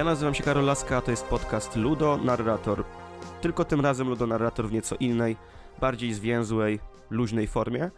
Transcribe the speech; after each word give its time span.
Ja 0.00 0.04
nazywam 0.04 0.34
się 0.34 0.42
Karol 0.42 0.64
Laska, 0.64 0.96
a 0.96 1.00
to 1.00 1.10
jest 1.10 1.24
podcast 1.24 1.76
Ludo 1.76 2.16
Narrator. 2.16 2.84
Tylko 3.40 3.64
tym 3.64 3.80
razem 3.80 4.08
Ludo 4.08 4.26
Narrator 4.26 4.68
w 4.68 4.72
nieco 4.72 4.96
innej, 4.96 5.36
bardziej 5.80 6.14
zwięzłej, 6.14 6.80
luźnej 7.10 7.46
formie. 7.46 7.90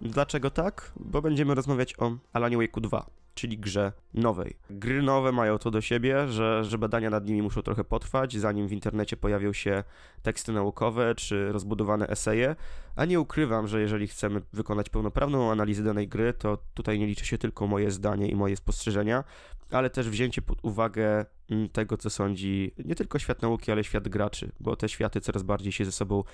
Dlaczego 0.00 0.50
tak? 0.50 0.92
Bo 0.96 1.22
będziemy 1.22 1.54
rozmawiać 1.54 1.94
o 1.98 2.12
Alanie 2.32 2.58
Wake'u 2.58 2.80
2, 2.80 3.06
czyli 3.34 3.58
grze 3.58 3.92
nowej. 4.14 4.56
Gry 4.70 5.02
nowe 5.02 5.32
mają 5.32 5.58
to 5.58 5.70
do 5.70 5.80
siebie, 5.80 6.28
że, 6.28 6.64
że 6.64 6.78
badania 6.78 7.10
nad 7.10 7.26
nimi 7.26 7.42
muszą 7.42 7.62
trochę 7.62 7.84
potrwać, 7.84 8.36
zanim 8.36 8.68
w 8.68 8.72
internecie 8.72 9.16
pojawią 9.16 9.52
się 9.52 9.84
teksty 10.22 10.52
naukowe 10.52 11.14
czy 11.14 11.52
rozbudowane 11.52 12.08
eseje, 12.08 12.56
a 12.96 13.04
nie 13.04 13.20
ukrywam, 13.20 13.68
że 13.68 13.80
jeżeli 13.80 14.08
chcemy 14.08 14.42
wykonać 14.52 14.88
pełnoprawną 14.88 15.50
analizę 15.50 15.82
danej 15.82 16.08
gry, 16.08 16.32
to 16.32 16.58
tutaj 16.74 16.98
nie 16.98 17.06
liczy 17.06 17.26
się 17.26 17.38
tylko 17.38 17.66
moje 17.66 17.90
zdanie 17.90 18.28
i 18.28 18.36
moje 18.36 18.56
spostrzeżenia, 18.56 19.24
ale 19.70 19.90
też 19.90 20.10
wzięcie 20.10 20.42
pod 20.42 20.58
uwagę 20.62 21.26
tego, 21.72 21.96
co 21.96 22.10
sądzi 22.10 22.74
nie 22.84 22.94
tylko 22.94 23.18
świat 23.18 23.42
nauki, 23.42 23.72
ale 23.72 23.84
świat 23.84 24.08
graczy, 24.08 24.52
bo 24.60 24.76
te 24.76 24.88
światy 24.88 25.20
coraz 25.20 25.42
bardziej 25.42 25.72
się 25.72 25.84
ze 25.84 25.92
sobą 25.92 26.24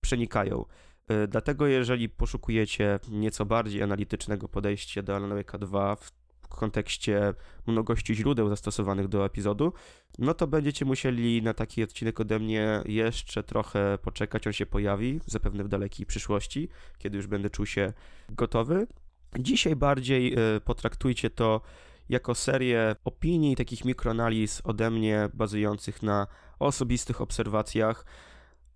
przenikają. 0.00 0.64
Y, 1.10 1.28
dlatego 1.28 1.66
jeżeli 1.66 2.08
poszukujecie 2.08 3.00
nieco 3.08 3.46
bardziej 3.46 3.82
analitycznego 3.82 4.48
podejścia 4.48 5.02
do 5.02 5.16
Alan 5.16 5.30
Wake'a 5.30 5.58
2 5.58 5.96
w 5.96 6.10
kontekście 6.48 7.34
mnogości 7.66 8.14
źródeł 8.14 8.48
zastosowanych 8.48 9.08
do 9.08 9.26
epizodu, 9.26 9.72
no 10.18 10.34
to 10.34 10.46
będziecie 10.46 10.84
musieli 10.84 11.42
na 11.42 11.54
taki 11.54 11.82
odcinek 11.82 12.20
ode 12.20 12.38
mnie 12.38 12.82
jeszcze 12.86 13.42
trochę 13.42 13.98
poczekać, 14.02 14.46
on 14.46 14.52
się 14.52 14.66
pojawi, 14.66 15.20
zapewne 15.26 15.64
w 15.64 15.68
dalekiej 15.68 16.06
przyszłości, 16.06 16.68
kiedy 16.98 17.16
już 17.16 17.26
będę 17.26 17.50
czuł 17.50 17.66
się 17.66 17.92
gotowy. 18.28 18.86
Dzisiaj 19.38 19.76
bardziej 19.76 20.38
y, 20.56 20.60
potraktujcie 20.60 21.30
to 21.30 21.60
jako 22.10 22.34
serię 22.34 22.96
opinii, 23.04 23.56
takich 23.56 23.84
mikroanaliz 23.84 24.60
ode 24.64 24.90
mnie, 24.90 25.28
bazujących 25.34 26.02
na 26.02 26.26
osobistych 26.58 27.20
obserwacjach, 27.20 28.04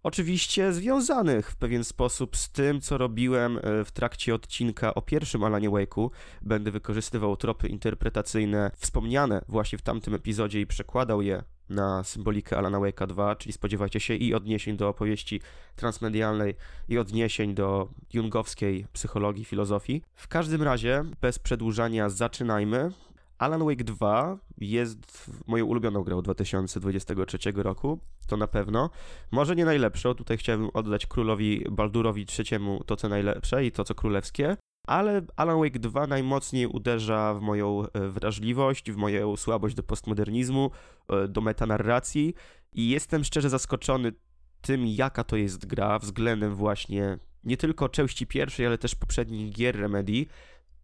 oczywiście 0.02 0.72
związanych 0.72 1.50
w 1.50 1.56
pewien 1.56 1.84
sposób 1.84 2.36
z 2.36 2.50
tym, 2.50 2.80
co 2.80 2.98
robiłem 2.98 3.58
e, 3.58 3.84
w 3.84 3.90
trakcie 3.92 4.34
odcinka 4.34 4.94
o 4.94 5.02
pierwszym 5.02 5.44
Alanie 5.44 5.70
Wake'u. 5.70 6.10
Będę 6.42 6.70
wykorzystywał 6.70 7.36
tropy 7.36 7.68
interpretacyjne 7.68 8.70
wspomniane 8.76 9.44
właśnie 9.48 9.78
w 9.78 9.82
tamtym 9.82 10.14
epizodzie 10.14 10.60
i 10.60 10.66
przekładał 10.66 11.22
je 11.22 11.42
na 11.68 12.04
symbolikę 12.04 12.58
Alana 12.58 12.78
Wake'a 12.78 13.06
2, 13.06 13.36
czyli 13.36 13.52
spodziewajcie 13.52 14.00
się 14.00 14.14
i 14.14 14.34
odniesień 14.34 14.76
do 14.76 14.88
opowieści 14.88 15.40
transmedialnej, 15.76 16.54
i 16.88 16.98
odniesień 16.98 17.54
do 17.54 17.88
jungowskiej 18.12 18.86
psychologii, 18.92 19.44
filozofii. 19.44 20.02
W 20.14 20.28
każdym 20.28 20.62
razie, 20.62 21.04
bez 21.20 21.38
przedłużania, 21.38 22.08
zaczynajmy. 22.08 22.90
Alan 23.38 23.64
Wake 23.64 23.84
2 23.84 24.38
jest 24.58 25.30
moją 25.46 25.66
ulubioną 25.66 26.02
grą 26.02 26.22
2023 26.22 27.38
roku, 27.54 28.00
to 28.26 28.36
na 28.36 28.46
pewno. 28.46 28.90
Może 29.30 29.56
nie 29.56 29.64
najlepszą, 29.64 30.14
tutaj 30.14 30.36
chciałbym 30.36 30.70
oddać 30.74 31.06
królowi 31.06 31.64
Baldurowi 31.70 32.26
III 32.38 32.60
to 32.86 32.96
co 32.96 33.08
najlepsze 33.08 33.64
i 33.64 33.72
to 33.72 33.84
co 33.84 33.94
królewskie, 33.94 34.56
ale 34.86 35.22
Alan 35.36 35.58
Wake 35.58 35.78
2 35.78 36.06
najmocniej 36.06 36.66
uderza 36.66 37.34
w 37.34 37.40
moją 37.40 37.82
e, 37.82 38.08
wrażliwość, 38.08 38.92
w 38.92 38.96
moją 38.96 39.36
słabość 39.36 39.74
do 39.74 39.82
postmodernizmu, 39.82 40.70
e, 41.08 41.28
do 41.28 41.40
metanarracji 41.40 42.34
i 42.72 42.88
jestem 42.88 43.24
szczerze 43.24 43.50
zaskoczony 43.50 44.12
tym, 44.60 44.86
jaka 44.86 45.24
to 45.24 45.36
jest 45.36 45.66
gra 45.66 45.98
względem 45.98 46.54
właśnie 46.54 47.18
nie 47.44 47.56
tylko 47.56 47.88
części 47.88 48.26
pierwszej, 48.26 48.66
ale 48.66 48.78
też 48.78 48.94
poprzednich 48.94 49.52
gier 49.52 49.76
Remedy, 49.76 50.26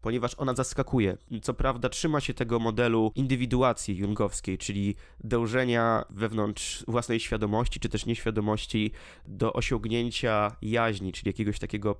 ponieważ 0.00 0.34
ona 0.34 0.54
zaskakuje. 0.54 1.16
Co 1.42 1.54
prawda 1.54 1.88
trzyma 1.88 2.20
się 2.20 2.34
tego 2.34 2.58
modelu 2.58 3.12
indywiduacji 3.14 3.96
jungowskiej, 3.96 4.58
czyli 4.58 4.94
dążenia 5.24 6.04
wewnątrz 6.10 6.84
własnej 6.88 7.20
świadomości, 7.20 7.80
czy 7.80 7.88
też 7.88 8.06
nieświadomości 8.06 8.92
do 9.26 9.52
osiągnięcia 9.52 10.56
jaźni, 10.62 11.12
czyli 11.12 11.28
jakiegoś 11.28 11.58
takiego 11.58 11.96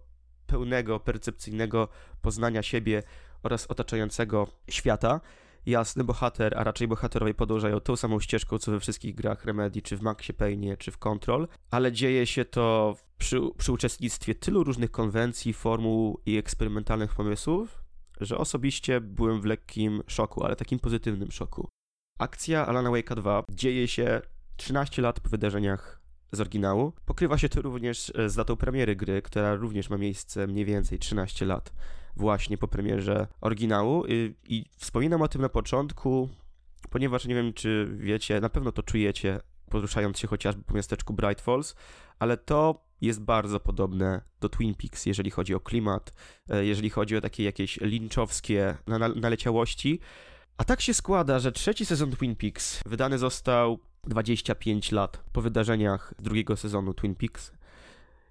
pełnego, 0.46 1.00
percepcyjnego 1.00 1.88
poznania 2.22 2.62
siebie 2.62 3.02
oraz 3.42 3.66
otaczającego 3.66 4.46
świata. 4.70 5.20
Jasny 5.66 6.04
bohater, 6.04 6.58
a 6.58 6.64
raczej 6.64 6.88
bohaterowie 6.88 7.34
podążają 7.34 7.80
tą 7.80 7.96
samą 7.96 8.20
ścieżką, 8.20 8.58
co 8.58 8.70
we 8.70 8.80
wszystkich 8.80 9.14
grach 9.14 9.44
Remedy, 9.44 9.82
czy 9.82 9.96
w 9.96 10.02
Maxie 10.02 10.34
Payne, 10.34 10.76
czy 10.76 10.90
w 10.90 10.98
Control, 10.98 11.48
ale 11.70 11.92
dzieje 11.92 12.26
się 12.26 12.44
to 12.44 12.96
przy, 13.18 13.40
przy 13.58 13.72
uczestnictwie 13.72 14.34
tylu 14.34 14.64
różnych 14.64 14.90
konwencji, 14.90 15.52
formuł 15.52 16.20
i 16.26 16.36
eksperymentalnych 16.36 17.14
pomysłów, 17.14 17.82
że 18.20 18.38
osobiście 18.38 19.00
byłem 19.00 19.40
w 19.40 19.44
lekkim 19.44 20.02
szoku, 20.06 20.44
ale 20.44 20.56
takim 20.56 20.78
pozytywnym 20.78 21.30
szoku. 21.30 21.68
Akcja 22.18 22.66
Alana 22.66 22.90
Wake'a 22.90 23.14
2 23.14 23.44
dzieje 23.50 23.88
się 23.88 24.20
13 24.56 25.02
lat 25.02 25.20
po 25.20 25.28
wydarzeniach 25.28 26.00
z 26.32 26.40
oryginału. 26.40 26.92
Pokrywa 27.04 27.38
się 27.38 27.48
to 27.48 27.62
również 27.62 28.12
e, 28.14 28.28
z 28.28 28.34
datą 28.34 28.56
premiery 28.56 28.96
gry, 28.96 29.22
która 29.22 29.54
również 29.54 29.90
ma 29.90 29.98
miejsce 29.98 30.46
mniej 30.46 30.64
więcej 30.64 30.98
13 30.98 31.46
lat 31.46 31.72
właśnie 32.16 32.58
po 32.58 32.68
premierze 32.68 33.26
oryginału 33.40 34.04
i, 34.08 34.34
i 34.44 34.64
wspominam 34.76 35.22
o 35.22 35.28
tym 35.28 35.42
na 35.42 35.48
początku, 35.48 36.28
ponieważ 36.90 37.26
nie 37.26 37.34
wiem 37.34 37.52
czy 37.52 37.88
wiecie, 37.96 38.40
na 38.40 38.48
pewno 38.48 38.72
to 38.72 38.82
czujecie 38.82 39.40
poruszając 39.70 40.18
się 40.18 40.28
chociażby 40.28 40.62
po 40.62 40.74
miasteczku 40.74 41.14
Bright 41.14 41.40
Falls, 41.40 41.74
ale 42.18 42.36
to 42.36 42.84
jest 43.00 43.20
bardzo 43.20 43.60
podobne 43.60 44.22
do 44.40 44.48
Twin 44.48 44.74
Peaks, 44.74 45.06
jeżeli 45.06 45.30
chodzi 45.30 45.54
o 45.54 45.60
klimat, 45.60 46.12
e, 46.48 46.64
jeżeli 46.64 46.90
chodzi 46.90 47.16
o 47.16 47.20
takie 47.20 47.44
jakieś 47.44 47.80
linczowskie 47.80 48.76
naleciałości. 49.16 50.00
A 50.58 50.64
tak 50.64 50.80
się 50.80 50.94
składa, 50.94 51.38
że 51.38 51.52
trzeci 51.52 51.86
sezon 51.86 52.10
Twin 52.10 52.36
Peaks 52.36 52.82
wydany 52.86 53.18
został 53.18 53.78
25 54.04 54.92
lat 54.92 55.24
po 55.32 55.42
wydarzeniach 55.42 56.14
drugiego 56.18 56.56
sezonu 56.56 56.94
Twin 56.94 57.14
Peaks, 57.14 57.52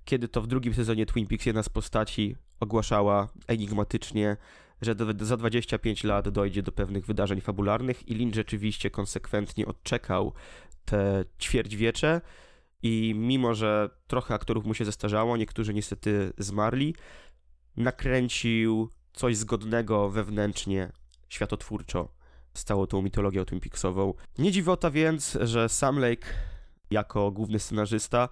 kiedy 0.06 0.28
to 0.28 0.42
w 0.42 0.48
drugim 0.48 0.74
sezonie 0.74 1.06
Twin 1.06 1.28
Peaks 1.28 1.46
jedna 1.46 1.64
z 1.64 1.70
postaci 1.70 2.36
ogłaszała 2.60 3.28
enigmatycznie, 3.48 4.38
że 4.82 4.96
do, 4.96 5.26
za 5.26 5.38
25 5.38 6.04
lat 6.04 6.30
dojdzie 6.30 6.64
do 6.64 6.72
pewnych 6.72 7.06
wydarzeń 7.06 7.42
fabularnych 7.42 8.10
i 8.10 8.16
Lynch 8.16 8.36
rzeczywiście 8.36 8.90
konsekwentnie 8.90 9.66
odczekał 9.66 10.34
te 10.90 11.26
ćwierćwiecze 11.40 12.22
i 12.84 13.14
mimo, 13.18 13.56
że 13.56 13.90
trochę 14.08 14.34
aktorów 14.34 14.66
mu 14.66 14.74
się 14.74 14.86
zestarzało, 14.86 15.38
niektórzy 15.38 15.74
niestety 15.74 16.34
zmarli, 16.38 16.96
nakręcił 17.78 18.90
coś 19.14 19.38
zgodnego 19.38 20.10
wewnętrznie, 20.10 20.92
światotwórczo 21.30 22.10
z 22.54 22.64
całą 22.64 22.88
tą 22.88 23.02
mitologią 23.02 23.46
Twin 23.46 23.60
Peaksową. 23.60 24.14
Nie 24.38 24.52
dziwota 24.52 24.92
więc, 24.92 25.38
że 25.42 25.70
Sam 25.70 26.00
Lake 26.00 26.28
jako 26.92 27.32
główny 27.32 27.60
scenarzysta 27.60 28.30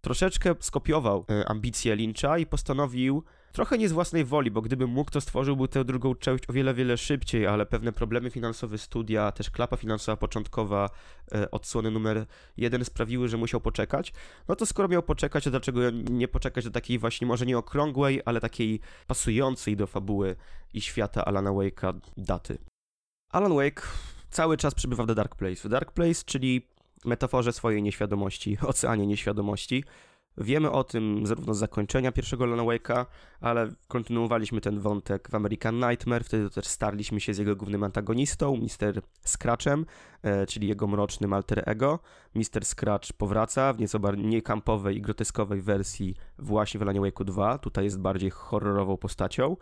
troszeczkę 0.00 0.54
skopiował 0.60 1.24
e, 1.30 1.48
ambicje 1.48 1.96
Lyncha 1.96 2.38
i 2.38 2.46
postanowił 2.46 3.24
Trochę 3.56 3.78
nie 3.78 3.88
z 3.88 3.92
własnej 3.92 4.24
woli, 4.24 4.50
bo 4.50 4.62
gdyby 4.62 4.86
mógł, 4.86 5.10
to 5.10 5.20
stworzyłby 5.20 5.68
tę 5.68 5.84
drugą 5.84 6.14
część 6.14 6.50
o 6.50 6.52
wiele, 6.52 6.74
wiele 6.74 6.96
szybciej, 6.96 7.46
ale 7.46 7.66
pewne 7.66 7.92
problemy 7.92 8.30
finansowe 8.30 8.78
studia, 8.78 9.32
też 9.32 9.50
klapa 9.50 9.76
finansowa 9.76 10.16
początkowa 10.16 10.90
e, 11.32 11.50
odsłony 11.50 11.90
numer 11.90 12.26
jeden 12.56 12.84
sprawiły, 12.84 13.28
że 13.28 13.36
musiał 13.36 13.60
poczekać. 13.60 14.12
No 14.48 14.56
to 14.56 14.66
skoro 14.66 14.88
miał 14.88 15.02
poczekać, 15.02 15.44
to 15.44 15.50
dlaczego 15.50 15.80
nie 15.90 16.28
poczekać 16.28 16.64
do 16.64 16.70
takiej 16.70 16.98
właśnie 16.98 17.26
może 17.26 17.46
nie 17.46 17.58
okrągłej, 17.58 18.22
ale 18.24 18.40
takiej 18.40 18.80
pasującej 19.06 19.76
do 19.76 19.86
fabuły 19.86 20.36
i 20.74 20.80
świata 20.80 21.24
Alana 21.24 21.50
Wake'a 21.50 22.00
daty. 22.16 22.58
Alan 23.32 23.54
Wake 23.54 23.82
cały 24.30 24.56
czas 24.56 24.74
przebywa 24.74 25.04
w 25.04 25.06
The 25.06 25.14
Dark 25.14 25.34
Place. 25.34 25.68
W 25.68 25.68
Dark 25.68 25.92
Place, 25.92 26.24
czyli 26.24 26.68
metaforze 27.04 27.52
swojej 27.52 27.82
nieświadomości, 27.82 28.58
oceanie 28.72 29.06
nieświadomości, 29.06 29.84
Wiemy 30.38 30.70
o 30.70 30.84
tym 30.84 31.26
zarówno 31.26 31.54
z 31.54 31.58
zakończenia 31.58 32.12
pierwszego 32.12 32.46
Lona 32.46 32.62
Wake'a, 32.62 33.06
ale 33.40 33.68
kontynuowaliśmy 33.88 34.60
ten 34.60 34.80
wątek 34.80 35.28
w 35.30 35.34
American 35.34 35.78
Nightmare, 35.78 36.24
wtedy 36.24 36.50
też 36.50 36.66
starliśmy 36.66 37.20
się 37.20 37.34
z 37.34 37.38
jego 37.38 37.56
głównym 37.56 37.84
antagonistą, 37.84 38.56
Mr. 38.56 39.02
Scratchem, 39.24 39.86
e, 40.22 40.46
czyli 40.46 40.68
jego 40.68 40.86
mrocznym 40.86 41.32
alter 41.32 41.62
ego. 41.66 41.98
Mr. 42.34 42.64
Scratch 42.64 43.12
powraca 43.12 43.72
w 43.72 43.78
nieco 43.78 43.98
bardziej 43.98 44.42
kampowej 44.42 44.96
i 44.96 45.00
groteskowej 45.00 45.62
wersji 45.62 46.14
właśnie 46.38 46.80
w 46.80 46.82
Lona 46.82 47.00
Wake'u 47.00 47.24
2, 47.24 47.58
tutaj 47.58 47.84
jest 47.84 48.00
bardziej 48.00 48.30
horrorową 48.30 48.96
postacią, 48.96 49.56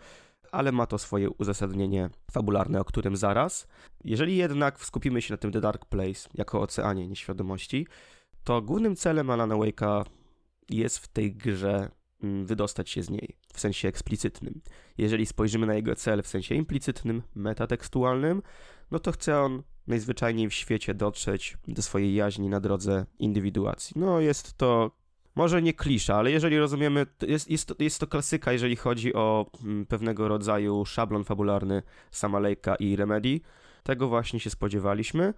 ale 0.52 0.72
ma 0.72 0.86
to 0.86 0.98
swoje 0.98 1.30
uzasadnienie 1.30 2.10
fabularne, 2.30 2.80
o 2.80 2.84
którym 2.84 3.16
zaraz. 3.16 3.66
Jeżeli 4.04 4.36
jednak 4.36 4.84
skupimy 4.84 5.22
się 5.22 5.34
na 5.34 5.38
tym 5.38 5.52
The 5.52 5.60
Dark 5.60 5.84
Place 5.84 6.28
jako 6.34 6.60
oceanie 6.60 7.08
nieświadomości, 7.08 7.86
to 8.44 8.62
głównym 8.62 8.96
celem 8.96 9.30
Alana 9.30 9.54
Wake'a 9.54 10.04
jest 10.70 10.98
w 10.98 11.08
tej 11.08 11.34
grze 11.34 11.90
mm, 12.22 12.46
wydostać 12.46 12.90
się 12.90 13.02
z 13.02 13.10
niej 13.10 13.36
w 13.54 13.60
sensie 13.60 13.88
eksplicytnym. 13.88 14.60
Jeżeli 14.98 15.26
spojrzymy 15.26 15.66
na 15.66 15.74
jego 15.74 15.96
cel 15.96 16.22
w 16.22 16.28
sensie 16.28 16.54
implicytnym, 16.54 17.22
metatekstualnym, 17.34 18.42
no 18.90 18.98
to 18.98 19.12
chce 19.12 19.40
on 19.40 19.62
najzwyczajniej 19.86 20.48
w 20.48 20.54
świecie 20.54 20.94
dotrzeć 20.94 21.56
do 21.68 21.82
swojej 21.82 22.14
jaźni 22.14 22.48
na 22.48 22.60
drodze 22.60 23.06
indywiduacji. 23.18 23.94
No 23.96 24.20
jest 24.20 24.56
to 24.56 24.90
może 25.34 25.62
nie 25.62 25.74
klisza, 25.74 26.16
ale 26.16 26.30
jeżeli 26.30 26.58
rozumiemy, 26.58 27.06
jest, 27.28 27.50
jest, 27.50 27.68
to, 27.68 27.74
jest 27.78 28.00
to 28.00 28.06
klasyka, 28.06 28.52
jeżeli 28.52 28.76
chodzi 28.76 29.14
o 29.14 29.50
mm, 29.64 29.86
pewnego 29.86 30.28
rodzaju 30.28 30.84
szablon 30.84 31.24
fabularny 31.24 31.82
Samalejka 32.10 32.74
i 32.74 32.96
Remedy. 32.96 33.40
Tego 33.82 34.08
właśnie 34.08 34.40
się 34.40 34.50
spodziewaliśmy. 34.50 35.34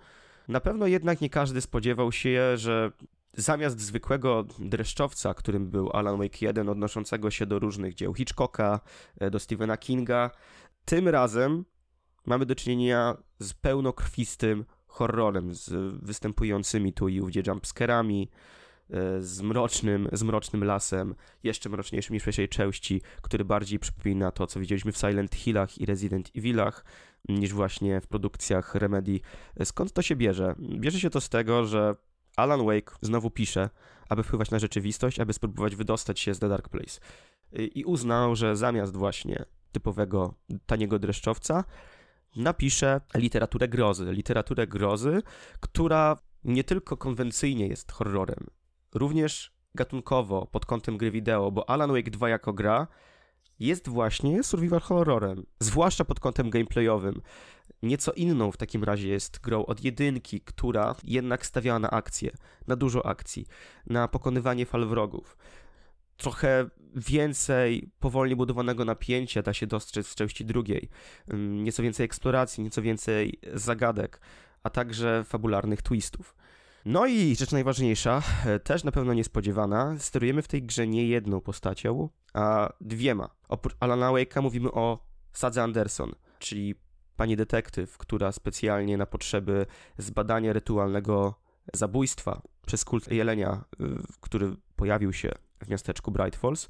Na 0.49 0.61
pewno 0.61 0.87
jednak 0.87 1.21
nie 1.21 1.31
każdy 1.31 1.61
spodziewał 1.61 2.13
się, 2.13 2.57
że 2.57 2.93
zamiast 3.37 3.81
zwykłego 3.81 4.45
dreszczowca, 4.59 5.35
którym 5.35 5.71
był 5.71 5.91
Alan 5.91 6.19
Wake 6.19 6.39
1, 6.41 6.69
odnoszącego 6.69 7.31
się 7.31 7.47
do 7.47 7.59
różnych 7.59 7.95
dzieł 7.95 8.15
Hitchcocka, 8.15 8.81
e, 9.21 9.31
do 9.31 9.39
Stephena 9.39 9.77
Kinga, 9.77 10.31
tym 10.85 11.09
razem 11.09 11.65
mamy 12.27 12.47
do 12.47 12.55
czynienia 12.55 13.17
z 13.39 13.55
pełnokrwistym 13.55 14.65
horrorem, 14.87 15.55
z 15.55 15.95
występującymi 16.03 16.93
tu 16.93 17.09
i 17.09 17.21
ówdzie 17.21 17.43
jumpscarami, 17.47 18.31
e, 18.91 19.23
z 19.23 19.43
mrocznym, 19.43 20.09
z 20.13 20.23
mrocznym 20.23 20.65
lasem, 20.65 21.15
jeszcze 21.43 21.69
mroczniejszym 21.69 22.15
niż 22.15 22.23
w 22.23 22.27
pierwszej 22.27 22.49
części, 22.49 23.03
który 23.23 23.45
bardziej 23.45 23.79
przypomina 23.79 24.31
to, 24.31 24.47
co 24.47 24.61
widzieliśmy 24.61 24.93
w 24.93 24.97
Silent 24.97 25.35
Hillach 25.35 25.79
i 25.79 25.87
Resident 25.87 26.31
Evilach, 26.37 26.85
niż 27.29 27.53
właśnie 27.53 28.01
w 28.01 28.07
produkcjach 28.07 28.75
Remedy. 28.75 29.21
Skąd 29.65 29.93
to 29.93 30.03
się 30.03 30.17
bierze? 30.17 30.55
Bierze 30.59 31.01
się 31.01 31.11
to 31.11 31.21
z 31.21 31.29
tego, 31.29 31.65
że 31.65 31.95
Alan 32.37 32.67
Wake 32.67 32.93
znowu 33.01 33.31
pisze, 33.31 33.71
aby 34.09 34.23
wpływać 34.23 34.51
na 34.51 34.59
rzeczywistość, 34.59 35.21
aby 35.21 35.33
spróbować 35.33 35.77
wydostać 35.77 36.21
się 36.21 36.35
z 36.35 36.39
The 36.39 36.49
Dark 36.49 36.69
Place. 36.69 37.01
I 37.53 37.85
uznał, 37.85 38.37
że 38.37 38.57
zamiast 38.57 38.97
właśnie 38.97 39.45
typowego 39.73 40.35
taniego 40.67 40.99
dreszczowca, 40.99 41.65
napisze 42.37 43.01
literaturę 43.15 43.69
grozy. 43.69 44.13
Literaturę 44.13 44.67
grozy, 44.67 45.23
która 45.61 46.17
nie 46.45 46.65
tylko 46.65 46.97
konwencyjnie 46.97 47.69
jest 47.69 47.93
horrorem, 47.93 48.47
również 48.95 49.57
gatunkowo 49.75 50.47
pod 50.47 50.67
kątem 50.67 50.97
gry 50.97 51.11
wideo, 51.11 51.51
bo 51.51 51.71
Alan 51.71 51.93
Wake 51.93 52.11
2 52.11 52.29
jako 52.29 52.53
gra 52.53 52.87
jest 53.59 53.89
właśnie 53.89 54.43
survival 54.43 54.81
horrorem, 54.81 55.47
zwłaszcza 55.61 56.05
pod 56.05 56.21
kątem 56.21 56.51
gameplayowym. 56.51 57.23
Nieco 57.83 58.13
inną 58.13 58.53
w 58.53 58.57
takim 58.57 58.85
razie 58.85 59.09
jest 59.09 59.41
grą 59.41 59.67
od 59.67 59.85
jedynki, 59.85 60.41
która 60.41 60.95
jednak 61.05 61.47
stawiała 61.47 61.79
na 61.79 61.91
akcję, 61.91 62.31
na 62.67 62.77
dużo 62.77 63.07
akcji, 63.07 63.47
na 63.87 64.09
pokonywanie 64.09 64.67
fal 64.67 64.87
wrogów. 64.87 65.37
Trochę 66.17 66.71
więcej 66.95 67.91
powolnie 68.01 68.37
budowanego 68.37 68.85
napięcia 68.85 69.43
da 69.43 69.53
się 69.53 69.67
dostrzec 69.67 70.09
w 70.09 70.15
części 70.15 70.45
drugiej. 70.45 70.89
Nieco 71.35 71.83
więcej 71.83 72.05
eksploracji, 72.05 72.65
nieco 72.65 72.83
więcej 72.83 73.41
zagadek, 73.55 74.21
a 74.63 74.71
także 74.71 75.25
fabularnych 75.25 75.83
twistów. 75.83 76.35
No 76.85 77.07
i 77.07 77.37
rzecz 77.37 77.53
najważniejsza, 77.53 78.23
e, 78.47 78.59
też 78.59 78.85
na 78.85 78.93
pewno 78.93 79.15
niespodziewana, 79.15 79.95
sterujemy 79.99 80.43
w 80.43 80.49
tej 80.49 80.63
grze 80.63 80.87
nie 80.87 81.07
jedną 81.07 81.41
postacią, 81.41 82.09
a 82.35 82.73
dwiema. 82.81 83.31
Oprócz 83.49 83.77
Alana 83.81 84.11
Wake'a 84.11 84.43
mówimy 84.43 84.73
o 84.73 84.99
Sadze 85.33 85.63
Anderson, 85.63 86.15
czyli 86.39 86.75
pani 87.17 87.37
detektyw, 87.37 87.99
która 87.99 88.33
specjalnie 88.33 88.97
na 88.97 89.07
potrzeby 89.07 89.67
zbadania 89.99 90.53
rytualnego 90.53 91.35
zabójstwa 91.73 92.43
przez 92.67 92.85
kult 92.85 93.13
jelenia, 93.13 93.65
y, 93.81 93.85
który 94.21 94.57
pojawił 94.77 95.13
się 95.13 95.33
w 95.65 95.69
miasteczku 95.69 96.11
Bright 96.11 96.37
Falls, 96.37 96.65
y, 96.65 96.69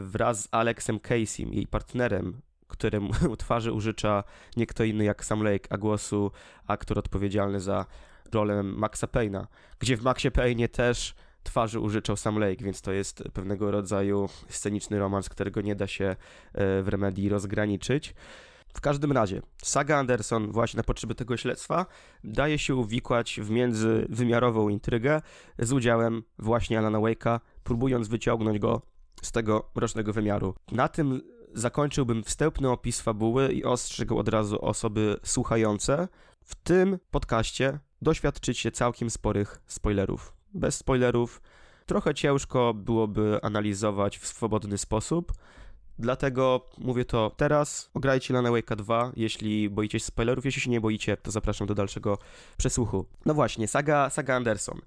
wraz 0.00 0.42
z 0.42 0.48
Alexem 0.50 0.98
Casey'm, 0.98 1.54
jej 1.54 1.66
partnerem, 1.66 2.40
któremu 2.68 3.12
twarzy 3.36 3.72
użycza 3.72 4.24
nie 4.56 4.66
kto 4.66 4.84
inny 4.84 5.04
jak 5.04 5.24
Sam 5.24 5.42
Lake, 5.42 5.72
a 5.72 5.78
głosu 5.78 6.30
aktor 6.66 6.98
odpowiedzialny 6.98 7.60
za 7.60 7.86
rolę 8.32 8.62
Maxa 8.62 9.06
Payne'a, 9.06 9.46
gdzie 9.78 9.96
w 9.96 10.02
Maxie 10.02 10.30
Payne'ie 10.30 10.68
też 10.68 11.14
twarzy 11.42 11.80
użyczał 11.80 12.16
Sam 12.16 12.38
Lake, 12.38 12.64
więc 12.64 12.82
to 12.82 12.92
jest 12.92 13.24
pewnego 13.32 13.70
rodzaju 13.70 14.28
sceniczny 14.48 14.98
romans, 14.98 15.28
którego 15.28 15.60
nie 15.60 15.74
da 15.74 15.86
się 15.86 16.04
y, 16.10 16.82
w 16.82 16.88
Remedii 16.88 17.28
rozgraniczyć. 17.28 18.14
W 18.74 18.80
każdym 18.80 19.12
razie, 19.12 19.42
saga 19.62 19.96
Anderson 19.96 20.52
właśnie 20.52 20.76
na 20.76 20.84
potrzeby 20.84 21.14
tego 21.14 21.36
śledztwa 21.36 21.86
daje 22.24 22.58
się 22.58 22.74
uwikłać 22.74 23.40
w 23.42 23.50
międzywymiarową 23.50 24.68
intrygę 24.68 25.22
z 25.58 25.72
udziałem 25.72 26.22
właśnie 26.38 26.78
Alana 26.78 26.98
Wake'a, 26.98 27.40
próbując 27.64 28.08
wyciągnąć 28.08 28.58
go 28.58 28.82
z 29.22 29.32
tego 29.32 29.70
mrocznego 29.74 30.12
wymiaru. 30.12 30.54
Na 30.72 30.88
tym 30.88 31.20
zakończyłbym 31.54 32.22
wstępny 32.22 32.70
opis 32.70 33.00
fabuły 33.00 33.52
i 33.52 33.64
ostrzegł 33.64 34.18
od 34.18 34.28
razu 34.28 34.64
osoby 34.64 35.16
słuchające. 35.22 36.08
W 36.44 36.54
tym 36.54 36.98
podcaście 37.10 37.78
doświadczycie 38.02 38.70
całkiem 38.70 39.10
sporych 39.10 39.62
spoilerów. 39.66 40.32
Bez 40.54 40.76
spoilerów 40.76 41.42
trochę 41.86 42.14
ciężko 42.14 42.74
byłoby 42.74 43.38
analizować 43.42 44.18
w 44.18 44.26
swobodny 44.26 44.78
sposób, 44.78 45.32
Dlatego 45.98 46.70
mówię 46.78 47.04
to 47.04 47.30
teraz. 47.36 47.90
Ograjcie 47.94 48.34
Lana 48.34 48.50
Wake'a 48.50 48.76
2, 48.76 49.12
jeśli 49.16 49.70
boicie 49.70 50.00
się 50.00 50.06
spoilerów. 50.06 50.44
Jeśli 50.44 50.62
się 50.62 50.70
nie 50.70 50.80
boicie, 50.80 51.16
to 51.16 51.30
zapraszam 51.30 51.66
do 51.66 51.74
dalszego 51.74 52.18
przesłuchu. 52.56 53.06
No 53.26 53.34
właśnie, 53.34 53.68
saga, 53.68 54.10
saga 54.10 54.34
Anderson. 54.36 54.80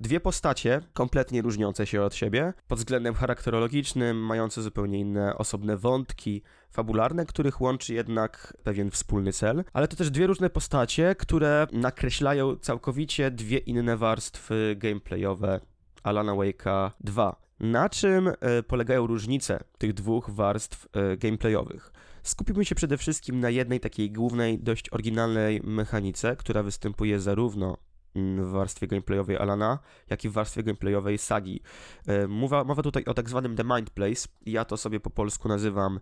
Dwie 0.00 0.20
postacie 0.20 0.80
kompletnie 0.92 1.42
różniące 1.42 1.86
się 1.86 2.02
od 2.02 2.14
siebie 2.14 2.52
pod 2.68 2.78
względem 2.78 3.14
charakterologicznym, 3.14 4.16
mające 4.16 4.62
zupełnie 4.62 4.98
inne 4.98 5.36
osobne 5.36 5.76
wątki 5.76 6.42
fabularne, 6.70 7.26
których 7.26 7.60
łączy 7.60 7.94
jednak 7.94 8.56
pewien 8.62 8.90
wspólny 8.90 9.32
cel, 9.32 9.64
ale 9.72 9.88
to 9.88 9.96
też 9.96 10.10
dwie 10.10 10.26
różne 10.26 10.50
postacie, 10.50 11.14
które 11.14 11.66
nakreślają 11.72 12.56
całkowicie 12.56 13.30
dwie 13.30 13.58
inne 13.58 13.96
warstwy 13.96 14.76
gameplayowe 14.78 15.60
Alana 16.02 16.32
Wake'a 16.32 16.90
2. 17.00 17.47
Na 17.60 17.88
czym 17.88 18.28
e, 18.28 18.62
polegają 18.62 19.06
różnice 19.06 19.60
tych 19.78 19.92
dwóch 19.94 20.30
warstw 20.30 20.86
e, 20.92 21.16
gameplayowych? 21.16 21.92
Skupimy 22.22 22.64
się 22.64 22.74
przede 22.74 22.96
wszystkim 22.96 23.40
na 23.40 23.50
jednej 23.50 23.80
takiej 23.80 24.10
głównej, 24.10 24.58
dość 24.58 24.92
oryginalnej 24.92 25.60
mechanice, 25.64 26.36
która 26.36 26.62
występuje 26.62 27.20
zarówno 27.20 27.76
mm, 28.14 28.44
w 28.44 28.50
warstwie 28.50 28.86
gameplayowej 28.86 29.36
Alana, 29.36 29.78
jak 30.10 30.24
i 30.24 30.28
w 30.28 30.32
warstwie 30.32 30.62
gameplayowej 30.62 31.18
Sagi. 31.18 31.60
E, 32.06 32.28
mowa, 32.28 32.64
mowa 32.64 32.82
tutaj 32.82 33.04
o 33.04 33.14
tak 33.14 33.28
zwanym 33.28 33.56
The 33.56 33.64
Mind 33.64 33.90
Place. 33.90 34.28
Ja 34.46 34.64
to 34.64 34.76
sobie 34.76 35.00
po 35.00 35.10
polsku 35.10 35.48
nazywam 35.48 36.00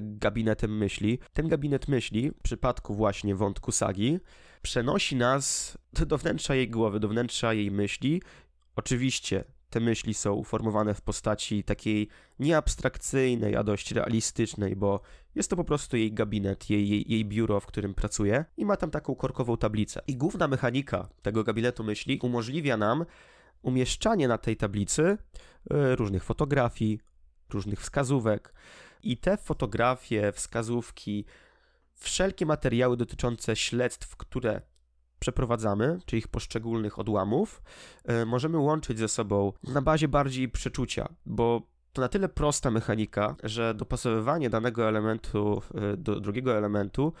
gabinetem 0.00 0.76
myśli. 0.76 1.18
Ten 1.32 1.48
gabinet 1.48 1.88
myśli, 1.88 2.30
w 2.30 2.42
przypadku 2.42 2.94
właśnie 2.94 3.34
wątku 3.34 3.72
Sagi, 3.72 4.18
przenosi 4.62 5.16
nas 5.16 5.78
do 5.92 6.18
wnętrza 6.18 6.54
jej 6.54 6.70
głowy, 6.70 7.00
do 7.00 7.08
wnętrza 7.08 7.52
jej 7.52 7.70
myśli. 7.70 8.22
Oczywiście 8.76 9.44
te 9.76 9.80
myśli 9.80 10.14
są 10.14 10.32
uformowane 10.32 10.94
w 10.94 11.00
postaci 11.00 11.64
takiej 11.64 12.08
nieabstrakcyjnej, 12.38 13.56
a 13.56 13.62
dość 13.62 13.92
realistycznej, 13.92 14.76
bo 14.76 15.00
jest 15.34 15.50
to 15.50 15.56
po 15.56 15.64
prostu 15.64 15.96
jej 15.96 16.12
gabinet, 16.12 16.70
jej, 16.70 16.88
jej, 16.88 17.04
jej 17.08 17.24
biuro, 17.24 17.60
w 17.60 17.66
którym 17.66 17.94
pracuje 17.94 18.44
i 18.56 18.64
ma 18.64 18.76
tam 18.76 18.90
taką 18.90 19.14
korkową 19.14 19.56
tablicę. 19.56 20.00
I 20.06 20.16
główna 20.16 20.48
mechanika 20.48 21.08
tego 21.22 21.44
gabinetu 21.44 21.84
myśli 21.84 22.18
umożliwia 22.22 22.76
nam 22.76 23.04
umieszczanie 23.62 24.28
na 24.28 24.38
tej 24.38 24.56
tablicy 24.56 25.02
e, 25.70 25.96
różnych 25.96 26.24
fotografii, 26.24 27.00
różnych 27.50 27.80
wskazówek. 27.80 28.54
I 29.02 29.16
te 29.16 29.36
fotografie, 29.36 30.32
wskazówki, 30.32 31.24
wszelkie 31.94 32.46
materiały 32.46 32.96
dotyczące 32.96 33.56
śledztw, 33.56 34.16
które 34.16 34.60
przeprowadzamy, 35.26 35.98
czy 36.06 36.16
ich 36.16 36.28
poszczególnych 36.28 36.98
odłamów, 36.98 37.62
e, 38.04 38.24
możemy 38.24 38.58
łączyć 38.58 38.98
ze 38.98 39.08
sobą 39.08 39.52
na 39.74 39.82
bazie 39.82 40.08
bardziej 40.08 40.48
przeczucia, 40.48 41.08
bo 41.26 41.62
to 41.92 42.02
na 42.02 42.08
tyle 42.08 42.28
prosta 42.28 42.70
mechanika, 42.70 43.36
że 43.44 43.74
dopasowywanie 43.74 44.50
danego 44.50 44.88
elementu 44.88 45.62
e, 45.74 45.96
do 45.96 46.20
drugiego 46.20 46.58
elementu 46.58 47.12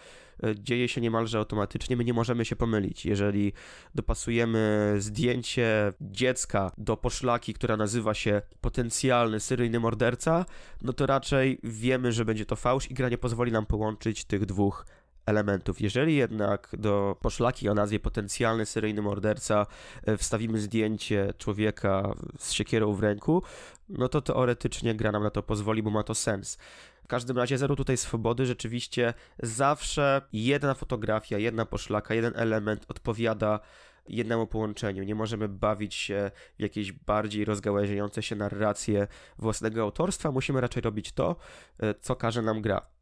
e, 0.42 0.54
dzieje 0.54 0.88
się 0.88 1.00
niemalże 1.00 1.38
automatycznie. 1.38 1.96
My 1.96 2.04
nie 2.04 2.12
możemy 2.12 2.44
się 2.44 2.56
pomylić. 2.56 3.06
Jeżeli 3.06 3.52
dopasujemy 3.94 4.94
zdjęcie 4.98 5.92
dziecka 6.00 6.72
do 6.78 6.96
poszlaki, 6.96 7.54
która 7.54 7.76
nazywa 7.76 8.14
się 8.14 8.42
potencjalny 8.60 9.40
seryjny 9.40 9.80
morderca, 9.80 10.44
no 10.82 10.92
to 10.92 11.06
raczej 11.06 11.58
wiemy, 11.62 12.12
że 12.12 12.24
będzie 12.24 12.46
to 12.46 12.56
fałsz 12.56 12.90
i 12.90 12.94
gra 12.94 13.08
nie 13.08 13.18
pozwoli 13.18 13.52
nam 13.52 13.66
połączyć 13.66 14.24
tych 14.24 14.46
dwóch 14.46 14.86
elementów. 15.26 15.80
Jeżeli 15.80 16.16
jednak 16.16 16.68
do 16.78 17.16
poszlaki 17.20 17.68
o 17.68 17.74
nazwie 17.74 18.00
potencjalny 18.00 18.66
seryjny 18.66 19.02
morderca 19.02 19.66
e, 20.04 20.16
wstawimy 20.16 20.60
zdjęcie 20.60 21.34
człowieka 21.38 22.14
z 22.38 22.52
siekierą 22.52 22.92
w 22.92 23.02
ręku, 23.02 23.42
no 23.88 24.08
to 24.08 24.20
teoretycznie 24.20 24.94
gra 24.94 25.12
nam 25.12 25.22
na 25.22 25.30
to 25.30 25.42
pozwoli, 25.42 25.82
bo 25.82 25.90
ma 25.90 26.02
to 26.02 26.14
sens. 26.14 26.58
W 27.04 27.08
każdym 27.08 27.36
razie 27.36 27.58
zero 27.58 27.76
tutaj 27.76 27.96
swobody, 27.96 28.46
rzeczywiście 28.46 29.14
zawsze 29.42 30.22
jedna 30.32 30.74
fotografia, 30.74 31.38
jedna 31.38 31.66
poszlaka, 31.66 32.14
jeden 32.14 32.32
element 32.36 32.84
odpowiada 32.88 33.60
jednemu 34.08 34.46
połączeniu. 34.46 35.02
Nie 35.02 35.14
możemy 35.14 35.48
bawić 35.48 35.94
się 35.94 36.30
w 36.58 36.62
jakieś 36.62 36.92
bardziej 36.92 37.44
rozgałęziające 37.44 38.22
się 38.22 38.36
narracje 38.36 39.06
własnego 39.38 39.82
autorstwa, 39.82 40.32
musimy 40.32 40.60
raczej 40.60 40.82
robić 40.82 41.12
to, 41.12 41.36
e, 41.80 41.94
co 41.94 42.16
każe 42.16 42.42
nam 42.42 42.62
gra. 42.62 42.95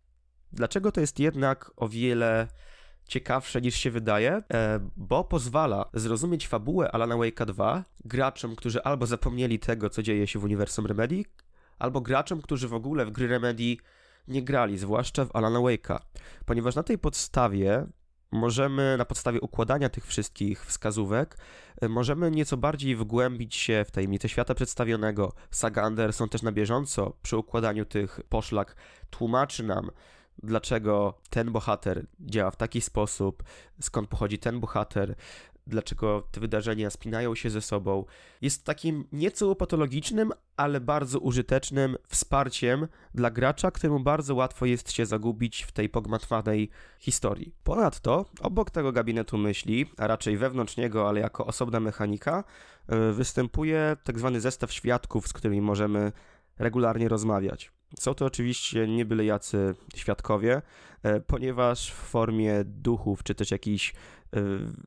Dlaczego 0.53 0.93
to 0.93 1.01
jest 1.01 1.19
jednak 1.19 1.71
o 1.77 1.89
wiele 1.89 2.49
ciekawsze 3.09 3.61
niż 3.61 3.75
się 3.75 3.91
wydaje, 3.91 4.43
e, 4.53 4.81
bo 4.97 5.25
pozwala 5.25 5.91
zrozumieć 5.95 6.49
fabułę 6.49 6.93
Alana 6.93 7.15
Wake'a 7.15 7.47
2 7.47 7.85
graczom, 8.05 8.57
którzy 8.57 8.83
albo 8.83 9.07
zapomnieli 9.07 9.59
tego, 9.59 9.91
co 9.91 10.03
dzieje 10.03 10.27
się 10.27 10.39
w 10.39 10.45
uniwersum 10.45 10.87
Remedy, 10.87 11.23
albo 11.79 12.01
graczom, 12.01 12.43
którzy 12.43 12.69
w 12.69 12.75
ogóle 12.75 13.07
w 13.07 13.11
gry 13.11 13.29
Remedy 13.29 13.77
nie 14.29 14.43
grali, 14.43 14.79
zwłaszcza 14.79 15.25
w 15.25 15.37
Alana 15.37 15.59
Wake'a. 15.59 15.99
Ponieważ 16.47 16.75
na 16.75 16.83
tej 16.83 16.99
podstawie 16.99 17.87
możemy 18.33 18.97
na 18.99 19.05
podstawie 19.05 19.41
układania 19.41 19.89
tych 19.89 20.07
wszystkich 20.07 20.67
wskazówek, 20.67 21.39
y, 21.85 21.89
możemy 21.89 22.31
nieco 22.31 22.57
bardziej 22.57 22.97
wgłębić 22.97 23.55
się 23.55 23.85
w 23.89 23.91
tajemnicę 23.91 24.29
świata 24.29 24.55
przedstawionego. 24.55 25.33
Saga 25.51 25.83
Anderson 25.83 26.29
też 26.29 26.43
na 26.43 26.53
bieżąco 26.53 27.17
przy 27.23 27.37
układaniu 27.37 27.85
tych 27.85 28.21
poszlak 28.29 28.77
tłumaczy 29.11 29.63
nam, 29.63 29.91
dlaczego 30.45 31.15
ten 31.31 31.53
bohater 31.53 32.07
działa 32.21 32.51
w 32.51 32.57
taki 32.57 32.81
sposób, 32.81 33.43
skąd 33.81 34.09
pochodzi 34.09 34.39
ten 34.39 34.61
bohater, 34.61 35.15
dlaczego 35.67 36.29
te 36.31 36.41
wydarzenia 36.41 36.91
spinają 36.91 37.35
się 37.35 37.51
ze 37.51 37.61
sobą. 37.61 38.05
Jest 38.41 38.65
takim 38.65 39.05
nieco 39.13 39.55
patologicznym, 39.55 40.33
ale 40.57 40.81
bardzo 40.81 41.19
użytecznym 41.19 41.97
wsparciem 42.09 42.89
dla 43.15 43.31
gracza, 43.31 43.71
któremu 43.71 44.01
bardzo 44.01 44.35
łatwo 44.35 44.67
jest 44.67 44.93
się 44.93 45.07
zagubić 45.07 45.63
w 45.63 45.73
tej 45.73 45.89
pogmatwanej 45.89 46.71
historii. 46.99 47.55
Ponadto, 47.65 48.25
obok 48.41 48.71
tego 48.71 48.93
gabinetu 48.93 49.39
myśli, 49.39 49.87
a 49.97 50.07
raczej 50.07 50.37
wewnątrz 50.37 50.77
niego, 50.77 51.09
ale 51.09 51.21
jako 51.21 51.47
osobna 51.47 51.81
mechanika, 51.81 52.45
e, 52.89 53.13
występuje 53.13 53.97
tak 54.05 54.19
zwany 54.19 54.41
zestaw 54.41 54.73
świadków, 54.73 55.29
z 55.29 55.33
którymi 55.33 55.61
możemy 55.61 56.13
regularnie 56.59 57.09
rozmawiać. 57.09 57.73
Są 57.99 58.15
to 58.15 58.25
oczywiście 58.25 58.89
nie 58.89 59.05
byle 59.05 59.25
jacy 59.25 59.75
świadkowie, 59.97 60.63
e, 61.03 61.21
ponieważ 61.21 61.93
w 61.93 61.95
formie 61.95 62.65
duchów 62.65 63.23
czy 63.23 63.35
też 63.35 63.51
jakichś 63.51 63.91
e, 63.91 63.95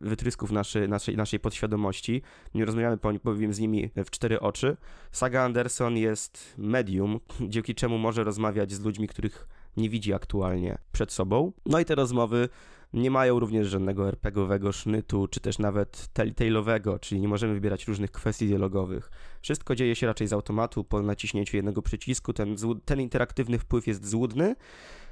wytrysków 0.01 0.51
naszej, 0.51 0.89
naszej, 0.89 1.17
naszej 1.17 1.39
podświadomości, 1.39 2.21
nie 2.53 2.65
rozmawiamy 2.65 2.97
bowiem 3.23 3.53
z 3.53 3.59
nimi 3.59 3.89
w 3.95 4.09
cztery 4.09 4.39
oczy. 4.39 4.77
Saga 5.11 5.43
Anderson 5.43 5.97
jest 5.97 6.53
medium, 6.57 7.19
dzięki 7.53 7.75
czemu 7.75 7.97
może 7.97 8.23
rozmawiać 8.23 8.73
z 8.73 8.81
ludźmi, 8.81 9.07
których 9.07 9.47
nie 9.77 9.89
widzi 9.89 10.13
aktualnie 10.13 10.77
przed 10.91 11.11
sobą. 11.11 11.51
No 11.65 11.79
i 11.79 11.85
te 11.85 11.95
rozmowy 11.95 12.49
nie 12.93 13.11
mają 13.11 13.39
również 13.39 13.67
żadnego 13.67 14.07
RPGowego 14.07 14.71
sznytu, 14.71 15.27
czy 15.27 15.39
też 15.39 15.59
nawet 15.59 16.09
telltale'owego, 16.13 16.99
czyli 16.99 17.21
nie 17.21 17.27
możemy 17.27 17.53
wybierać 17.53 17.87
różnych 17.87 18.11
kwestii 18.11 18.47
dialogowych. 18.47 19.11
Wszystko 19.41 19.75
dzieje 19.75 19.95
się 19.95 20.07
raczej 20.07 20.27
z 20.27 20.33
automatu 20.33 20.83
po 20.83 21.01
naciśnięciu 21.01 21.57
jednego 21.57 21.81
przycisku. 21.81 22.33
Ten, 22.33 22.55
ten 22.85 23.01
interaktywny 23.01 23.59
wpływ 23.59 23.87
jest 23.87 24.09
złudny, 24.09 24.55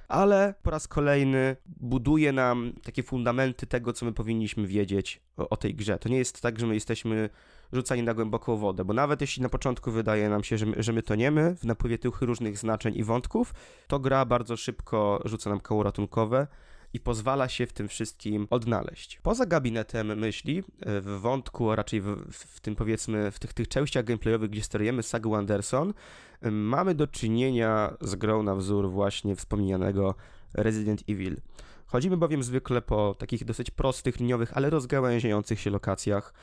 ale 0.07 0.53
po 0.63 0.71
raz 0.71 0.87
kolejny 0.87 1.55
buduje 1.65 2.31
nam 2.31 2.73
takie 2.83 3.03
fundamenty 3.03 3.67
tego, 3.67 3.93
co 3.93 4.05
my 4.05 4.13
powinniśmy 4.13 4.67
wiedzieć 4.67 5.21
o, 5.37 5.49
o, 5.49 5.57
tej 5.57 5.75
grze. 5.75 5.99
To 5.99 6.09
nie 6.09 6.17
jest 6.17 6.41
tak, 6.41 6.59
że 6.59 6.67
my 6.67 6.73
jesteśmy 6.73 7.29
rzucani 7.73 8.03
na 8.03 8.13
głęboką 8.13 8.57
wodę, 8.57 8.85
bo 8.85 8.93
nawet 8.93 9.21
jeśli 9.21 9.43
na 9.43 9.49
początku 9.49 9.91
wydaje 9.91 10.29
nam 10.29 10.43
się, 10.43 10.57
że 10.57 10.65
my, 10.65 10.83
że 10.83 10.93
my 10.93 11.03
toniemy 11.03 11.55
w 11.55 11.63
napływie 11.63 11.97
tych 11.97 12.21
różnych 12.21 12.57
znaczeń 12.57 12.95
i 12.97 13.03
wątków, 13.03 13.53
to 13.87 13.99
gra 13.99 14.25
bardzo 14.25 14.57
szybko 14.57 15.21
rzuca 15.25 15.49
nam 15.49 15.59
koło 15.59 15.83
ratunkowe 15.83 16.47
i 16.93 16.99
pozwala 16.99 17.49
się 17.49 17.65
w 17.67 17.73
tym 17.73 17.87
wszystkim 17.87 18.47
odnaleźć. 18.49 19.19
Poza 19.23 19.45
gabinetem 19.45 20.19
myśli, 20.19 20.59
e, 20.59 21.01
w 21.01 21.19
wątku, 21.21 21.71
a 21.71 21.75
raczej 21.75 22.01
w, 22.01 22.31
w 22.31 22.59
tym 22.59 22.75
powiedzmy, 22.75 23.31
w 23.31 23.39
tych, 23.39 23.53
tych 23.53 23.67
częściach 23.67 24.05
gameplayowych, 24.05 24.49
gdzie 24.49 24.63
sterujemy 24.63 25.03
sagą 25.03 25.35
Anderson, 25.35 25.93
e, 26.41 26.51
mamy 26.51 26.95
do 26.95 27.07
czynienia 27.07 27.93
z 28.01 28.15
grą 28.15 28.43
na 28.43 28.55
wzór 28.55 28.89
właśnie 28.89 29.35
wspomnianego 29.35 30.15
Resident 30.53 31.03
Evil. 31.09 31.37
Chodzimy 31.85 32.17
bowiem 32.17 32.43
zwykle 32.43 32.81
po 32.81 33.15
takich 33.19 33.45
dosyć 33.45 33.71
prostych, 33.71 34.19
liniowych, 34.19 34.57
ale 34.57 34.69
rozgałęziających 34.69 35.59
się 35.59 35.69
lokacjach. 35.69 36.33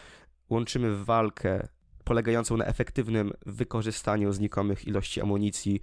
Łączymy 0.50 1.04
walkę 1.04 1.68
polegającą 2.04 2.56
na 2.56 2.64
efektywnym 2.64 3.32
wykorzystaniu 3.46 4.32
znikomych 4.32 4.88
ilości 4.88 5.20
amunicji 5.20 5.80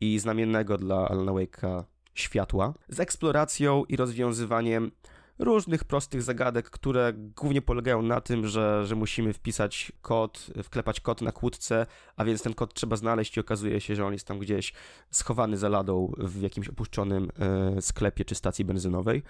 i 0.00 0.18
znamiennego 0.18 0.78
dla 0.78 1.08
Alana 1.08 1.32
Wake'a 1.32 1.84
światła, 2.14 2.74
z 2.88 3.00
eksploracją 3.00 3.84
i 3.84 3.96
rozwiązywaniem 3.96 4.90
różnych 5.38 5.84
prostych 5.84 6.22
zagadek, 6.22 6.70
które 6.70 7.12
głównie 7.12 7.62
polegają 7.62 8.02
na 8.02 8.20
tym, 8.20 8.46
że, 8.46 8.86
że 8.86 8.94
musimy 8.94 9.32
wpisać 9.32 9.92
kod, 10.02 10.50
wklepać 10.62 11.00
kod 11.00 11.22
na 11.22 11.32
kłódce, 11.32 11.86
a 12.16 12.24
więc 12.24 12.42
ten 12.42 12.54
kod 12.54 12.74
trzeba 12.74 12.96
znaleźć 12.96 13.36
i 13.36 13.40
okazuje 13.40 13.80
się, 13.80 13.96
że 13.96 14.06
on 14.06 14.12
jest 14.12 14.26
tam 14.26 14.38
gdzieś 14.38 14.72
schowany 15.10 15.56
za 15.56 15.68
ladą 15.68 16.12
w 16.18 16.40
jakimś 16.40 16.68
opuszczonym 16.68 17.30
e, 17.38 17.82
sklepie 17.82 18.24
czy 18.24 18.34
stacji 18.34 18.64
benzynowej. 18.64 19.22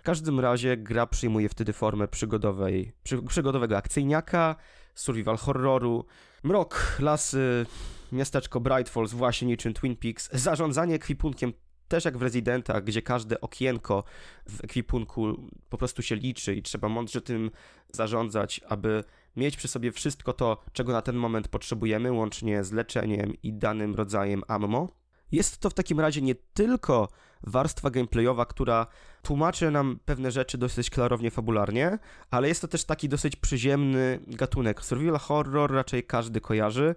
W 0.00 0.02
każdym 0.02 0.40
razie 0.40 0.76
gra 0.76 1.06
przyjmuje 1.06 1.48
wtedy 1.48 1.72
formę 1.72 2.08
przygodowej, 2.08 2.92
przy, 3.02 3.22
przygodowego 3.22 3.76
akcyjniaka, 3.76 4.56
survival 4.94 5.36
horroru, 5.36 6.04
mrok, 6.42 6.96
lasy, 7.00 7.66
miasteczko 8.12 8.60
Bright 8.60 8.88
Falls, 8.88 9.12
właśnie 9.12 9.48
niczym 9.48 9.74
Twin 9.74 9.96
Peaks, 9.96 10.28
zarządzanie 10.32 10.94
ekwipunkiem 10.94 11.52
też 11.88 12.04
jak 12.04 12.18
w 12.18 12.22
Residentach, 12.22 12.84
gdzie 12.84 13.02
każde 13.02 13.40
okienko 13.40 14.04
w 14.48 14.64
ekwipunku 14.64 15.50
po 15.68 15.78
prostu 15.78 16.02
się 16.02 16.16
liczy 16.16 16.54
i 16.54 16.62
trzeba 16.62 16.88
mądrze 16.88 17.20
tym 17.20 17.50
zarządzać, 17.92 18.60
aby 18.68 19.04
mieć 19.36 19.56
przy 19.56 19.68
sobie 19.68 19.92
wszystko 19.92 20.32
to, 20.32 20.62
czego 20.72 20.92
na 20.92 21.02
ten 21.02 21.16
moment 21.16 21.48
potrzebujemy, 21.48 22.12
łącznie 22.12 22.64
z 22.64 22.72
leczeniem 22.72 23.32
i 23.42 23.52
danym 23.52 23.94
rodzajem 23.94 24.42
ammo. 24.48 24.88
Jest 25.32 25.58
to 25.58 25.70
w 25.70 25.74
takim 25.74 26.00
razie 26.00 26.22
nie 26.22 26.34
tylko 26.34 27.08
warstwa 27.42 27.90
gameplayowa, 27.90 28.46
która 28.46 28.86
tłumaczy 29.22 29.70
nam 29.70 29.98
pewne 30.04 30.30
rzeczy 30.30 30.58
dosyć 30.58 30.90
klarownie 30.90 31.30
fabularnie, 31.30 31.98
ale 32.30 32.48
jest 32.48 32.60
to 32.60 32.68
też 32.68 32.84
taki 32.84 33.08
dosyć 33.08 33.36
przyziemny 33.36 34.20
gatunek. 34.26 34.84
Survival 34.84 35.18
horror 35.18 35.72
raczej 35.72 36.04
każdy 36.04 36.40
kojarzy 36.40 36.94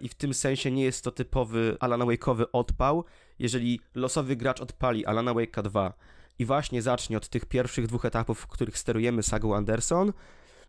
i 0.00 0.08
w 0.08 0.14
tym 0.14 0.34
sensie 0.34 0.70
nie 0.70 0.84
jest 0.84 1.04
to 1.04 1.10
typowy 1.10 1.76
Alan 1.80 2.00
Wake'owy 2.00 2.44
odpał, 2.52 3.04
jeżeli 3.38 3.80
losowy 3.94 4.36
gracz 4.36 4.60
odpali 4.60 5.06
Alana 5.06 5.34
Wake'a 5.34 5.62
2 5.62 5.92
i 6.38 6.44
właśnie 6.44 6.82
zacznie 6.82 7.16
od 7.16 7.28
tych 7.28 7.46
pierwszych 7.46 7.86
dwóch 7.86 8.04
etapów, 8.04 8.40
w 8.40 8.46
których 8.46 8.78
sterujemy 8.78 9.22
sagą 9.22 9.56
Anderson, 9.56 10.12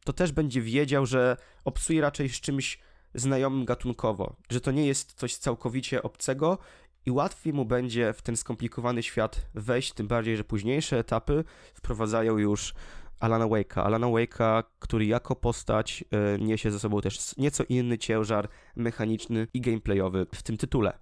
to 0.04 0.14
też 0.14 0.32
będzie 0.32 0.62
wiedział, 0.62 1.06
że 1.06 1.38
obsuje 1.64 2.02
raczej 2.02 2.30
z 2.30 2.42
czymś 2.42 2.80
znajomym 3.16 3.66
gatunkowo, 3.66 4.36
że 4.50 4.62
to 4.62 4.72
nie 4.72 4.88
jest 4.88 5.14
coś 5.14 5.36
całkowicie 5.36 6.04
obcego 6.04 6.58
i 7.06 7.12
łatwiej 7.12 7.54
mu 7.54 7.66
będzie 7.66 8.14
w 8.14 8.22
ten 8.22 8.38
skomplikowany 8.38 9.04
świat 9.04 9.42
wejść, 9.56 9.94
tym 9.94 10.08
bardziej, 10.08 10.38
że 10.38 10.44
późniejsze 10.44 11.00
etapy 11.00 11.44
wprowadzają 11.74 12.38
już 12.38 12.74
Alana 13.20 13.46
Wake'a. 13.46 13.82
Alana 13.82 14.08
Wake'a, 14.08 14.64
który 14.80 15.06
jako 15.06 15.36
postać 15.36 16.04
y, 16.36 16.44
niesie 16.44 16.72
ze 16.72 16.80
sobą 16.80 17.02
też 17.02 17.38
nieco 17.38 17.64
inny 17.70 17.98
ciężar 17.98 18.50
mechaniczny 18.76 19.48
i 19.54 19.62
gameplayowy 19.62 20.26
w 20.36 20.44
tym 20.44 20.58
tytule. 20.58 21.00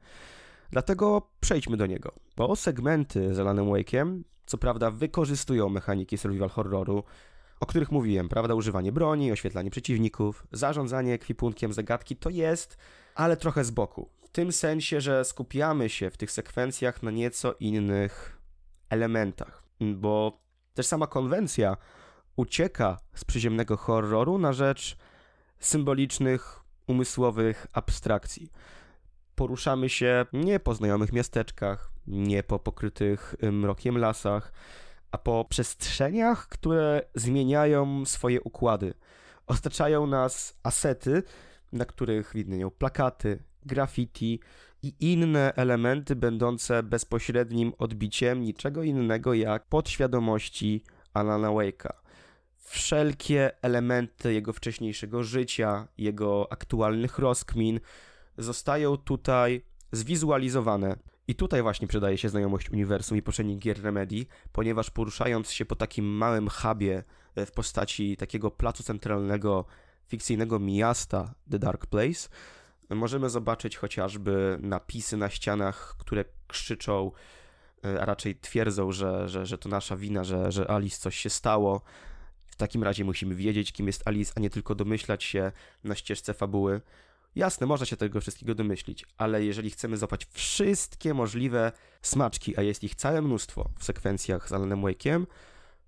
Dlatego 0.71 1.29
przejdźmy 1.39 1.77
do 1.77 1.85
niego, 1.85 2.13
bo 2.37 2.55
segmenty 2.55 3.35
z 3.35 3.39
Alanem 3.39 3.65
Wake'iem, 3.65 4.21
co 4.45 4.57
prawda 4.57 4.91
wykorzystują 4.91 5.69
mechaniki 5.69 6.17
survival 6.17 6.49
horroru, 6.49 7.03
o 7.59 7.65
których 7.65 7.91
mówiłem, 7.91 8.29
prawda, 8.29 8.55
używanie 8.55 8.91
broni, 8.91 9.31
oświetlanie 9.31 9.69
przeciwników, 9.71 10.47
zarządzanie 10.51 11.13
ekwipunkiem, 11.13 11.73
zagadki, 11.73 12.15
to 12.15 12.29
jest, 12.29 12.77
ale 13.15 13.37
trochę 13.37 13.63
z 13.63 13.71
boku. 13.71 14.09
Tym 14.33 14.51
sensie, 14.51 15.01
że 15.01 15.25
skupiamy 15.25 15.89
się 15.89 16.09
w 16.09 16.17
tych 16.17 16.31
sekwencjach 16.31 17.03
na 17.03 17.11
nieco 17.11 17.55
innych 17.59 18.41
elementach, 18.89 19.63
bo 19.81 20.41
też 20.73 20.85
sama 20.85 21.07
konwencja 21.07 21.77
ucieka 22.35 22.97
z 23.15 23.25
przyziemnego 23.25 23.77
horroru 23.77 24.37
na 24.37 24.53
rzecz 24.53 24.97
symbolicznych, 25.59 26.59
umysłowych 26.87 27.67
abstrakcji 27.73 28.51
poruszamy 29.35 29.89
się 29.89 30.25
nie 30.33 30.59
po 30.59 30.73
znajomych 30.73 31.13
miasteczkach, 31.13 31.91
nie 32.07 32.43
po 32.43 32.59
pokrytych 32.59 33.35
mrokiem 33.51 33.97
lasach, 33.97 34.53
a 35.11 35.17
po 35.17 35.45
przestrzeniach, 35.49 36.47
które 36.47 37.01
zmieniają 37.15 38.05
swoje 38.05 38.41
układy. 38.41 38.93
Otaczają 39.47 40.07
nas 40.07 40.59
asety, 40.63 41.23
na 41.71 41.85
których 41.85 42.31
widnieją 42.35 42.71
plakaty, 42.71 43.43
graffiti 43.65 44.39
i 44.83 44.93
inne 44.99 45.53
elementy 45.55 46.15
będące 46.15 46.83
bezpośrednim 46.83 47.73
odbiciem 47.77 48.41
niczego 48.41 48.83
innego 48.83 49.33
jak 49.33 49.67
podświadomości 49.67 50.83
Alana 51.13 51.47
Wake'a. 51.47 51.93
Wszelkie 52.57 53.51
elementy 53.61 54.33
jego 54.33 54.53
wcześniejszego 54.53 55.23
życia, 55.23 55.87
jego 55.97 56.51
aktualnych 56.51 57.19
rozkmin, 57.19 57.79
zostają 58.37 58.97
tutaj 58.97 59.65
zwizualizowane. 59.91 60.97
I 61.27 61.35
tutaj 61.35 61.61
właśnie 61.61 61.87
przydaje 61.87 62.17
się 62.17 62.29
znajomość 62.29 62.69
uniwersum 62.69 63.17
i 63.17 63.21
poprzednich 63.21 63.59
gier 63.59 63.83
Remedy, 63.83 64.25
ponieważ 64.51 64.89
poruszając 64.89 65.51
się 65.51 65.65
po 65.65 65.75
takim 65.75 66.05
małym 66.05 66.49
hubie 66.49 67.03
e, 67.35 67.45
w 67.45 67.51
postaci 67.51 68.17
takiego 68.17 68.51
placu 68.51 68.83
centralnego, 68.83 69.65
fikcyjnego 70.07 70.59
miasta 70.59 71.33
The 71.51 71.59
Dark 71.59 71.85
Place, 71.85 72.29
możemy 72.95 73.29
zobaczyć 73.29 73.77
chociażby 73.77 74.57
napisy 74.61 75.17
na 75.17 75.29
ścianach, 75.29 75.95
które 75.99 76.25
krzyczą, 76.47 77.11
e, 77.85 78.01
a 78.01 78.05
raczej 78.05 78.35
twierdzą, 78.35 78.91
że, 78.91 79.29
że, 79.29 79.45
że 79.45 79.57
to 79.57 79.69
nasza 79.69 79.97
wina, 79.97 80.23
że, 80.23 80.51
że 80.51 80.71
Alice 80.71 80.97
coś 80.97 81.17
się 81.17 81.29
stało. 81.29 81.81
W 82.45 82.55
takim 82.55 82.83
razie 82.83 83.05
musimy 83.05 83.35
wiedzieć, 83.35 83.71
kim 83.71 83.87
jest 83.87 84.07
Alice, 84.07 84.33
a 84.35 84.39
nie 84.39 84.49
tylko 84.49 84.75
domyślać 84.75 85.23
się 85.23 85.51
na 85.83 85.95
ścieżce 85.95 86.33
fabuły. 86.33 86.81
Jasne, 87.35 87.67
można 87.67 87.85
się 87.85 87.97
tego 87.97 88.21
wszystkiego 88.21 88.55
domyślić, 88.55 89.05
ale 89.17 89.45
jeżeli 89.45 89.69
chcemy 89.69 89.97
złapać 89.97 90.25
wszystkie 90.25 91.13
możliwe 91.13 91.71
smaczki, 92.01 92.57
a 92.57 92.61
jest 92.61 92.83
ich 92.83 92.95
całe 92.95 93.21
mnóstwo 93.21 93.69
w 93.79 93.83
sekwencjach 93.83 94.49
z 94.49 94.51
Alanem 94.51 94.81
Wake'iem, 94.81 95.25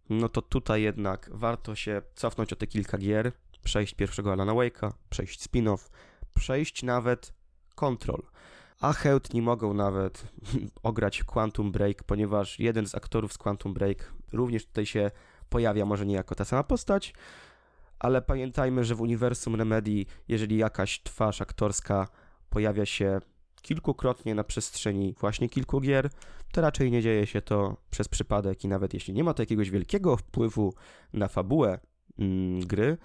no 0.10 0.30
to 0.30 0.42
tutaj 0.42 0.82
jednak 0.82 1.30
warto 1.34 1.76
się 1.76 2.02
cofnąć 2.16 2.54
o 2.54 2.56
te 2.56 2.68
kilka 2.68 2.98
gier, 2.98 3.32
przejść 3.64 3.94
pierwszego 3.94 4.34
Alana 4.34 4.54
Wake'a, 4.54 4.92
przejść 5.10 5.48
spin-off, 5.48 5.90
przejść 6.36 6.84
nawet 6.84 7.34
Control. 7.76 8.22
A 8.80 8.94
chętni 8.94 9.42
mogą 9.42 9.74
nawet 9.74 10.28
ograć 10.84 11.24
Quantum 11.24 11.72
Break, 11.72 12.04
ponieważ 12.04 12.60
jeden 12.60 12.88
z 12.88 12.96
aktorów 12.96 13.34
z 13.34 13.38
Quantum 13.38 13.74
Break 13.74 14.14
również 14.34 14.66
tutaj 14.66 14.86
się 14.86 15.12
pojawia, 15.50 15.86
może 15.86 16.06
nie 16.06 16.16
jako 16.16 16.36
ta 16.36 16.46
sama 16.46 16.64
postać, 16.64 17.14
ale 18.00 18.22
pamiętajmy, 18.22 18.84
że 18.84 18.96
w 18.96 19.02
uniwersum 19.02 19.56
Remedy, 19.56 20.06
jeżeli 20.28 20.58
jakaś 20.58 21.04
twarz 21.04 21.42
aktorska 21.42 22.08
pojawia 22.50 22.86
się 22.86 23.20
kilkukrotnie 23.62 24.36
na 24.36 24.44
przestrzeni 24.44 25.16
właśnie 25.20 25.50
kilku 25.50 25.82
gier, 25.82 26.10
to 26.52 26.62
raczej 26.62 26.92
nie 26.92 27.02
dzieje 27.02 27.28
się 27.28 27.42
to 27.42 27.78
przez 27.90 28.08
przypadek 28.08 28.64
i 28.64 28.68
nawet 28.68 28.94
jeśli 28.94 29.14
nie 29.14 29.24
ma 29.24 29.34
to 29.34 29.42
jakiegoś 29.42 29.70
wielkiego 29.70 30.18
wpływu 30.18 30.74
na 31.14 31.28
fabułę 31.28 31.80
mm, 32.20 32.60
gry, 32.60 32.98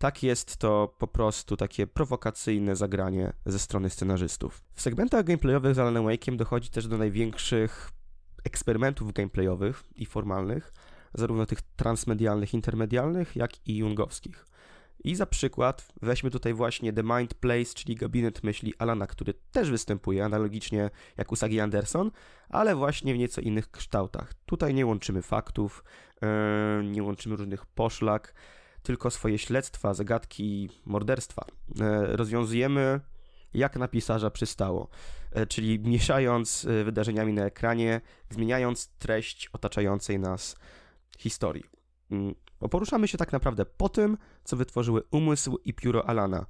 tak 0.00 0.22
jest 0.22 0.56
to 0.56 0.94
po 0.98 1.06
prostu 1.06 1.56
takie 1.56 1.86
prowokacyjne 1.86 2.76
zagranie 2.76 3.32
ze 3.46 3.58
strony 3.58 3.90
scenarzystów. 3.90 4.62
W 4.74 4.82
segmentach 4.82 5.24
gameplayowych 5.24 5.74
z 5.74 5.78
Alan 5.78 6.04
Wake'iem 6.04 6.36
dochodzi 6.36 6.70
też 6.70 6.88
do 6.88 6.98
największych 6.98 7.90
eksperymentów 8.44 9.12
gameplayowych 9.12 9.84
i 9.96 10.06
formalnych, 10.06 10.72
zarówno 11.14 11.46
tych 11.46 11.62
transmedialnych, 11.62 12.54
intermedialnych, 12.54 13.36
jak 13.36 13.68
i 13.68 13.76
jungowskich. 13.76 14.46
I 15.04 15.14
za 15.14 15.26
przykład 15.26 15.92
weźmy 16.02 16.30
tutaj 16.30 16.54
właśnie 16.54 16.92
The 16.92 17.02
Mind 17.02 17.34
Place, 17.34 17.74
czyli 17.74 17.94
gabinet 17.94 18.42
myśli 18.44 18.74
Alana, 18.78 19.06
który 19.06 19.34
też 19.52 19.70
występuje 19.70 20.24
analogicznie 20.24 20.90
jak 21.16 21.32
Usagi 21.32 21.60
Anderson, 21.60 22.10
ale 22.48 22.74
właśnie 22.76 23.14
w 23.14 23.18
nieco 23.18 23.40
innych 23.40 23.70
kształtach. 23.70 24.34
Tutaj 24.46 24.74
nie 24.74 24.86
łączymy 24.86 25.22
faktów, 25.22 25.84
yy, 26.22 26.84
nie 26.84 27.02
łączymy 27.02 27.36
różnych 27.36 27.66
poszlak, 27.66 28.34
tylko 28.82 29.10
swoje 29.10 29.38
śledztwa, 29.38 29.94
zagadki, 29.94 30.70
morderstwa. 30.84 31.44
Yy, 31.68 32.16
rozwiązujemy 32.16 33.00
jak 33.54 33.76
na 33.76 33.88
pisarza 33.88 34.30
przystało, 34.30 34.88
yy, 35.34 35.46
czyli 35.46 35.78
mieszając 35.78 36.66
wydarzeniami 36.84 37.32
na 37.32 37.44
ekranie, 37.44 38.00
zmieniając 38.30 38.88
treść 38.88 39.48
otaczającej 39.52 40.18
nas 40.18 40.56
historii. 41.18 41.64
Mm, 42.10 42.34
poruszamy 42.70 43.08
się 43.08 43.18
tak 43.18 43.32
naprawdę 43.32 43.64
po 43.64 43.88
tym, 43.88 44.18
co 44.44 44.56
wytworzyły 44.56 45.02
umysł 45.10 45.58
i 45.64 45.74
pióro 45.74 46.08
Alana, 46.08 46.46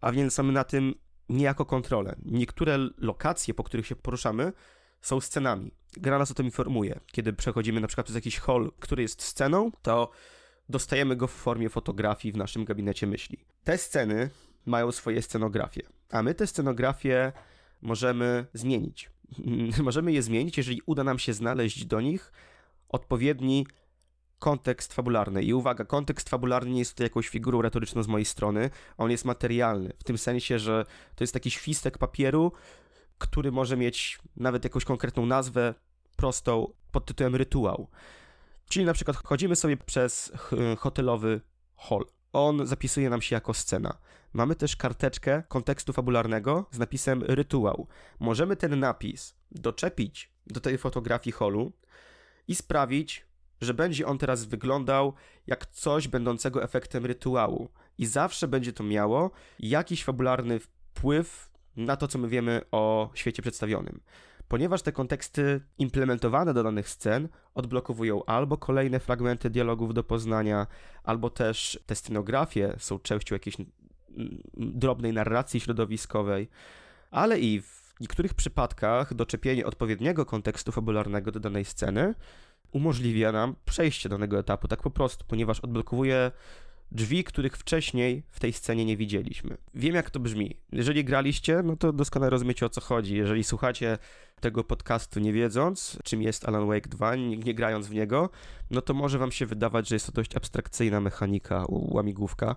a 0.00 0.12
więc 0.12 0.38
mamy 0.38 0.52
na 0.52 0.64
tym 0.64 0.94
niejako 1.28 1.64
kontrolę. 1.64 2.16
Niektóre 2.24 2.78
lokacje, 2.98 3.54
po 3.54 3.64
których 3.64 3.86
się 3.86 3.96
poruszamy, 3.96 4.52
są 5.00 5.20
scenami. 5.20 5.74
Gra 5.92 6.18
nas 6.18 6.30
o 6.30 6.34
tym 6.34 6.46
informuje. 6.46 7.00
Kiedy 7.12 7.32
przechodzimy 7.32 7.80
na 7.80 7.86
przykład 7.86 8.04
przez 8.04 8.14
jakiś 8.14 8.38
hall, 8.38 8.72
który 8.80 9.02
jest 9.02 9.22
sceną, 9.22 9.70
to 9.82 10.10
dostajemy 10.70 11.16
go 11.16 11.26
w 11.26 11.32
formie 11.32 11.68
fotografii 11.68 12.32
w 12.32 12.36
naszym 12.36 12.64
gabinecie 12.64 13.06
myśli. 13.06 13.38
Te 13.64 13.78
sceny 13.78 14.30
mają 14.66 14.92
swoje 14.92 15.22
scenografie, 15.22 15.82
a 16.10 16.22
my 16.22 16.34
te 16.34 16.46
scenografie 16.46 17.32
możemy 17.82 18.46
zmienić. 18.54 19.10
możemy 19.82 20.12
je 20.12 20.22
zmienić, 20.22 20.56
jeżeli 20.56 20.82
uda 20.86 21.04
nam 21.04 21.18
się 21.18 21.32
znaleźć 21.32 21.84
do 21.84 22.00
nich 22.00 22.32
odpowiedni 22.88 23.66
kontekst 24.38 24.94
fabularny. 24.94 25.42
I 25.42 25.54
uwaga, 25.54 25.84
kontekst 25.84 26.28
fabularny 26.28 26.70
nie 26.70 26.78
jest 26.78 26.90
tutaj 26.90 27.04
jakąś 27.04 27.28
figurą 27.28 27.62
retoryczną 27.62 28.02
z 28.02 28.08
mojej 28.08 28.24
strony, 28.24 28.70
on 28.96 29.10
jest 29.10 29.24
materialny, 29.24 29.92
w 29.98 30.04
tym 30.04 30.18
sensie, 30.18 30.58
że 30.58 30.84
to 31.14 31.24
jest 31.24 31.34
taki 31.34 31.50
świstek 31.50 31.98
papieru, 31.98 32.52
który 33.18 33.52
może 33.52 33.76
mieć 33.76 34.18
nawet 34.36 34.64
jakąś 34.64 34.84
konkretną 34.84 35.26
nazwę, 35.26 35.74
prostą, 36.16 36.72
pod 36.92 37.06
tytułem 37.06 37.36
rytuał. 37.36 37.88
Czyli 38.70 38.84
na 38.84 38.92
przykład 38.92 39.16
chodzimy 39.16 39.56
sobie 39.56 39.76
przez 39.76 40.32
hotelowy 40.78 41.40
hall. 41.76 42.04
On 42.32 42.66
zapisuje 42.66 43.10
nam 43.10 43.22
się 43.22 43.36
jako 43.36 43.54
scena. 43.54 43.98
Mamy 44.32 44.54
też 44.54 44.76
karteczkę 44.76 45.42
kontekstu 45.48 45.92
fabularnego 45.92 46.66
z 46.70 46.78
napisem 46.78 47.22
rytuał. 47.22 47.86
Możemy 48.20 48.56
ten 48.56 48.80
napis 48.80 49.34
doczepić 49.50 50.32
do 50.46 50.60
tej 50.60 50.78
fotografii 50.78 51.32
hallu 51.32 51.72
i 52.48 52.54
sprawić, 52.54 53.26
że 53.60 53.74
będzie 53.74 54.06
on 54.06 54.18
teraz 54.18 54.44
wyglądał 54.44 55.14
jak 55.46 55.66
coś 55.66 56.08
będącego 56.08 56.62
efektem 56.62 57.06
rytuału 57.06 57.68
i 57.98 58.06
zawsze 58.06 58.48
będzie 58.48 58.72
to 58.72 58.84
miało 58.84 59.30
jakiś 59.58 60.04
fabularny 60.04 60.58
wpływ 60.60 61.50
na 61.76 61.96
to, 61.96 62.08
co 62.08 62.18
my 62.18 62.28
wiemy 62.28 62.60
o 62.70 63.10
świecie 63.14 63.42
przedstawionym. 63.42 64.00
Ponieważ 64.50 64.82
te 64.82 64.92
konteksty 64.92 65.60
implementowane 65.78 66.54
do 66.54 66.62
danych 66.62 66.88
scen 66.88 67.28
odblokowują 67.54 68.24
albo 68.24 68.56
kolejne 68.56 69.00
fragmenty 69.00 69.50
dialogów 69.50 69.94
do 69.94 70.04
poznania, 70.04 70.66
albo 71.04 71.30
też 71.30 71.80
te 71.86 71.94
scenografie 71.94 72.74
są 72.78 72.98
częścią 72.98 73.34
jakiejś 73.34 73.56
drobnej 74.56 75.12
narracji 75.12 75.60
środowiskowej, 75.60 76.48
ale 77.10 77.40
i 77.40 77.60
w 77.60 77.94
niektórych 78.00 78.34
przypadkach 78.34 79.14
doczepienie 79.14 79.66
odpowiedniego 79.66 80.26
kontekstu 80.26 80.72
fabularnego 80.72 81.32
do 81.32 81.40
danej 81.40 81.64
sceny 81.64 82.14
umożliwia 82.72 83.32
nam 83.32 83.54
przejście 83.64 84.08
danego 84.08 84.38
etapu, 84.38 84.68
tak 84.68 84.82
po 84.82 84.90
prostu, 84.90 85.24
ponieważ 85.28 85.60
odblokowuje 85.60 86.30
drzwi, 86.92 87.24
których 87.24 87.56
wcześniej 87.56 88.22
w 88.30 88.40
tej 88.40 88.52
scenie 88.52 88.84
nie 88.84 88.96
widzieliśmy. 88.96 89.56
Wiem, 89.74 89.94
jak 89.94 90.10
to 90.10 90.20
brzmi. 90.20 90.56
Jeżeli 90.72 91.04
graliście, 91.04 91.62
no 91.64 91.76
to 91.76 91.92
doskonale 91.92 92.30
rozumiecie 92.30 92.66
o 92.66 92.68
co 92.68 92.80
chodzi. 92.80 93.16
Jeżeli 93.16 93.44
słuchacie 93.44 93.98
tego 94.40 94.64
podcastu 94.64 95.20
nie 95.20 95.32
wiedząc, 95.32 95.98
czym 96.04 96.22
jest 96.22 96.48
Alan 96.48 96.66
Wake 96.66 96.88
2, 96.88 97.16
nie, 97.16 97.36
nie 97.36 97.54
grając 97.54 97.86
w 97.86 97.94
niego, 97.94 98.30
no 98.70 98.82
to 98.82 98.94
może 98.94 99.18
wam 99.18 99.32
się 99.32 99.46
wydawać, 99.46 99.88
że 99.88 99.94
jest 99.94 100.06
to 100.06 100.12
dość 100.12 100.36
abstrakcyjna 100.36 101.00
mechanika, 101.00 101.64
łamigłówka. 101.68 102.56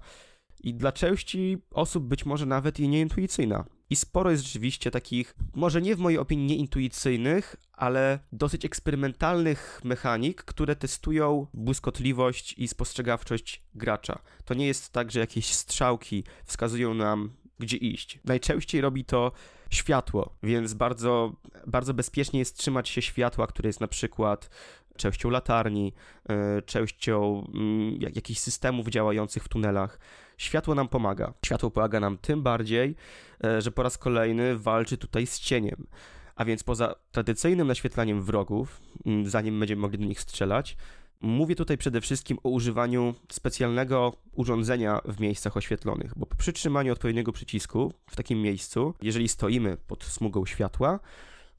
I 0.63 0.73
dla 0.73 0.91
części 0.91 1.58
osób 1.71 2.04
być 2.04 2.26
może 2.26 2.45
nawet 2.45 2.80
i 2.80 2.88
nieintuicyjna. 2.88 3.65
I 3.89 3.95
sporo 3.95 4.32
jest 4.32 4.43
rzeczywiście 4.43 4.91
takich, 4.91 5.36
może 5.56 5.82
nie 5.82 5.95
w 5.95 5.99
mojej 5.99 6.19
opinii 6.19 6.45
nieintuicyjnych, 6.45 7.56
ale 7.73 8.19
dosyć 8.32 8.65
eksperymentalnych 8.65 9.82
mechanik, 9.84 10.43
które 10.43 10.76
testują 10.76 11.47
błyskotliwość 11.54 12.56
i 12.58 12.67
spostrzegawczość 12.67 13.63
gracza. 13.76 14.19
To 14.45 14.54
nie 14.54 14.67
jest 14.67 14.93
tak, 14.93 15.12
że 15.12 15.19
jakieś 15.19 15.54
strzałki 15.54 16.23
wskazują 16.45 16.93
nam, 16.93 17.32
gdzie 17.60 17.78
iść. 17.78 18.19
Najczęściej 18.26 18.82
robi 18.82 19.06
to 19.06 19.32
światło, 19.69 20.36
więc 20.43 20.73
bardzo, 20.73 21.36
bardzo 21.67 21.93
bezpiecznie 21.93 22.39
jest 22.39 22.58
trzymać 22.58 22.89
się 22.89 23.02
światła, 23.02 23.47
które 23.47 23.69
jest 23.69 23.82
na 23.82 23.88
przykład 23.88 24.49
częścią 24.97 25.30
latarni, 25.30 25.93
e, 26.30 26.62
częścią 26.62 27.47
mm, 27.54 28.02
jakichś 28.15 28.39
systemów 28.39 28.88
działających 28.88 29.43
w 29.43 29.49
tunelach. 29.49 29.99
Światło 30.38 30.76
nam 30.76 30.88
pomaga. 30.88 31.34
Światło 31.46 31.72
pomaga 31.72 32.00
nam 32.00 32.17
tym 32.17 32.43
bardziej, 32.43 32.96
e, 33.43 33.62
że 33.62 33.72
po 33.72 33.84
raz 33.84 33.98
kolejny 33.98 34.58
walczy 34.58 34.98
tutaj 34.98 35.28
z 35.28 35.39
cieniem. 35.39 35.88
A 36.36 36.46
więc 36.46 36.63
poza 36.63 36.96
tradycyjnym 37.12 37.67
naświetlaniem 37.67 38.22
wrogów, 38.22 38.82
mm, 39.06 39.30
zanim 39.30 39.60
będziemy 39.60 39.82
mogli 39.82 39.98
do 40.00 40.06
nich 40.06 40.22
strzelać, 40.22 40.78
mówię 41.22 41.56
tutaj 41.56 41.78
przede 41.78 42.02
wszystkim 42.02 42.38
o 42.43 42.50
używaniu 42.50 43.13
specjalnego 43.32 44.13
urządzenia 44.36 45.02
w 45.06 45.19
miejscach 45.19 45.58
oświetlonych, 45.58 46.13
bo 46.15 46.26
po 46.26 46.36
przytrzymaniu 46.36 46.93
odpowiedniego 46.93 47.32
przycisku 47.32 47.93
w 48.10 48.15
takim 48.15 48.41
miejscu, 48.41 48.93
jeżeli 49.02 49.28
stoimy 49.28 49.78
pod 49.88 50.04
smugą 50.04 50.46
światła, 50.46 51.00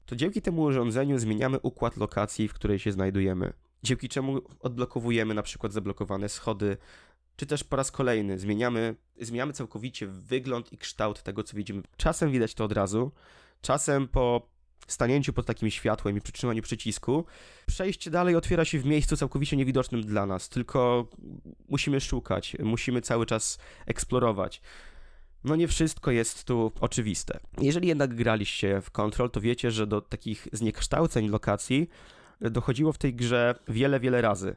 to 0.05 0.15
dzięki 0.15 0.41
temu 0.41 0.61
urządzeniu 0.61 1.17
zmieniamy 1.19 1.59
układ 1.59 1.97
lokacji, 1.97 2.47
w 2.47 2.53
której 2.53 2.79
się 2.79 2.91
znajdujemy. 2.91 3.53
Dzięki 3.83 4.09
czemu 4.09 4.41
odblokowujemy 4.59 5.33
na 5.33 5.43
przykład 5.43 5.73
zablokowane 5.73 6.29
schody, 6.29 6.77
czy 7.35 7.45
też 7.45 7.63
po 7.63 7.75
raz 7.75 7.91
kolejny 7.91 8.39
zmieniamy, 8.39 8.95
zmieniamy 9.21 9.53
całkowicie 9.53 10.07
wygląd 10.07 10.73
i 10.73 10.77
kształt 10.77 11.23
tego, 11.23 11.43
co 11.43 11.57
widzimy. 11.57 11.81
Czasem 11.97 12.31
widać 12.31 12.53
to 12.53 12.63
od 12.63 12.71
razu, 12.71 13.11
czasem 13.61 14.07
po 14.07 14.55
stanięciu 14.87 15.33
pod 15.33 15.45
takim 15.45 15.69
światłem 15.69 16.17
i 16.17 16.21
przytrzymaniu 16.21 16.61
przycisku, 16.61 17.25
przejście 17.67 18.11
dalej 18.11 18.35
otwiera 18.35 18.65
się 18.65 18.79
w 18.79 18.85
miejscu 18.85 19.17
całkowicie 19.17 19.57
niewidocznym 19.57 20.01
dla 20.01 20.25
nas, 20.25 20.49
tylko 20.49 21.07
musimy 21.69 22.01
szukać, 22.01 22.57
musimy 22.59 23.01
cały 23.01 23.25
czas 23.25 23.59
eksplorować. 23.85 24.61
No 25.43 25.55
nie 25.55 25.67
wszystko 25.67 26.11
jest 26.11 26.43
tu 26.43 26.71
oczywiste. 26.79 27.39
Jeżeli 27.61 27.87
jednak 27.87 28.15
graliście 28.15 28.81
w 28.81 28.91
Control, 28.91 29.31
to 29.31 29.41
wiecie, 29.41 29.71
że 29.71 29.87
do 29.87 30.01
takich 30.01 30.47
zniekształceń 30.53 31.29
lokacji 31.29 31.89
dochodziło 32.41 32.93
w 32.93 32.97
tej 32.97 33.13
grze 33.13 33.55
wiele, 33.67 33.99
wiele 33.99 34.21
razy 34.21 34.55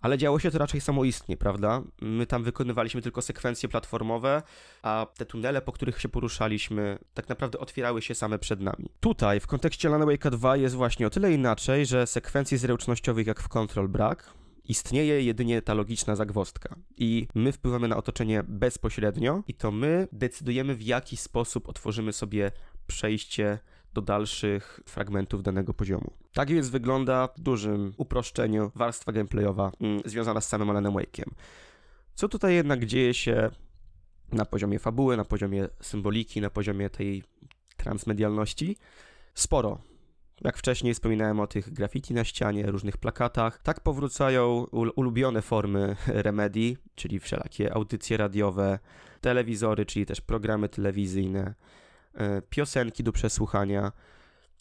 ale 0.00 0.18
działo 0.18 0.38
się 0.38 0.50
to 0.50 0.58
raczej 0.58 0.80
samoistnie, 0.80 1.36
prawda? 1.36 1.82
My 2.00 2.26
tam 2.26 2.44
wykonywaliśmy 2.44 3.02
tylko 3.02 3.22
sekwencje 3.22 3.68
platformowe, 3.68 4.42
a 4.82 5.06
te 5.16 5.26
tunele, 5.26 5.62
po 5.62 5.72
których 5.72 6.00
się 6.00 6.08
poruszaliśmy, 6.08 6.98
tak 7.14 7.28
naprawdę 7.28 7.58
otwierały 7.58 8.02
się 8.02 8.14
same 8.14 8.38
przed 8.38 8.60
nami. 8.60 8.90
Tutaj, 9.00 9.40
w 9.40 9.46
kontekście 9.46 9.88
Alan 9.88 10.06
Wake 10.06 10.30
2 10.30 10.56
jest 10.56 10.74
właśnie 10.74 11.06
o 11.06 11.10
tyle 11.10 11.32
inaczej, 11.32 11.86
że 11.86 12.06
sekwencji 12.06 12.58
zręcznościowych 12.58 13.26
jak 13.26 13.40
w 13.40 13.48
Control 13.48 13.88
brak, 13.88 14.32
istnieje 14.68 15.22
jedynie 15.22 15.62
ta 15.62 15.74
logiczna 15.74 16.16
zagwostka. 16.16 16.76
I 16.96 17.28
my 17.34 17.52
wpływamy 17.52 17.88
na 17.88 17.96
otoczenie 17.96 18.42
bezpośrednio, 18.48 19.42
i 19.48 19.54
to 19.54 19.70
my 19.70 20.08
decydujemy, 20.12 20.74
w 20.74 20.82
jaki 20.82 21.16
sposób 21.16 21.68
otworzymy 21.68 22.12
sobie 22.12 22.52
przejście 22.86 23.58
do 23.96 24.02
dalszych 24.02 24.80
fragmentów 24.86 25.42
danego 25.42 25.74
poziomu. 25.74 26.10
Tak 26.32 26.48
więc 26.48 26.68
wygląda 26.68 27.28
w 27.36 27.40
dużym 27.40 27.92
uproszczeniu 27.96 28.72
warstwa 28.74 29.12
gameplayowa 29.12 29.72
mm, 29.80 30.00
związana 30.04 30.40
z 30.40 30.48
samym 30.48 30.70
Alanem 30.70 30.92
Wake'iem. 30.92 31.30
Co 32.14 32.28
tutaj 32.28 32.54
jednak 32.54 32.86
dzieje 32.86 33.14
się 33.14 33.50
na 34.32 34.44
poziomie 34.44 34.78
fabuły, 34.78 35.16
na 35.16 35.24
poziomie 35.24 35.68
symboliki, 35.80 36.40
na 36.40 36.50
poziomie 36.50 36.90
tej 36.90 37.22
transmedialności? 37.76 38.76
Sporo. 39.34 39.78
Jak 40.40 40.58
wcześniej 40.58 40.94
wspominałem 40.94 41.40
o 41.40 41.46
tych 41.46 41.72
graffiti 41.72 42.14
na 42.14 42.24
ścianie, 42.24 42.66
różnych 42.66 42.96
plakatach, 42.96 43.58
tak 43.62 43.80
powracają 43.80 44.66
ulubione 44.72 45.42
formy 45.42 45.96
remedii, 46.26 46.76
czyli 46.94 47.20
wszelakie 47.20 47.74
audycje 47.74 48.16
radiowe, 48.16 48.78
telewizory, 49.20 49.86
czyli 49.86 50.06
też 50.06 50.20
programy 50.20 50.68
telewizyjne, 50.68 51.54
piosenki 52.50 53.02
do 53.02 53.12
przesłuchania, 53.12 53.92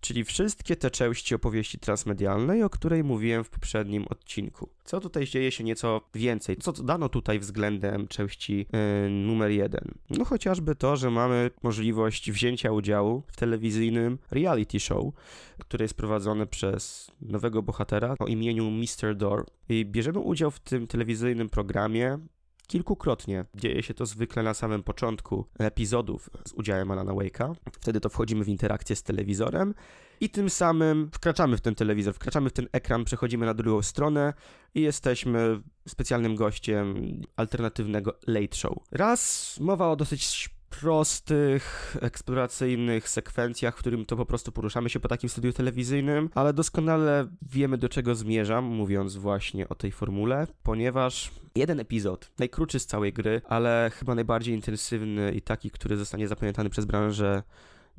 czyli 0.06 0.24
wszystkie 0.24 0.76
te 0.76 0.92
części 0.92 1.36
opowieści 1.36 1.80
transmedialnej, 1.80 2.64
o 2.64 2.70
której 2.70 3.04
mówiłem 3.04 3.44
w 3.44 3.50
poprzednim 3.50 4.06
odcinku. 4.10 4.70
Co 4.84 5.00
tutaj 5.00 5.26
dzieje 5.26 5.52
się 5.52 5.64
nieco 5.64 6.02
więcej? 6.16 6.58
Co 6.58 6.72
dano 6.72 7.10
tutaj 7.10 7.40
względem 7.40 8.08
części 8.08 8.58
yy, 9.04 9.10
numer 9.10 9.52
jeden? 9.52 9.94
No 10.10 10.26
chociażby 10.26 10.76
to, 10.76 10.96
że 10.96 11.12
mamy 11.12 11.52
możliwość 11.64 12.32
wzięcia 12.32 12.72
udziału 12.72 13.24
w 13.28 13.36
telewizyjnym 13.36 14.18
reality 14.32 14.80
show, 14.80 15.14
które 15.60 15.84
jest 15.84 15.94
prowadzone 15.94 16.48
przez 16.48 17.12
nowego 17.22 17.62
bohatera 17.62 18.16
o 18.20 18.26
imieniu 18.26 18.72
Mr. 18.72 19.16
Door. 19.16 19.46
I 19.70 19.86
bierzemy 19.86 20.20
udział 20.20 20.52
w 20.52 20.60
tym 20.60 20.88
telewizyjnym 20.88 21.50
programie 21.50 22.20
kilkukrotnie. 22.68 23.46
Dzieje 23.56 23.84
się 23.84 23.94
to 23.94 24.06
zwykle 24.06 24.44
na 24.44 24.54
samym 24.54 24.84
początku 24.84 25.46
epizodów 25.60 26.30
z 26.48 26.54
udziałem 26.54 26.92
Alana 26.92 27.12
Wake'a. 27.12 27.56
Wtedy 27.72 28.00
to 28.02 28.10
wchodzimy 28.10 28.44
w 28.44 28.50
interakcję 28.50 28.96
z 28.96 29.04
telewizorem 29.04 29.74
i 30.22 30.30
tym 30.30 30.50
samym 30.50 31.10
wkraczamy 31.14 31.58
w 31.58 31.62
ten 31.62 31.76
telewizor, 31.76 32.14
wkraczamy 32.14 32.50
w 32.50 32.54
ten 32.54 32.68
ekran, 32.72 33.06
przechodzimy 33.06 33.46
na 33.46 33.54
drugą 33.54 33.82
stronę 33.82 34.34
i 34.76 34.82
jesteśmy 34.82 35.62
specjalnym 35.88 36.36
gościem 36.36 36.96
alternatywnego 37.36 38.14
late 38.28 38.56
show. 38.56 38.74
Raz 38.92 39.56
mowa 39.60 39.90
o 39.90 39.96
dosyć 39.96 40.55
prostych, 40.70 41.96
eksploracyjnych 42.02 43.10
sekwencjach, 43.10 43.76
w 43.76 43.80
którym 43.80 44.06
to 44.06 44.16
po 44.16 44.26
prostu 44.26 44.52
poruszamy 44.52 44.90
się 44.90 45.00
po 45.00 45.08
takim 45.08 45.30
studiu 45.30 45.54
telewizyjnym, 45.54 46.30
ale 46.36 46.54
doskonale 46.54 47.28
wiemy 47.42 47.78
do 47.78 47.90
czego 47.90 48.16
zmierzam, 48.16 48.66
mówiąc 48.66 49.16
właśnie 49.16 49.70
o 49.70 49.76
tej 49.76 49.92
formule, 49.92 50.48
ponieważ 50.64 51.32
jeden 51.56 51.80
epizod, 51.80 52.32
najkrótszy 52.40 52.80
z 52.80 52.86
całej 52.86 53.14
gry, 53.14 53.42
ale 53.46 53.92
chyba 53.94 54.16
najbardziej 54.16 54.56
intensywny 54.56 55.32
i 55.32 55.42
taki, 55.42 55.72
który 55.72 55.98
zostanie 55.98 56.28
zapamiętany 56.28 56.70
przez 56.70 56.86
branżę 56.86 57.44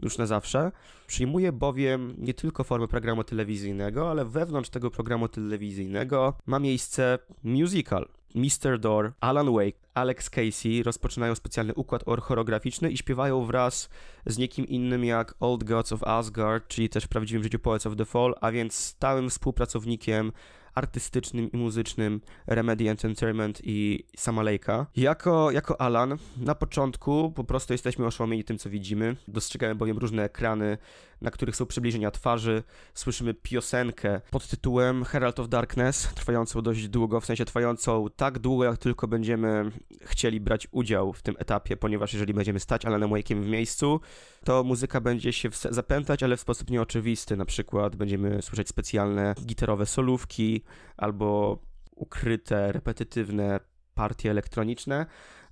już 0.02 0.18
na 0.18 0.26
zawsze. 0.26 0.72
Przyjmuje 1.06 1.52
bowiem 1.52 2.14
nie 2.18 2.34
tylko 2.34 2.64
formę 2.64 2.88
programu 2.88 3.24
telewizyjnego, 3.24 4.10
ale 4.10 4.24
wewnątrz 4.24 4.70
tego 4.70 4.90
programu 4.90 5.28
telewizyjnego 5.28 6.34
ma 6.46 6.58
miejsce 6.58 7.18
musical. 7.44 8.08
Mr. 8.34 8.78
Door, 8.78 9.12
Alan 9.20 9.52
Wake, 9.52 9.78
Alex 9.94 10.30
Casey 10.30 10.82
rozpoczynają 10.82 11.34
specjalny 11.34 11.74
układ 11.74 12.04
choreograficzny 12.20 12.90
i 12.90 12.96
śpiewają 12.96 13.44
wraz 13.44 13.88
z 14.26 14.38
nikim 14.38 14.66
innym 14.66 15.04
jak 15.04 15.34
Old 15.40 15.64
Gods 15.64 15.92
of 15.92 16.02
Asgard, 16.02 16.68
czyli 16.68 16.88
też 16.88 17.04
w 17.04 17.08
prawdziwym 17.08 17.42
życiu 17.42 17.58
Poets 17.58 17.86
of 17.86 17.96
the 17.96 18.04
Fall, 18.04 18.34
a 18.40 18.50
więc 18.50 18.74
stałym 18.74 19.30
współpracownikiem 19.30 20.32
artystycznym 20.76 21.52
i 21.52 21.56
muzycznym 21.56 22.20
Remedy 22.46 22.90
Entertainment 22.90 23.60
i 23.64 24.04
Samalejka. 24.16 24.86
Jako, 24.96 25.50
jako 25.50 25.80
Alan, 25.80 26.18
na 26.36 26.54
początku 26.54 27.32
po 27.32 27.44
prostu 27.44 27.74
jesteśmy 27.74 28.06
oszołomieni 28.06 28.44
tym, 28.44 28.58
co 28.58 28.70
widzimy. 28.70 29.16
Dostrzegamy 29.28 29.74
bowiem 29.74 29.98
różne 29.98 30.24
ekrany, 30.24 30.78
na 31.20 31.30
których 31.30 31.56
są 31.56 31.66
przybliżenia 31.66 32.10
twarzy. 32.10 32.62
Słyszymy 32.94 33.34
piosenkę 33.34 34.20
pod 34.30 34.48
tytułem 34.48 35.04
Herald 35.04 35.40
of 35.40 35.48
Darkness, 35.48 36.08
trwającą 36.14 36.62
dość 36.62 36.88
długo, 36.88 37.20
w 37.20 37.26
sensie 37.26 37.44
trwającą 37.44 38.06
tak 38.16 38.38
długo, 38.38 38.64
jak 38.64 38.78
tylko 38.78 39.08
będziemy 39.08 39.70
chcieli 40.02 40.40
brać 40.40 40.68
udział 40.70 41.12
w 41.12 41.22
tym 41.22 41.34
etapie, 41.38 41.76
ponieważ 41.76 42.12
jeżeli 42.12 42.34
będziemy 42.34 42.60
stać 42.60 42.84
Alanem 42.84 43.10
Wake'iem 43.10 43.42
w 43.42 43.48
miejscu, 43.48 44.00
to 44.44 44.64
muzyka 44.64 45.00
będzie 45.00 45.32
się 45.32 45.48
zapętać, 45.70 46.22
ale 46.22 46.36
w 46.36 46.40
sposób 46.40 46.70
nieoczywisty. 46.70 47.36
Na 47.36 47.44
przykład 47.44 47.96
będziemy 47.96 48.42
słyszeć 48.42 48.68
specjalne 48.68 49.34
gitarowe 49.46 49.86
solówki 49.86 50.64
albo 50.96 51.58
ukryte, 51.96 52.72
repetytywne 52.72 53.60
partie 53.94 54.30
elektroniczne. 54.30 55.06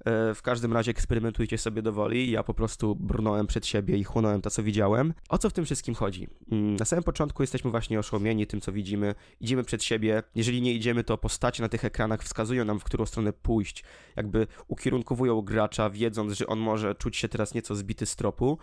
E, 0.05 0.35
w 0.35 0.43
każdym 0.43 0.73
razie 0.73 0.91
eksperymentujcie 0.91 1.59
sobie 1.59 1.83
do 1.83 1.93
woli. 1.93 2.31
Ja 2.31 2.43
po 2.43 2.55
prostu 2.55 2.95
brnąłem 2.95 3.47
przed 3.47 3.67
siebie 3.67 3.97
i 3.97 4.05
chłonąłem 4.05 4.43
to, 4.43 4.51
co 4.51 4.63
widziałem. 4.63 5.15
O 5.29 5.39
co 5.39 5.51
w 5.51 5.53
tym 5.53 5.65
wszystkim 5.65 5.95
chodzi? 5.95 6.29
Mm, 6.53 6.77
na 6.77 6.85
samym 6.85 7.03
początku 7.03 7.43
jesteśmy 7.43 7.71
właśnie 7.71 7.99
oszołomieni 7.99 8.47
tym, 8.47 8.61
co 8.61 8.73
widzimy. 8.73 9.15
Idziemy 9.41 9.65
przed 9.65 9.85
siebie. 9.85 10.23
Jeżeli 10.35 10.63
nie 10.63 10.73
idziemy, 10.73 11.05
to 11.05 11.19
postacie 11.19 11.63
na 11.63 11.69
tych 11.69 11.85
ekranach 11.85 12.23
wskazują 12.23 12.65
nam, 12.65 12.81
w 12.81 12.85
którą 12.85 13.07
stronę 13.07 13.33
pójść. 13.33 13.85
Jakby 14.17 14.47
ukierunkowują 14.69 15.43
gracza, 15.43 15.91
wiedząc, 15.91 16.33
że 16.33 16.47
on 16.47 16.59
może 16.59 16.95
czuć 16.95 17.17
się 17.17 17.29
teraz 17.29 17.55
nieco 17.55 17.75
zbity 17.75 18.07
z 18.07 18.17
tropu. 18.17 18.59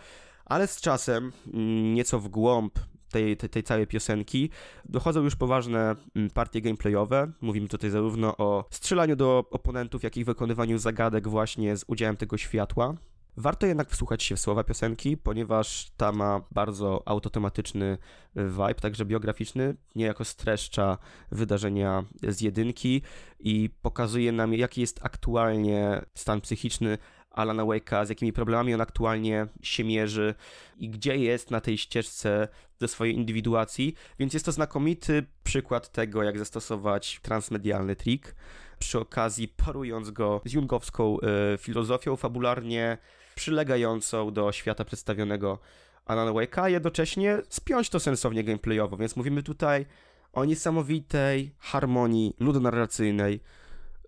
Ale 0.46 0.68
z 0.68 0.82
czasem, 0.82 1.32
mm, 1.54 1.94
nieco 1.94 2.20
w 2.20 2.28
głąb 2.28 2.80
tej, 3.12 3.38
tej, 3.38 3.50
tej 3.50 3.64
całej 3.64 3.88
piosenki. 3.88 4.50
Dochodzą 4.86 5.24
już 5.24 5.36
poważne 5.36 5.96
mm, 6.16 6.30
partie 6.30 6.62
gameplayowe. 6.62 7.32
Mówimy 7.42 7.68
tutaj 7.68 7.90
zarówno 7.90 8.38
o 8.38 8.66
strzelaniu 8.70 9.16
do 9.16 9.46
oponentów, 9.52 10.04
jak 10.04 10.18
i 10.18 10.24
wykonywaniu 10.24 10.78
zagadek 10.78 11.28
właśnie 11.28 11.78
z 11.78 11.84
udziałem 11.88 12.18
tego 12.18 12.38
światła. 12.38 12.96
Warto 13.38 13.66
jednak 13.66 13.90
wsłuchać 13.90 14.24
się 14.24 14.36
w 14.36 14.40
słowa 14.40 14.64
piosenki, 14.64 15.18
ponieważ 15.18 15.92
ta 15.98 16.12
ma 16.12 16.42
bardzo 16.52 17.04
autotematyczny 17.06 17.98
y, 18.38 18.50
vibe, 18.50 18.76
także 18.76 19.06
biograficzny, 19.06 19.76
niejako 19.96 20.26
streszcza 20.26 20.98
wydarzenia 21.32 22.04
z 22.24 22.42
jedynki 22.42 23.02
i 23.40 23.70
pokazuje 23.82 24.32
nam, 24.32 24.54
jaki 24.54 24.82
jest 24.82 25.00
aktualnie 25.04 26.02
stan 26.16 26.42
psychiczny 26.42 26.98
Alana 27.32 27.64
Wake'a, 27.64 28.06
z 28.06 28.10
jakimi 28.10 28.34
problemami 28.34 28.74
on 28.74 28.82
aktualnie 28.82 29.48
się 29.62 29.84
mierzy 29.84 30.36
i 30.78 30.90
gdzie 30.90 31.18
jest 31.18 31.52
na 31.52 31.62
tej 31.62 31.78
ścieżce 31.78 32.48
ze 32.80 32.88
swojej 32.88 33.16
indywiduacji, 33.16 33.94
więc 34.20 34.34
jest 34.34 34.46
to 34.46 34.52
znakomity 34.52 35.24
przykład 35.44 35.92
tego, 35.92 36.24
jak 36.24 36.38
zastosować 36.38 37.20
transmedialny 37.22 37.96
trik, 37.96 38.36
przy 38.80 39.00
okazji 39.00 39.48
parując 39.48 40.12
go 40.12 40.42
z 40.46 40.54
jungowską 40.54 41.18
y, 41.54 41.58
filozofią 41.58 42.16
fabularnie 42.16 42.98
przylegającą 43.36 44.34
do 44.34 44.52
świata 44.52 44.86
przedstawionego 44.86 45.60
Alana 46.06 46.32
Wake'a, 46.32 46.70
jednocześnie 46.70 47.38
spiąć 47.50 47.90
to 47.90 48.00
sensownie 48.00 48.44
gameplayowo, 48.44 48.98
więc 48.98 49.16
mówimy 49.16 49.44
tutaj 49.44 49.86
o 50.34 50.46
niesamowitej 50.46 51.56
harmonii 51.60 52.36
ludonarracyjnej, 52.40 53.40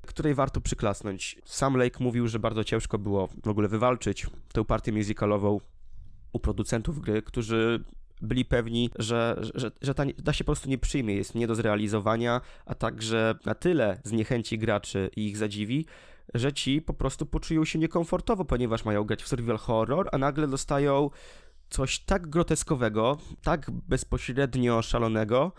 której 0.08 0.36
warto 0.36 0.62
przyklasnąć. 0.62 1.42
Sam 1.46 1.78
Lake 1.78 2.04
mówił, 2.04 2.28
że 2.28 2.40
bardzo 2.40 2.64
ciężko 2.64 2.98
było 2.98 3.28
w 3.44 3.48
ogóle 3.48 3.68
wywalczyć 3.68 4.28
tę 4.54 4.66
partię 4.66 4.92
musicalową 4.92 5.60
u 6.34 6.40
producentów 6.40 7.00
gry, 7.00 7.22
którzy 7.22 7.84
byli 8.22 8.46
pewni, 8.46 8.90
że, 9.00 9.36
że, 9.56 9.72
że 9.82 9.94
ta, 9.94 10.04
ta 10.26 10.34
się 10.34 10.44
po 10.44 10.52
prostu 10.52 10.70
nie 10.70 10.78
przyjmie, 10.78 11.16
jest 11.16 11.36
nie 11.36 11.48
do 11.48 11.56
zrealizowania, 11.56 12.42
a 12.66 12.76
także 12.76 13.36
na 13.46 13.56
tyle 13.56 14.02
zniechęci 14.04 14.58
graczy 14.58 15.10
i 15.16 15.28
ich 15.28 15.38
zadziwi, 15.38 15.86
że 16.34 16.54
ci 16.54 16.82
po 16.82 16.94
prostu 16.94 17.26
poczują 17.26 17.66
się 17.66 17.80
niekomfortowo, 17.80 18.46
ponieważ 18.46 18.86
mają 18.86 19.04
grać 19.04 19.24
w 19.24 19.28
survival 19.28 19.58
horror, 19.58 20.10
a 20.12 20.18
nagle 20.18 20.48
dostają 20.48 21.10
coś 21.70 22.00
tak 22.00 22.28
groteskowego, 22.28 23.18
tak 23.44 23.72
bezpośrednio 23.72 24.82
szalonego, 24.82 25.52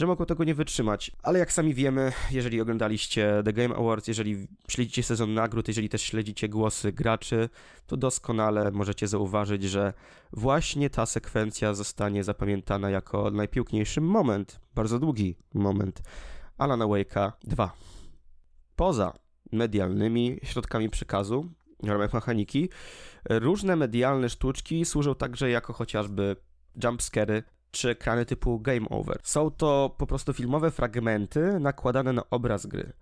że 0.00 0.06
mogą 0.06 0.26
tego 0.26 0.44
nie 0.44 0.54
wytrzymać. 0.54 1.10
Ale 1.22 1.38
jak 1.38 1.52
sami 1.52 1.74
wiemy, 1.74 2.12
jeżeli 2.30 2.60
oglądaliście 2.60 3.42
The 3.44 3.52
Game 3.52 3.76
Awards, 3.76 4.08
jeżeli 4.08 4.46
śledzicie 4.68 5.02
sezon 5.02 5.34
nagród, 5.34 5.68
jeżeli 5.68 5.88
też 5.88 6.02
śledzicie 6.02 6.48
głosy 6.48 6.92
graczy, 6.92 7.48
to 7.86 7.96
doskonale 7.96 8.70
możecie 8.70 9.08
zauważyć, 9.08 9.62
że 9.62 9.92
właśnie 10.32 10.90
ta 10.90 11.06
sekwencja 11.06 11.74
zostanie 11.74 12.24
zapamiętana 12.24 12.90
jako 12.90 13.30
najpiękniejszy 13.30 14.00
moment, 14.00 14.60
bardzo 14.74 14.98
długi 14.98 15.36
moment 15.54 16.02
Alana 16.58 16.84
Wake'a 16.84 17.32
2. 17.44 17.72
Poza 18.76 19.12
medialnymi 19.52 20.38
środkami 20.42 20.90
przekazu, 20.90 21.50
w 21.82 21.88
ramach 21.88 22.12
mechaniki, 22.12 22.68
różne 23.30 23.76
medialne 23.76 24.28
sztuczki 24.28 24.84
służą 24.84 25.14
także 25.14 25.50
jako 25.50 25.72
chociażby 25.72 26.36
jumpscary, 26.84 27.42
czy 27.70 27.90
ekrany 27.90 28.26
typu 28.26 28.60
Game 28.60 28.88
Over. 28.88 29.20
Są 29.22 29.50
to 29.50 29.94
po 29.98 30.06
prostu 30.06 30.32
filmowe 30.32 30.70
fragmenty 30.70 31.60
nakładane 31.60 32.12
na 32.12 32.30
obraz 32.30 32.66
gry. 32.66 32.92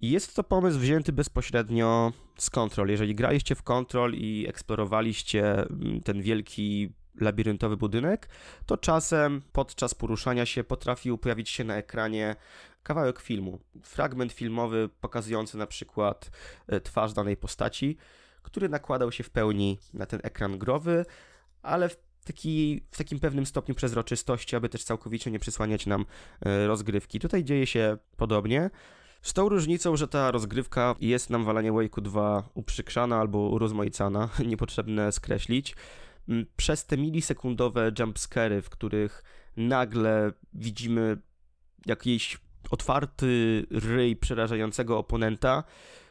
I 0.00 0.10
jest 0.10 0.36
to 0.36 0.44
pomysł 0.44 0.78
wzięty 0.78 1.12
bezpośrednio 1.12 2.12
z 2.38 2.50
Control. 2.50 2.88
Jeżeli 2.88 3.14
graliście 3.14 3.54
w 3.54 3.62
Control 3.62 4.14
i 4.14 4.46
eksplorowaliście 4.48 5.52
mm, 5.52 6.00
ten 6.00 6.22
wielki 6.22 6.92
labiryntowy 7.20 7.76
budynek, 7.76 8.28
to 8.66 8.76
czasem 8.76 9.42
podczas 9.52 9.94
poruszania 9.94 10.46
się 10.46 10.64
potrafił 10.64 11.18
pojawić 11.18 11.48
się 11.48 11.64
na 11.64 11.76
ekranie 11.76 12.36
kawałek 12.82 13.20
filmu. 13.20 13.58
Fragment 13.82 14.32
filmowy 14.32 14.88
pokazujący 15.00 15.58
na 15.58 15.66
przykład 15.66 16.30
e, 16.66 16.80
twarz 16.80 17.12
danej 17.12 17.36
postaci, 17.36 17.96
który 18.42 18.68
nakładał 18.68 19.12
się 19.12 19.24
w 19.24 19.30
pełni 19.30 19.78
na 19.94 20.06
ten 20.06 20.20
ekran 20.22 20.58
growy, 20.58 21.04
ale 21.62 21.88
w 21.88 22.07
taki, 22.28 22.80
w 22.90 22.98
takim 22.98 23.20
pewnym 23.20 23.46
stopniu 23.46 23.74
przezroczystości, 23.74 24.56
aby 24.56 24.68
też 24.68 24.84
całkowicie 24.84 25.30
nie 25.30 25.38
przysłaniać 25.38 25.86
nam 25.86 26.06
e, 26.40 26.66
rozgrywki. 26.66 27.20
Tutaj 27.20 27.44
dzieje 27.44 27.66
się 27.66 27.98
podobnie. 28.16 28.70
Z 29.22 29.32
tą 29.32 29.48
różnicą, 29.48 29.96
że 29.96 30.08
ta 30.08 30.30
rozgrywka 30.30 30.94
jest 31.00 31.30
nam 31.30 31.44
w 31.44 31.48
Alanie 31.48 31.72
Wake'u 31.72 32.02
2 32.02 32.48
uprzykrzana 32.54 33.16
albo 33.16 33.38
urozmaicana, 33.38 34.28
niepotrzebne 34.46 35.12
skreślić, 35.12 35.76
przez 36.56 36.86
te 36.86 36.96
milisekundowe 36.96 37.92
jumpscary, 37.98 38.62
w 38.62 38.70
których 38.70 39.22
nagle 39.56 40.32
widzimy 40.52 41.18
jakiś 41.86 42.38
otwarty 42.70 43.66
ryj 43.70 44.16
przerażającego 44.16 44.98
oponenta, 44.98 45.64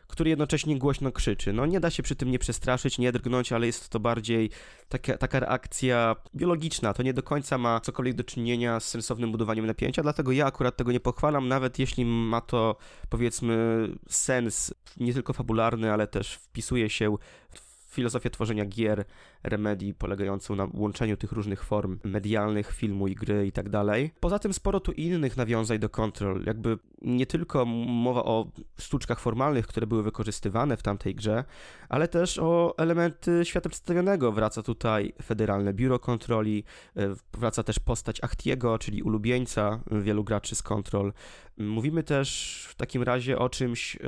który 0.07 0.29
jednocześnie 0.29 0.79
głośno 0.79 1.11
krzyczy. 1.11 1.53
No 1.53 1.65
nie 1.65 1.79
da 1.79 1.89
się 1.89 2.03
przy 2.03 2.15
tym 2.15 2.31
nie 2.31 2.39
przestraszyć, 2.39 2.97
nie 2.97 3.11
drgnąć, 3.11 3.51
ale 3.51 3.65
jest 3.65 3.89
to 3.89 3.99
bardziej 3.99 4.49
taka, 4.89 5.17
taka 5.17 5.39
reakcja 5.39 6.15
biologiczna. 6.35 6.93
To 6.93 7.03
nie 7.03 7.13
do 7.13 7.23
końca 7.23 7.57
ma 7.57 7.79
cokolwiek 7.79 8.15
do 8.15 8.23
czynienia 8.23 8.79
z 8.79 8.87
sensownym 8.87 9.31
budowaniem 9.31 9.65
napięcia, 9.65 10.03
dlatego 10.03 10.31
ja 10.31 10.45
akurat 10.45 10.77
tego 10.77 10.91
nie 10.91 10.99
pochwalam, 10.99 11.47
nawet 11.47 11.79
jeśli 11.79 12.05
ma 12.05 12.41
to 12.41 12.75
powiedzmy 13.09 13.87
sens 14.09 14.73
nie 14.97 15.13
tylko 15.13 15.33
fabularny, 15.33 15.93
ale 15.93 16.07
też 16.07 16.33
wpisuje 16.33 16.89
się 16.89 17.15
w 17.53 17.93
filozofię 17.93 18.29
tworzenia 18.29 18.65
gier 18.65 19.05
Remedy 19.43 19.93
polegającą 19.93 20.55
na 20.55 20.67
łączeniu 20.73 21.17
tych 21.17 21.31
różnych 21.31 21.63
form 21.63 21.99
medialnych, 22.03 22.73
filmu 22.73 23.07
i 23.07 23.15
gry 23.15 23.47
i 23.47 23.51
tak 23.51 23.69
dalej. 23.69 24.11
Poza 24.19 24.39
tym 24.39 24.53
sporo 24.53 24.79
tu 24.79 24.91
innych 24.91 25.37
nawiązań 25.37 25.79
do 25.79 25.89
Control, 25.89 26.43
jakby 26.45 26.77
nie 27.01 27.25
tylko 27.25 27.65
mowa 27.65 28.23
o 28.23 28.51
sztuczkach 28.79 29.19
formalnych, 29.19 29.67
które 29.67 29.87
były 29.87 30.03
wykorzystywane 30.03 30.77
w 30.77 30.83
tamtej 30.83 31.15
grze, 31.15 31.43
ale 31.89 32.07
też 32.07 32.39
o 32.39 32.73
elementy 32.77 33.41
świata 33.43 33.69
przedstawionego. 33.69 34.31
Wraca 34.31 34.63
tutaj 34.63 35.13
Federalne 35.23 35.73
Biuro 35.73 35.99
Kontroli, 35.99 36.63
e, 36.95 37.15
wraca 37.33 37.63
też 37.63 37.79
postać 37.79 38.23
Achtiego, 38.23 38.79
czyli 38.79 39.03
ulubieńca 39.03 39.79
wielu 39.91 40.23
graczy 40.23 40.55
z 40.55 40.63
Control. 40.63 41.13
Mówimy 41.57 42.03
też 42.03 42.65
w 42.69 42.75
takim 42.75 43.03
razie 43.03 43.39
o 43.39 43.49
czymś 43.49 43.95
e, 43.95 43.99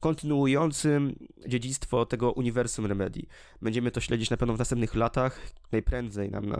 kontynuującym 0.00 1.14
dziedzictwo 1.46 2.06
tego 2.06 2.32
uniwersum 2.32 2.86
Remedy. 2.86 3.22
Będziemy 3.62 3.90
to 3.90 4.00
śledzić 4.00 4.30
na 4.30 4.36
pewno 4.36 4.54
w 4.54 4.56
następnych 4.68 4.94
latach, 4.94 5.40
najprędzej, 5.72 6.30
nam, 6.30 6.52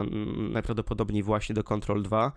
najprawdopodobniej 0.53 1.23
właśnie 1.23 1.55
do 1.55 1.63
Control 1.63 2.03
2, 2.03 2.31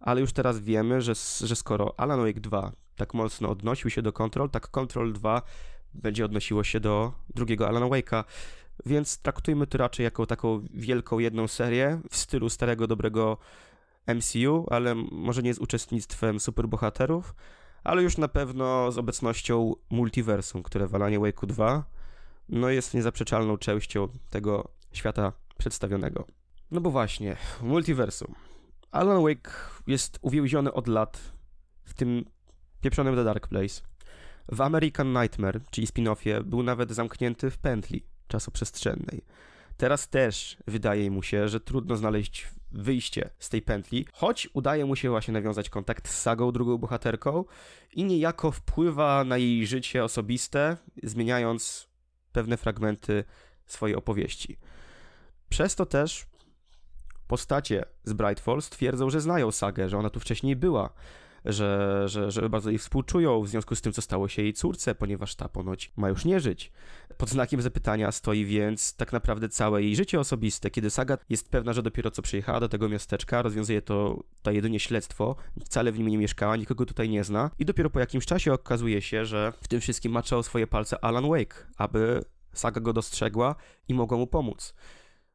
ale 0.00 0.20
już 0.20 0.32
teraz 0.32 0.60
wiemy, 0.60 1.00
że, 1.00 1.12
że 1.40 1.56
skoro 1.56 2.00
Alan 2.00 2.20
Wake 2.20 2.40
2 2.40 2.72
tak 2.96 3.14
mocno 3.14 3.48
odnosił 3.50 3.90
się 3.90 4.02
do 4.02 4.12
Control, 4.12 4.50
tak 4.50 4.70
Control 4.70 5.12
2 5.12 5.42
będzie 5.94 6.24
odnosiło 6.24 6.64
się 6.64 6.80
do 6.80 7.12
drugiego 7.34 7.68
Alan 7.68 7.82
Wake'a, 7.82 8.24
więc 8.86 9.18
traktujmy 9.18 9.66
to 9.66 9.78
raczej 9.78 10.04
jako 10.04 10.26
taką 10.26 10.64
wielką 10.74 11.18
jedną 11.18 11.48
serię 11.48 12.00
w 12.10 12.16
stylu 12.16 12.48
starego, 12.48 12.86
dobrego 12.86 13.38
MCU, 14.06 14.66
ale 14.70 14.94
może 14.94 15.42
nie 15.42 15.54
z 15.54 15.58
uczestnictwem 15.58 16.40
superbohaterów, 16.40 17.34
ale 17.84 18.02
już 18.02 18.18
na 18.18 18.28
pewno 18.28 18.92
z 18.92 18.98
obecnością 18.98 19.74
multiversum, 19.90 20.62
które 20.62 20.86
w 20.86 20.94
Alanie 20.94 21.20
Wake'u 21.20 21.46
2 21.46 21.84
no 22.48 22.68
jest 22.68 22.94
niezaprzeczalną 22.94 23.58
częścią 23.58 24.08
tego 24.30 24.81
świata 24.92 25.32
przedstawionego. 25.58 26.26
No 26.70 26.80
bo 26.80 26.90
właśnie, 26.90 27.36
multiversum. 27.62 28.34
Alan 28.90 29.22
Wake 29.22 29.50
jest 29.86 30.18
uwięziony 30.22 30.72
od 30.72 30.86
lat 30.86 31.32
w 31.84 31.94
tym 31.94 32.24
pieprzonym 32.80 33.16
The 33.16 33.24
Dark 33.24 33.48
Place. 33.48 33.82
W 34.52 34.60
American 34.60 35.12
Nightmare, 35.12 35.60
czyli 35.70 35.86
spin-offie, 35.86 36.42
był 36.42 36.62
nawet 36.62 36.90
zamknięty 36.90 37.50
w 37.50 37.58
pętli 37.58 38.06
czasoprzestrzennej. 38.28 39.24
Teraz 39.76 40.08
też 40.08 40.56
wydaje 40.66 41.10
mu 41.10 41.22
się, 41.22 41.48
że 41.48 41.60
trudno 41.60 41.96
znaleźć 41.96 42.48
wyjście 42.70 43.30
z 43.38 43.48
tej 43.48 43.62
pętli, 43.62 44.06
choć 44.12 44.48
udaje 44.54 44.86
mu 44.86 44.96
się 44.96 45.10
właśnie 45.10 45.34
nawiązać 45.34 45.70
kontakt 45.70 46.08
z 46.08 46.20
Sagą, 46.20 46.52
drugą 46.52 46.78
bohaterką 46.78 47.44
i 47.92 48.04
niejako 48.04 48.50
wpływa 48.50 49.24
na 49.24 49.38
jej 49.38 49.66
życie 49.66 50.04
osobiste, 50.04 50.76
zmieniając 51.02 51.88
pewne 52.32 52.56
fragmenty 52.56 53.24
swojej 53.66 53.96
opowieści. 53.96 54.58
Przez 55.52 55.74
to 55.74 55.86
też 55.86 56.26
postacie 57.26 57.84
z 58.04 58.12
Bright 58.12 58.40
Falls 58.40 58.70
twierdzą, 58.70 59.10
że 59.10 59.20
znają 59.20 59.50
sagę, 59.50 59.88
że 59.88 59.98
ona 59.98 60.10
tu 60.10 60.20
wcześniej 60.20 60.56
była, 60.56 60.90
że, 61.44 62.02
że, 62.06 62.30
że 62.30 62.48
bardzo 62.48 62.70
jej 62.70 62.78
współczują 62.78 63.42
w 63.42 63.48
związku 63.48 63.74
z 63.74 63.80
tym, 63.80 63.92
co 63.92 64.02
stało 64.02 64.28
się 64.28 64.42
jej 64.42 64.52
córce, 64.52 64.94
ponieważ 64.94 65.34
ta 65.34 65.48
ponoć 65.48 65.92
ma 65.96 66.08
już 66.08 66.24
nie 66.24 66.40
żyć. 66.40 66.72
Pod 67.16 67.28
znakiem 67.28 67.62
zapytania 67.62 68.12
stoi 68.12 68.44
więc 68.44 68.96
tak 68.96 69.12
naprawdę 69.12 69.48
całe 69.48 69.82
jej 69.82 69.96
życie 69.96 70.20
osobiste, 70.20 70.70
kiedy 70.70 70.90
Saga 70.90 71.18
jest 71.28 71.50
pewna, 71.50 71.72
że 71.72 71.82
dopiero 71.82 72.10
co 72.10 72.22
przyjechała 72.22 72.60
do 72.60 72.68
tego 72.68 72.88
miasteczka, 72.88 73.42
rozwiązuje 73.42 73.82
to, 73.82 74.24
to 74.42 74.50
jedynie 74.50 74.80
śledztwo, 74.80 75.36
wcale 75.64 75.92
w 75.92 75.98
nim 75.98 76.08
nie 76.08 76.18
mieszkała, 76.18 76.56
nikogo 76.56 76.86
tutaj 76.86 77.08
nie 77.08 77.24
zna 77.24 77.50
i 77.58 77.64
dopiero 77.64 77.90
po 77.90 78.00
jakimś 78.00 78.26
czasie 78.26 78.52
okazuje 78.52 79.02
się, 79.02 79.24
że 79.24 79.52
w 79.62 79.68
tym 79.68 79.80
wszystkim 79.80 80.12
maczał 80.12 80.42
swoje 80.42 80.66
palce 80.66 81.04
Alan 81.04 81.28
Wake, 81.28 81.66
aby 81.76 82.24
Saga 82.52 82.80
go 82.80 82.92
dostrzegła 82.92 83.54
i 83.88 83.94
mogła 83.94 84.18
mu 84.18 84.26
pomóc. 84.26 84.74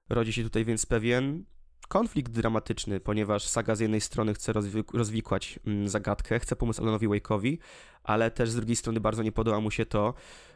Rodzi 0.09 0.33
się 0.33 0.43
tutaj 0.43 0.65
więc 0.65 0.85
pewien 0.85 1.43
konflikt 1.87 2.31
dramatyczny, 2.31 2.99
ponieważ 2.99 3.43
Saga 3.43 3.75
z 3.75 3.79
jednej 3.79 4.01
strony 4.01 4.33
chce 4.33 4.53
rozwikłać 4.93 5.59
mm, 5.67 5.89
zagadkę, 5.89 6.39
chce 6.39 6.55
pomóc 6.55 6.79
Alanowi 6.79 7.07
Wake'owi, 7.07 7.57
ale 8.03 8.31
też 8.31 8.49
z 8.49 8.55
drugiej 8.55 8.75
strony 8.75 8.99
bardzo 8.99 9.23
nie 9.23 9.31
podoba 9.31 9.59
mu 9.59 9.71
się 9.71 9.85
to, 9.85 10.13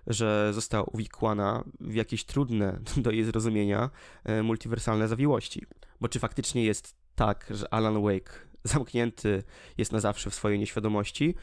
że 0.08 0.54
została 0.54 0.84
uwikłana 0.84 1.64
w 1.80 1.94
jakieś 1.94 2.26
trudne 2.26 2.80
do 2.98 3.12
jej 3.12 3.24
zrozumienia 3.24 3.90
e, 4.24 4.44
multiwersalne 4.44 5.08
zawiłości. 5.08 5.66
Bo 6.02 6.10
czy 6.10 6.20
faktycznie 6.20 6.64
jest 6.66 6.96
tak, 7.16 7.48
że 7.50 7.74
Alan 7.74 8.02
Wake 8.04 8.32
zamknięty 8.64 9.44
jest 9.78 9.92
na 9.92 10.00
zawsze 10.00 10.30
w 10.30 10.36
swojej 10.36 10.60
nieświadomości, 10.60 11.36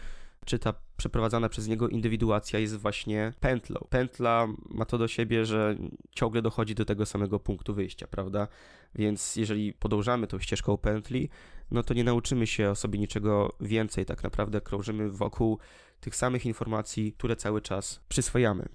czy 0.49 0.59
ta 0.59 0.75
przeprowadzana 0.97 1.49
przez 1.49 1.69
niego 1.69 1.89
indywiduacja 1.89 2.59
jest 2.59 2.77
właśnie 2.77 3.33
pętlą. 3.41 3.87
Pętla 3.91 4.47
ma 4.71 4.85
to 4.85 4.99
do 4.99 5.09
siebie, 5.09 5.45
że 5.45 5.77
ciągle 6.11 6.43
dochodzi 6.43 6.75
do 6.75 6.85
tego 6.85 7.07
samego 7.07 7.41
punktu 7.41 7.75
wyjścia, 7.75 8.07
prawda? 8.07 8.49
Więc 8.95 9.37
jeżeli 9.37 9.73
podążamy 9.73 10.27
tą 10.27 10.39
ścieżką 10.39 10.77
pętli, 10.77 11.29
no 11.71 11.83
to 11.83 11.95
nie 11.95 12.05
nauczymy 12.05 12.47
się 12.47 12.71
o 12.71 12.75
sobie 12.75 12.99
niczego 12.99 13.57
więcej. 13.61 14.07
Tak 14.07 14.23
naprawdę 14.23 14.61
krążymy 14.61 15.11
wokół 15.11 15.59
tych 16.01 16.17
samych 16.17 16.47
informacji, 16.47 17.13
które 17.13 17.37
cały 17.37 17.61
czas 17.61 18.01
przyswajamy. 18.09 18.69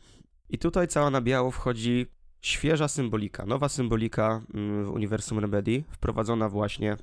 I 0.49 0.57
tutaj 0.57 0.87
cała 0.87 1.09
na 1.09 1.21
biało 1.21 1.51
wchodzi 1.51 2.05
świeża 2.41 2.87
symbolika, 2.87 3.45
nowa 3.45 3.69
symbolika 3.69 4.41
mm, 4.53 4.85
w 4.85 4.89
uniwersum 4.89 5.39
Remedy, 5.39 5.83
wprowadzona 5.91 6.49
właśnie 6.49 6.97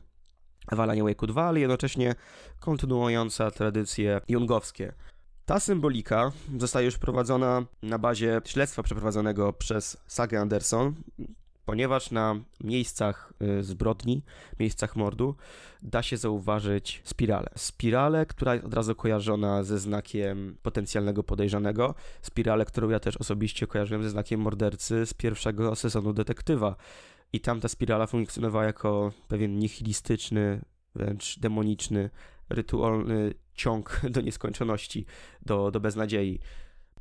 w 0.73 0.81
Alanie 0.81 1.05
Wake'u 1.05 1.27
2, 1.27 1.44
ale 1.44 1.61
jednocześnie 1.61 2.14
kontynuująca 2.61 3.51
tradycje 3.51 4.20
jungowskie. 4.29 4.92
Ta 5.46 5.61
symbolika 5.61 6.33
zostaje 6.59 6.87
już 6.87 6.99
prowadzona 6.99 7.66
na 7.83 7.99
bazie 7.99 8.40
śledztwa 8.44 8.83
przeprowadzonego 8.83 9.53
przez 9.53 9.96
Sagę 10.07 10.40
Anderson, 10.40 10.94
ponieważ 11.64 12.11
na 12.11 12.37
miejscach 12.61 13.33
y, 13.42 13.62
zbrodni, 13.62 14.23
miejscach 14.61 14.96
mordu 14.96 15.35
da 15.83 16.03
się 16.03 16.16
zauważyć 16.16 17.03
spiralę. 17.05 17.49
Spiralę, 17.57 18.27
która 18.27 18.55
jest 18.55 18.66
od 18.66 18.75
razu 18.75 18.94
kojarzona 18.94 19.62
ze 19.62 19.79
znakiem 19.79 20.57
potencjalnego 20.62 21.23
podejrzanego. 21.23 21.94
Spiralę, 22.23 22.64
którą 22.64 22.88
ja 22.88 23.01
też 23.01 23.16
osobiście 23.16 23.66
kojarzyłem 23.66 24.03
ze 24.03 24.11
znakiem 24.11 24.40
mordercy 24.40 25.07
z 25.07 25.14
pierwszego 25.14 25.77
sezonu 25.77 26.12
Detektywa. 26.12 26.77
I 27.33 27.40
tam 27.40 27.61
ta 27.61 27.69
spirala 27.69 28.07
funkcjonowała 28.07 28.64
jako 28.64 29.12
pewien 29.29 29.59
nihilistyczny, 29.59 30.61
wręcz 30.95 31.38
demoniczny, 31.38 32.11
rytualny 32.49 33.35
ciąg 33.55 34.01
do 34.14 34.21
nieskończoności, 34.21 35.07
do, 35.47 35.71
do 35.71 35.81
beznadziei. 35.81 36.40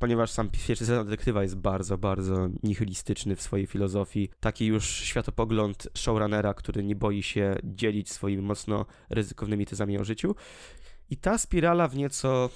Ponieważ 0.00 0.30
sam 0.30 0.50
pierwszy 0.50 0.86
sezon 0.86 1.06
detektywa 1.06 1.42
jest 1.42 1.56
bardzo, 1.56 1.98
bardzo 1.98 2.48
nihilistyczny 2.62 3.36
w 3.36 3.42
swojej 3.42 3.66
filozofii. 3.66 4.30
Taki 4.40 4.66
już 4.66 4.86
światopogląd 4.88 5.88
showrunnera, 5.94 6.54
który 6.54 6.84
nie 6.84 6.96
boi 6.96 7.22
się 7.22 7.56
dzielić 7.64 8.10
swoimi 8.10 8.42
mocno 8.42 8.86
ryzykownymi 9.10 9.66
tezami 9.66 9.98
o 9.98 10.04
życiu. 10.04 10.34
I 11.10 11.16
ta 11.16 11.38
spirala 11.38 11.88
w 11.88 11.96
nieco 11.96 12.50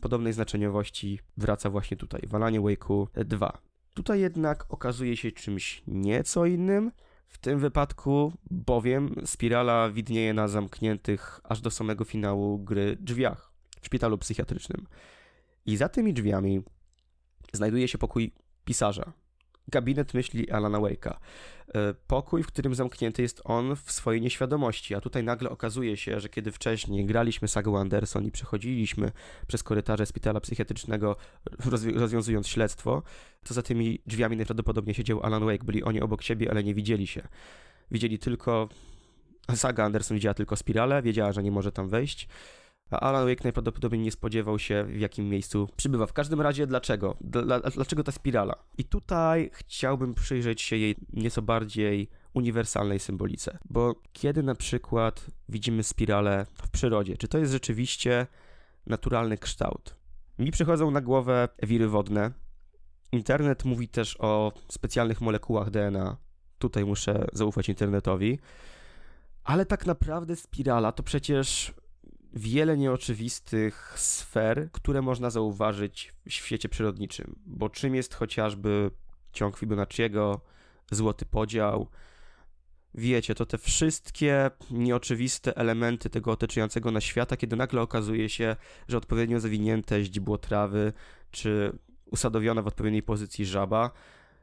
podobnej 0.00 0.32
znaczeniowości 0.32 1.20
wraca 1.36 1.70
właśnie 1.70 1.96
tutaj, 1.96 2.20
w 2.28 2.34
Alanie 2.34 2.60
Wake'u 2.60 3.06
2. 3.24 3.71
Tutaj 3.94 4.20
jednak 4.20 4.66
okazuje 4.68 5.16
się 5.16 5.32
czymś 5.32 5.82
nieco 5.86 6.46
innym. 6.46 6.92
W 7.28 7.38
tym 7.38 7.58
wypadku 7.58 8.32
bowiem 8.50 9.14
spirala 9.24 9.90
widnieje 9.90 10.34
na 10.34 10.48
zamkniętych 10.48 11.40
aż 11.44 11.60
do 11.60 11.70
samego 11.70 12.04
finału 12.04 12.58
gry 12.58 12.96
drzwiach 13.00 13.52
w 13.80 13.86
szpitalu 13.86 14.18
psychiatrycznym. 14.18 14.86
I 15.66 15.76
za 15.76 15.88
tymi 15.88 16.14
drzwiami 16.14 16.62
znajduje 17.52 17.88
się 17.88 17.98
pokój 17.98 18.32
pisarza, 18.64 19.12
gabinet 19.68 20.14
myśli 20.14 20.50
Alana 20.50 20.78
Wake'a. 20.78 21.16
E, 21.74 21.94
pokój, 22.06 22.42
w 22.42 22.46
którym 22.46 22.74
zamknięty 22.74 23.22
jest 23.22 23.40
on 23.44 23.76
w 23.76 23.92
swojej 23.92 24.20
nieświadomości, 24.20 24.94
a 24.94 25.00
tutaj 25.00 25.24
nagle 25.24 25.50
okazuje 25.50 25.96
się, 25.96 26.20
że 26.20 26.28
kiedy 26.28 26.52
wcześniej 26.52 27.06
graliśmy 27.06 27.48
sagę 27.48 27.72
Anderson 27.78 28.24
i 28.24 28.30
przechodziliśmy 28.30 29.12
przez 29.46 29.62
korytarze 29.62 30.06
szpitala 30.06 30.40
psychiatrycznego, 30.40 31.16
rozwiązując 31.94 32.48
śledztwo, 32.48 33.02
to 33.44 33.54
za 33.54 33.62
tymi 33.62 33.98
drzwiami 34.06 34.36
najprawdopodobniej 34.36 34.94
siedział 34.94 35.22
Alan 35.22 35.44
Wake, 35.44 35.64
byli 35.64 35.82
oni 35.82 36.00
obok 36.00 36.22
siebie, 36.22 36.50
ale 36.50 36.64
nie 36.64 36.74
widzieli 36.74 37.06
się. 37.06 37.22
widzieli 37.90 38.18
tylko. 38.18 38.68
Saga 39.54 39.84
Anderson 39.84 40.16
widziała 40.16 40.34
tylko 40.34 40.56
spiralę, 40.56 41.02
wiedziała, 41.02 41.32
że 41.32 41.42
nie 41.42 41.50
może 41.50 41.72
tam 41.72 41.88
wejść. 41.88 42.28
A 42.92 43.00
Alan 43.00 43.28
Wake 43.28 43.44
najprawdopodobniej 43.44 44.02
nie 44.02 44.12
spodziewał 44.12 44.58
się, 44.58 44.84
w 44.84 45.00
jakim 45.00 45.28
miejscu 45.28 45.68
przybywa. 45.76 46.06
W 46.06 46.12
każdym 46.12 46.40
razie, 46.40 46.66
dlaczego? 46.66 47.16
Dla, 47.20 47.60
dlaczego 47.60 48.04
ta 48.04 48.12
spirala? 48.12 48.54
I 48.78 48.84
tutaj 48.84 49.50
chciałbym 49.52 50.14
przyjrzeć 50.14 50.62
się 50.62 50.76
jej 50.76 50.96
nieco 51.12 51.42
bardziej 51.42 52.08
uniwersalnej 52.34 52.98
symbolice. 52.98 53.58
Bo 53.70 53.94
kiedy 54.12 54.42
na 54.42 54.54
przykład 54.54 55.26
widzimy 55.48 55.82
spiralę 55.82 56.46
w 56.54 56.70
przyrodzie, 56.70 57.16
czy 57.16 57.28
to 57.28 57.38
jest 57.38 57.52
rzeczywiście 57.52 58.26
naturalny 58.86 59.38
kształt? 59.38 59.96
Mi 60.38 60.50
przychodzą 60.50 60.90
na 60.90 61.00
głowę 61.00 61.48
wiry 61.62 61.88
wodne. 61.88 62.30
Internet 63.12 63.64
mówi 63.64 63.88
też 63.88 64.16
o 64.20 64.52
specjalnych 64.68 65.20
molekułach 65.20 65.70
DNA. 65.70 66.16
Tutaj 66.58 66.84
muszę 66.84 67.26
zaufać 67.32 67.68
internetowi. 67.68 68.38
Ale 69.44 69.66
tak 69.66 69.86
naprawdę 69.86 70.36
spirala 70.36 70.92
to 70.92 71.02
przecież 71.02 71.74
wiele 72.32 72.76
nieoczywistych 72.76 73.94
sfer, 73.96 74.68
które 74.72 75.02
można 75.02 75.30
zauważyć 75.30 76.14
w 76.28 76.32
świecie 76.32 76.68
przyrodniczym. 76.68 77.34
Bo 77.46 77.70
czym 77.70 77.94
jest 77.94 78.14
chociażby 78.14 78.90
ciąg 79.32 79.56
Fibonacciego, 79.56 80.40
złoty 80.90 81.26
podział, 81.26 81.88
wiecie, 82.94 83.34
to 83.34 83.46
te 83.46 83.58
wszystkie 83.58 84.50
nieoczywiste 84.70 85.56
elementy 85.56 86.10
tego 86.10 86.30
otaczającego 86.30 86.90
na 86.90 87.00
świata, 87.00 87.36
kiedy 87.36 87.56
nagle 87.56 87.80
okazuje 87.80 88.28
się, 88.28 88.56
że 88.88 88.96
odpowiednio 88.96 89.40
zawinięte 89.40 90.04
źdźbło 90.04 90.38
trawy, 90.38 90.92
czy 91.30 91.78
usadowiona 92.10 92.62
w 92.62 92.66
odpowiedniej 92.66 93.02
pozycji 93.02 93.46
żaba, 93.46 93.90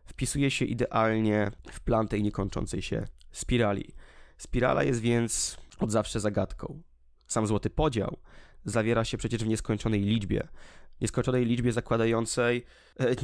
wpisuje 0.05 0.51
się 0.51 0.65
idealnie 0.65 1.51
w 1.71 1.79
plan 1.79 2.07
tej 2.07 2.23
niekończącej 2.23 2.81
się 2.81 3.07
spirali. 3.31 3.93
Spirala 4.37 4.83
jest 4.83 5.01
więc 5.01 5.57
od 5.79 5.91
zawsze 5.91 6.19
zagadką. 6.19 6.81
Sam 7.29 7.47
złoty 7.47 7.69
podział 7.69 8.17
zawiera 8.65 9.05
się 9.05 9.17
przecież 9.17 9.43
w 9.43 9.47
nieskończonej 9.47 10.01
liczbie. 10.01 10.47
Nieskończonej 11.01 11.45
liczbie 11.45 11.71
zakładającej 11.71 12.65
e, 12.99 13.15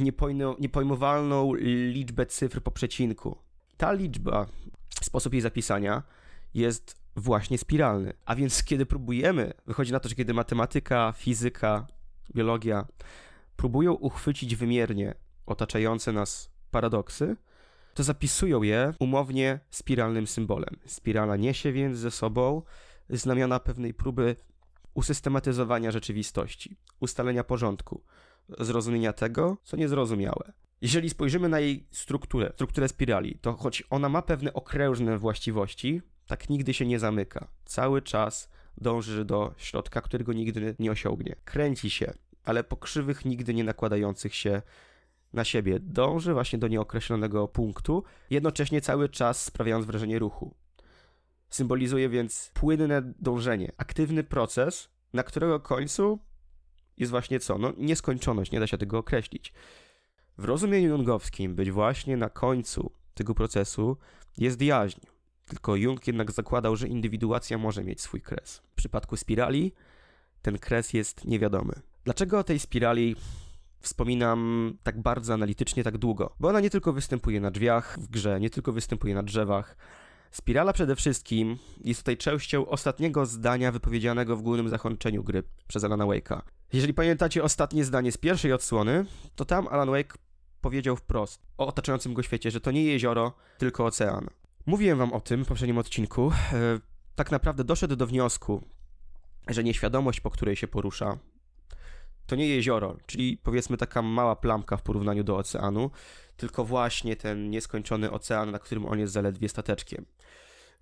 niepojmowalną 0.58 1.54
liczbę 1.92 2.26
cyfr 2.26 2.62
po 2.62 2.70
przecinku. 2.70 3.38
Ta 3.76 3.92
liczba 3.92 4.46
sposób 5.02 5.32
jej 5.32 5.42
zapisania 5.42 6.02
jest 6.54 6.96
właśnie 7.16 7.58
spiralny. 7.58 8.12
A 8.24 8.34
więc 8.34 8.64
kiedy 8.64 8.86
próbujemy, 8.86 9.52
wychodzi 9.66 9.92
na 9.92 10.00
to, 10.00 10.08
że 10.08 10.14
kiedy 10.14 10.34
matematyka, 10.34 11.14
fizyka, 11.16 11.86
biologia 12.34 12.86
próbują 13.56 13.92
uchwycić 13.92 14.56
wymiernie 14.56 15.14
otaczające 15.46 16.12
nas 16.12 16.50
paradoksy, 16.70 17.36
to 17.94 18.02
zapisują 18.02 18.62
je 18.62 18.94
umownie 18.98 19.60
spiralnym 19.70 20.26
symbolem. 20.26 20.76
Spirala 20.86 21.36
niesie 21.36 21.72
więc 21.72 21.98
ze 21.98 22.10
sobą 22.10 22.62
znamiona 23.10 23.60
pewnej 23.60 23.94
próby 23.94 24.36
usystematyzowania 24.94 25.90
rzeczywistości, 25.90 26.76
ustalenia 27.00 27.44
porządku, 27.44 28.02
zrozumienia 28.58 29.12
tego, 29.12 29.56
co 29.62 29.76
niezrozumiałe. 29.76 30.52
Jeżeli 30.80 31.10
spojrzymy 31.10 31.48
na 31.48 31.60
jej 31.60 31.86
strukturę, 31.90 32.52
strukturę 32.54 32.88
spirali, 32.88 33.38
to 33.38 33.52
choć 33.52 33.82
ona 33.90 34.08
ma 34.08 34.22
pewne 34.22 34.52
okrężne 34.52 35.18
właściwości, 35.18 36.02
tak 36.26 36.48
nigdy 36.48 36.74
się 36.74 36.86
nie 36.86 36.98
zamyka. 36.98 37.48
Cały 37.64 38.02
czas 38.02 38.50
dąży 38.78 39.24
do 39.24 39.54
środka, 39.56 40.00
którego 40.00 40.32
nigdy 40.32 40.76
nie 40.78 40.90
osiągnie. 40.90 41.36
Kręci 41.44 41.90
się, 41.90 42.12
ale 42.44 42.64
po 42.64 42.76
krzywych 42.76 43.24
nigdy 43.24 43.54
nie 43.54 43.64
nakładających 43.64 44.34
się 44.34 44.62
na 45.32 45.44
siebie. 45.44 45.78
Dąży 45.80 46.32
właśnie 46.32 46.58
do 46.58 46.68
nieokreślonego 46.68 47.48
punktu, 47.48 48.04
jednocześnie 48.30 48.80
cały 48.80 49.08
czas 49.08 49.44
sprawiając 49.44 49.86
wrażenie 49.86 50.18
ruchu. 50.18 50.54
Symbolizuje 51.48 52.08
więc 52.08 52.50
płynne 52.54 53.02
dążenie, 53.18 53.72
aktywny 53.76 54.24
proces, 54.24 54.88
na 55.12 55.22
którego 55.22 55.60
końcu 55.60 56.18
jest 56.96 57.10
właśnie 57.10 57.40
co? 57.40 57.58
No 57.58 57.72
nieskończoność, 57.76 58.52
nie 58.52 58.60
da 58.60 58.66
się 58.66 58.78
tego 58.78 58.98
określić. 58.98 59.52
W 60.38 60.44
rozumieniu 60.44 60.88
jungowskim 60.88 61.54
być 61.54 61.70
właśnie 61.70 62.16
na 62.16 62.30
końcu 62.30 62.92
tego 63.14 63.34
procesu 63.34 63.96
jest 64.38 64.62
jaźń. 64.62 65.00
Tylko 65.46 65.76
Jung 65.76 66.06
jednak 66.06 66.32
zakładał, 66.32 66.76
że 66.76 66.88
indywiduacja 66.88 67.58
może 67.58 67.84
mieć 67.84 68.00
swój 68.00 68.20
kres. 68.20 68.56
W 68.56 68.74
przypadku 68.74 69.16
spirali 69.16 69.72
ten 70.42 70.58
kres 70.58 70.92
jest 70.92 71.24
niewiadomy. 71.24 71.72
Dlaczego 72.04 72.38
o 72.38 72.44
tej 72.44 72.58
spirali 72.58 73.16
wspominam 73.80 74.72
tak 74.82 75.02
bardzo 75.02 75.34
analitycznie, 75.34 75.84
tak 75.84 75.98
długo? 75.98 76.34
Bo 76.40 76.48
ona 76.48 76.60
nie 76.60 76.70
tylko 76.70 76.92
występuje 76.92 77.40
na 77.40 77.50
drzwiach 77.50 77.98
w 78.00 78.08
grze, 78.08 78.40
nie 78.40 78.50
tylko 78.50 78.72
występuje 78.72 79.14
na 79.14 79.22
drzewach. 79.22 79.76
Spirala 80.30 80.72
przede 80.72 80.96
wszystkim 80.96 81.58
jest 81.84 82.00
tutaj 82.00 82.16
częścią 82.16 82.66
ostatniego 82.66 83.26
zdania 83.26 83.72
wypowiedzianego 83.72 84.36
w 84.36 84.42
głównym 84.42 84.68
zakończeniu 84.68 85.24
gry 85.24 85.42
przez 85.68 85.84
Alana 85.84 86.04
Wake'a. 86.04 86.40
Jeżeli 86.72 86.94
pamiętacie 86.94 87.42
ostatnie 87.42 87.84
zdanie 87.84 88.12
z 88.12 88.16
pierwszej 88.16 88.52
odsłony, 88.52 89.04
to 89.36 89.44
tam 89.44 89.68
Alan 89.68 89.90
Wake 89.90 90.18
powiedział 90.60 90.96
wprost 90.96 91.42
o 91.58 91.66
otaczającym 91.66 92.14
go 92.14 92.22
świecie, 92.22 92.50
że 92.50 92.60
to 92.60 92.70
nie 92.70 92.84
jezioro, 92.84 93.32
tylko 93.58 93.86
ocean. 93.86 94.26
Mówiłem 94.66 94.98
wam 94.98 95.12
o 95.12 95.20
tym 95.20 95.44
w 95.44 95.48
poprzednim 95.48 95.78
odcinku. 95.78 96.32
E, 96.52 96.80
tak 97.14 97.30
naprawdę 97.30 97.64
doszedł 97.64 97.96
do 97.96 98.06
wniosku, 98.06 98.62
że 99.48 99.64
nieświadomość, 99.64 100.20
po 100.20 100.30
której 100.30 100.56
się 100.56 100.68
porusza, 100.68 101.18
to 102.26 102.36
nie 102.36 102.48
jezioro, 102.48 102.96
czyli 103.06 103.38
powiedzmy 103.42 103.76
taka 103.76 104.02
mała 104.02 104.36
plamka 104.36 104.76
w 104.76 104.82
porównaniu 104.82 105.24
do 105.24 105.36
oceanu, 105.36 105.90
tylko 106.36 106.64
właśnie 106.64 107.16
ten 107.16 107.50
nieskończony 107.50 108.10
ocean, 108.10 108.50
na 108.50 108.58
którym 108.58 108.86
on 108.86 108.98
jest 108.98 109.12
zaledwie 109.12 109.48
stateczkiem. 109.48 110.06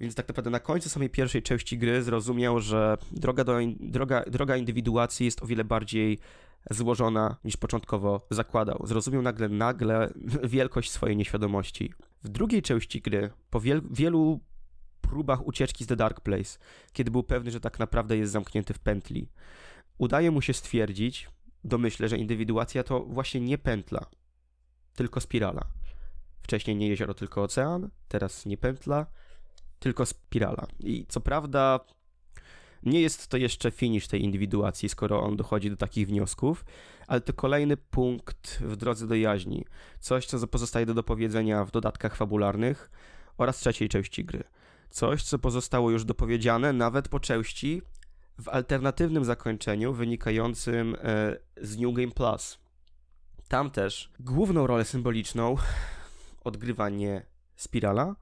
Więc 0.01 0.15
tak 0.15 0.29
naprawdę 0.29 0.51
na 0.51 0.61
końcu 0.61 0.89
samej 0.89 1.11
pierwszej 1.11 1.43
części 1.43 1.79
gry 1.79 2.03
zrozumiał, 2.03 2.61
że 2.61 2.97
droga, 3.13 3.45
do, 3.45 3.59
droga, 3.81 4.25
droga 4.27 4.57
indywiduacji 4.57 5.27
jest 5.27 5.43
o 5.43 5.47
wiele 5.47 5.65
bardziej 5.65 6.19
złożona 6.71 7.37
niż 7.45 7.57
początkowo 7.57 8.27
zakładał. 8.31 8.83
Zrozumiał 8.85 9.23
nagle, 9.23 9.49
nagle 9.49 10.13
wielkość 10.55 10.91
swojej 10.91 11.17
nieświadomości. 11.17 11.93
W 12.25 12.29
drugiej 12.29 12.63
części 12.63 13.01
gry, 13.01 13.31
po 13.51 13.61
wiel 13.61 13.83
wielu 13.91 14.41
próbach 15.01 15.47
ucieczki 15.47 15.85
z 15.85 15.87
The 15.87 15.97
Dark 15.97 16.21
Place, 16.21 16.59
kiedy 16.93 17.11
był 17.11 17.23
pewny, 17.23 17.51
że 17.51 17.61
tak 17.61 17.79
naprawdę 17.79 18.17
jest 18.17 18.33
zamknięty 18.33 18.75
w 18.75 18.79
pętli, 18.79 19.29
udaje 19.99 20.31
mu 20.31 20.43
się 20.43 20.53
stwierdzić, 20.53 21.29
domyślę, 21.65 22.09
że 22.09 22.19
indywiduacja 22.19 22.83
to 22.83 23.01
właśnie 23.01 23.41
nie 23.41 23.59
pętla, 23.59 24.07
tylko 24.95 25.21
spirala. 25.21 25.65
Wcześniej 26.43 26.77
nie 26.77 26.89
jezioro, 26.89 27.15
tylko 27.15 27.43
ocean, 27.43 27.91
teraz 28.09 28.47
nie 28.47 28.57
pętla, 28.57 29.07
tylko 29.85 30.07
spirala. 30.07 30.67
I 30.81 31.07
co 31.09 31.21
prawda 31.21 31.81
nie 32.83 33.01
jest 33.01 33.29
to 33.29 33.37
jeszcze 33.37 33.71
finisz 33.71 34.09
tej 34.09 34.23
indywiduacji, 34.23 34.89
skoro 34.89 35.23
on 35.23 35.37
dochodzi 35.37 35.71
do 35.71 35.77
takich 35.77 36.09
wniosków, 36.09 36.65
ale 37.07 37.21
to 37.21 37.33
kolejny 37.33 37.77
punkt 37.77 38.59
w 38.61 38.77
drodze 38.77 39.07
do 39.07 39.15
jaźni. 39.15 39.65
Coś, 40.01 40.27
co 40.27 40.47
pozostaje 40.47 40.87
do 40.87 40.95
dopowiedzenia 40.95 41.65
w 41.65 41.71
dodatkach 41.71 42.17
fabularnych 42.17 42.91
oraz 43.39 43.59
trzeciej 43.59 43.89
części 43.89 44.25
gry. 44.25 44.45
Coś, 44.91 45.23
co 45.23 45.39
pozostało 45.39 45.91
już 45.91 46.05
dopowiedziane 46.05 46.73
nawet 46.73 47.09
po 47.09 47.21
części 47.21 47.83
w 48.39 48.49
alternatywnym 48.49 49.25
zakończeniu 49.25 49.93
wynikającym 49.93 50.97
e, 51.03 51.37
z 51.57 51.79
New 51.79 51.95
Game 51.95 52.13
Plus. 52.13 52.59
Tam 53.49 53.71
też 53.71 54.11
główną 54.21 54.67
rolę 54.67 54.85
symboliczną 54.85 55.57
odgrywa 56.45 56.89
nie 56.89 57.35
Spirala, 57.57 58.17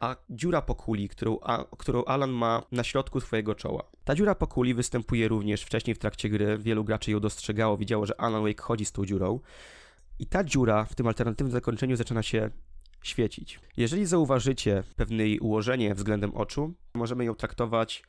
a 0.00 0.16
dziura 0.30 0.62
po 0.62 0.74
kuli, 0.74 1.08
którą, 1.08 1.38
a, 1.42 1.64
którą 1.78 2.04
Alan 2.04 2.30
ma 2.30 2.62
na 2.72 2.84
środku 2.84 3.20
swojego 3.20 3.54
czoła. 3.54 3.82
Ta 4.04 4.14
dziura 4.14 4.34
po 4.34 4.46
kuli 4.46 4.74
występuje 4.74 5.28
również 5.28 5.62
wcześniej 5.62 5.94
w 5.94 5.98
trakcie 5.98 6.28
gry, 6.28 6.58
wielu 6.58 6.84
graczy 6.84 7.10
ją 7.10 7.20
dostrzegało, 7.20 7.76
widziało, 7.76 8.06
że 8.06 8.20
Alan 8.20 8.42
Wake 8.42 8.62
chodzi 8.62 8.84
z 8.84 8.92
tą 8.92 9.04
dziurą. 9.04 9.40
I 10.18 10.26
ta 10.26 10.44
dziura 10.44 10.84
w 10.84 10.94
tym 10.94 11.06
alternatywnym 11.06 11.52
zakończeniu 11.52 11.96
zaczyna 11.96 12.22
się 12.22 12.50
świecić. 13.02 13.60
Jeżeli 13.76 14.06
zauważycie 14.06 14.82
pewne 14.96 15.28
jej 15.28 15.38
ułożenie 15.38 15.94
względem 15.94 16.34
oczu, 16.34 16.74
możemy 16.94 17.24
ją 17.24 17.34
traktować 17.34 18.02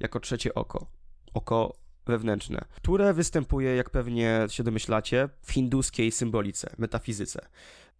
jako 0.00 0.20
trzecie 0.20 0.54
oko. 0.54 0.86
Oko 1.34 1.74
wewnętrzne, 2.06 2.64
które 2.76 3.14
występuje, 3.14 3.76
jak 3.76 3.90
pewnie 3.90 4.46
się 4.48 4.62
domyślacie, 4.62 5.28
w 5.42 5.52
hinduskiej 5.52 6.12
symbolice, 6.12 6.74
metafizyce. 6.78 7.48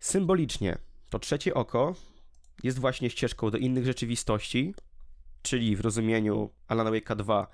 Symbolicznie 0.01 0.79
to 1.11 1.19
trzecie 1.19 1.55
oko 1.55 1.95
jest 2.63 2.79
właśnie 2.79 3.11
ścieżką 3.11 3.51
do 3.51 3.59
innych 3.59 3.85
rzeczywistości, 3.87 4.75
czyli 5.43 5.77
w 5.77 5.81
rozumieniu 5.81 6.51
Alana 6.69 6.91
Wake'a 6.91 7.17
2 7.17 7.47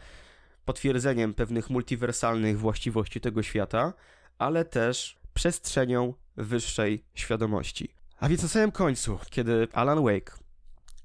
potwierdzeniem 0.65 1.35
pewnych 1.35 1.71
multiwersalnych 1.71 2.59
właściwości 2.59 3.21
tego 3.21 3.43
świata, 3.43 3.93
ale 4.39 4.65
też 4.65 5.19
przestrzenią 5.35 6.15
wyższej 6.37 7.05
świadomości. 7.15 7.95
A 8.21 8.29
więc 8.29 8.43
na 8.43 8.49
samym 8.49 8.73
końcu, 8.73 9.19
kiedy 9.31 9.69
Alan 9.73 10.05
Wake 10.05 10.39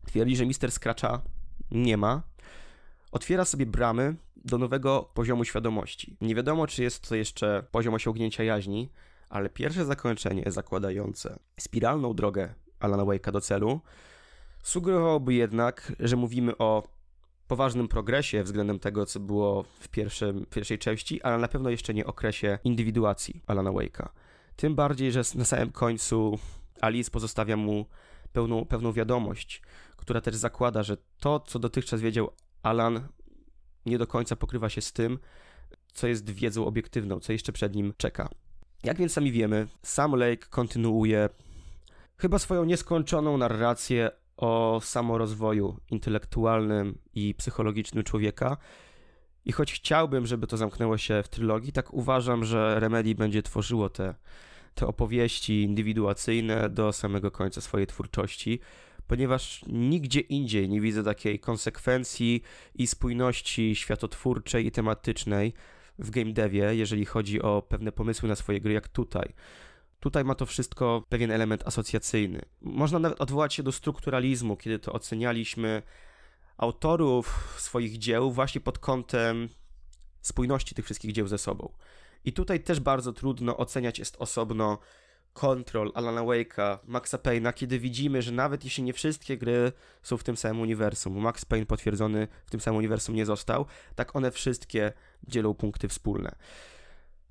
twierdzi, 0.06 0.36
że 0.36 0.46
Mister 0.46 0.72
Scratcha 0.72 1.22
nie 1.72 1.98
ma, 1.98 2.24
otwiera 3.12 3.46
sobie 3.46 3.66
bramy 3.66 4.16
do 4.36 4.58
nowego 4.58 5.12
poziomu 5.14 5.46
świadomości. 5.46 6.18
Nie 6.22 6.36
wiadomo, 6.36 6.68
czy 6.68 6.84
jest 6.84 7.10
to 7.10 7.16
jeszcze 7.16 7.64
poziom 7.72 7.94
osiągnięcia 7.94 8.44
jaźni, 8.44 8.92
ale 9.30 9.50
pierwsze 9.50 9.86
zakończenie 9.86 10.44
zakładające 10.48 11.40
spiralną 11.60 12.14
drogę 12.14 12.54
Alana 12.84 13.04
Wake'a 13.04 13.32
do 13.32 13.42
celu 13.42 13.82
Sugerowałoby 14.64 15.34
jednak, 15.34 15.94
że 16.00 16.16
mówimy 16.16 16.58
o 16.58 16.84
poważnym 17.48 17.88
progresie 17.88 18.44
względem 18.44 18.80
tego, 18.80 19.06
co 19.06 19.20
było 19.20 19.64
w 19.64 19.88
pierwszym, 19.88 20.46
pierwszej 20.50 20.80
części, 20.80 21.22
ale 21.22 21.38
na 21.38 21.48
pewno 21.48 21.70
jeszcze 21.70 21.94
nie 21.94 22.06
okresie 22.06 22.60
indywiduacji 22.64 23.42
Alana 23.48 23.72
Wake'a. 23.72 24.10
Tym 24.56 24.76
bardziej, 24.76 25.12
że 25.12 25.22
na 25.36 25.46
samym 25.46 25.72
końcu 25.72 26.40
Alice 26.82 27.12
pozostawia 27.12 27.58
mu 27.58 27.86
pełną, 28.34 28.66
pewną 28.66 28.94
wiadomość, 28.94 29.62
która 29.98 30.22
też 30.22 30.36
zakłada, 30.36 30.84
że 30.84 30.98
to, 31.20 31.40
co 31.40 31.60
dotychczas 31.60 32.02
wiedział 32.02 32.30
Alan, 32.64 33.08
nie 33.86 33.98
do 33.98 34.08
końca 34.08 34.36
pokrywa 34.36 34.70
się 34.70 34.82
z 34.82 34.94
tym, 34.94 35.20
co 35.94 36.08
jest 36.08 36.30
wiedzą 36.30 36.66
obiektywną, 36.66 37.20
co 37.20 37.34
jeszcze 37.34 37.52
przed 37.52 37.76
nim 37.76 37.94
czeka. 37.98 38.30
Jak 38.84 38.98
więc 38.98 39.14
sami 39.14 39.32
wiemy, 39.32 39.68
Sam 39.82 40.16
Lake 40.16 40.48
kontynuuje 40.50 41.30
chyba 42.24 42.40
swoją 42.40 42.64
nieskończoną 42.66 43.38
narrację 43.38 44.12
o 44.38 44.80
samorozwoju 44.84 45.78
intelektualnym 45.92 46.98
i 47.14 47.36
psychologicznym 47.36 48.04
człowieka. 48.04 48.58
I 49.46 49.52
choć 49.52 49.74
chciałbym, 49.74 50.26
żeby 50.26 50.48
to 50.48 50.58
zamknęło 50.58 50.98
się 50.98 51.24
w 51.24 51.28
trylogii, 51.28 51.72
tak 51.72 51.94
uważam, 51.94 52.46
że 52.46 52.80
Remedy 52.80 53.16
będzie 53.16 53.44
tworzyło 53.44 53.90
te, 53.90 54.16
te 54.76 54.88
opowieści 54.88 55.62
indywiduacyjne 55.62 56.70
do 56.70 56.94
samego 56.94 57.32
końca 57.32 57.62
swojej 57.62 57.88
twórczości, 57.88 58.60
ponieważ 59.08 59.66
nigdzie 59.68 60.20
indziej 60.20 60.70
nie 60.70 60.82
widzę 60.82 61.04
takiej 61.04 61.40
konsekwencji 61.40 62.42
i 62.76 62.88
spójności 62.88 63.76
światotwórczej 63.76 64.66
i 64.66 64.72
tematycznej 64.72 65.54
w 66.00 66.10
game 66.10 66.34
devie, 66.34 66.76
jeżeli 66.76 67.06
chodzi 67.06 67.42
o 67.42 67.62
pewne 67.62 67.92
pomysły 67.92 68.30
na 68.30 68.36
swoje 68.36 68.62
gry, 68.62 68.74
jak 68.74 68.88
tutaj. 68.88 69.34
Tutaj 70.04 70.24
ma 70.24 70.36
to 70.36 70.46
wszystko 70.46 71.04
pewien 71.10 71.32
element 71.32 71.68
asocjacyjny. 71.68 72.42
Można 72.62 73.00
nawet 73.00 73.22
odwołać 73.22 73.54
się 73.54 73.64
do 73.64 73.72
strukturalizmu, 73.72 74.58
kiedy 74.58 74.80
to 74.80 74.94
ocenialiśmy 74.94 75.82
autorów 76.58 77.56
swoich 77.58 77.98
dzieł 77.98 78.32
właśnie 78.32 78.62
pod 78.62 78.80
kątem 78.80 79.50
spójności 80.22 80.76
tych 80.76 80.86
wszystkich 80.86 81.12
dzieł 81.12 81.28
ze 81.28 81.38
sobą. 81.38 81.74
I 82.26 82.34
tutaj 82.34 82.64
też 82.64 82.80
bardzo 82.80 83.14
trudno 83.14 83.58
oceniać 83.58 84.00
jest 84.00 84.16
osobno 84.20 84.80
Control, 85.34 85.92
Alana 85.96 86.22
Wake'a, 86.22 86.78
Maxa 86.86 87.18
Payne'a, 87.18 87.54
kiedy 87.54 87.80
widzimy, 87.80 88.22
że 88.22 88.32
nawet 88.32 88.64
jeśli 88.64 88.84
nie 88.84 88.94
wszystkie 88.94 89.38
gry 89.38 89.72
są 90.02 90.18
w 90.18 90.24
tym 90.24 90.38
samym 90.38 90.62
uniwersum, 90.62 91.18
Max 91.18 91.46
Payne 91.46 91.66
potwierdzony 91.66 92.28
w 92.46 92.52
tym 92.52 92.60
samym 92.60 92.78
uniwersum 92.78 93.16
nie 93.16 93.26
został, 93.26 93.66
tak 93.96 94.16
one 94.16 94.32
wszystkie 94.32 94.94
dzielą 95.28 95.54
punkty 95.54 95.88
wspólne. 95.88 96.36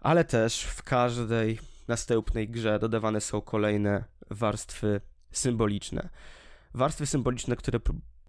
Ale 0.00 0.24
też 0.24 0.62
w 0.62 0.82
każdej 0.82 1.71
następnej 1.88 2.48
grze 2.48 2.78
dodawane 2.78 3.20
są 3.20 3.40
kolejne 3.40 4.04
warstwy 4.30 5.00
symboliczne. 5.32 6.08
Warstwy 6.74 7.06
symboliczne, 7.06 7.56
które 7.56 7.80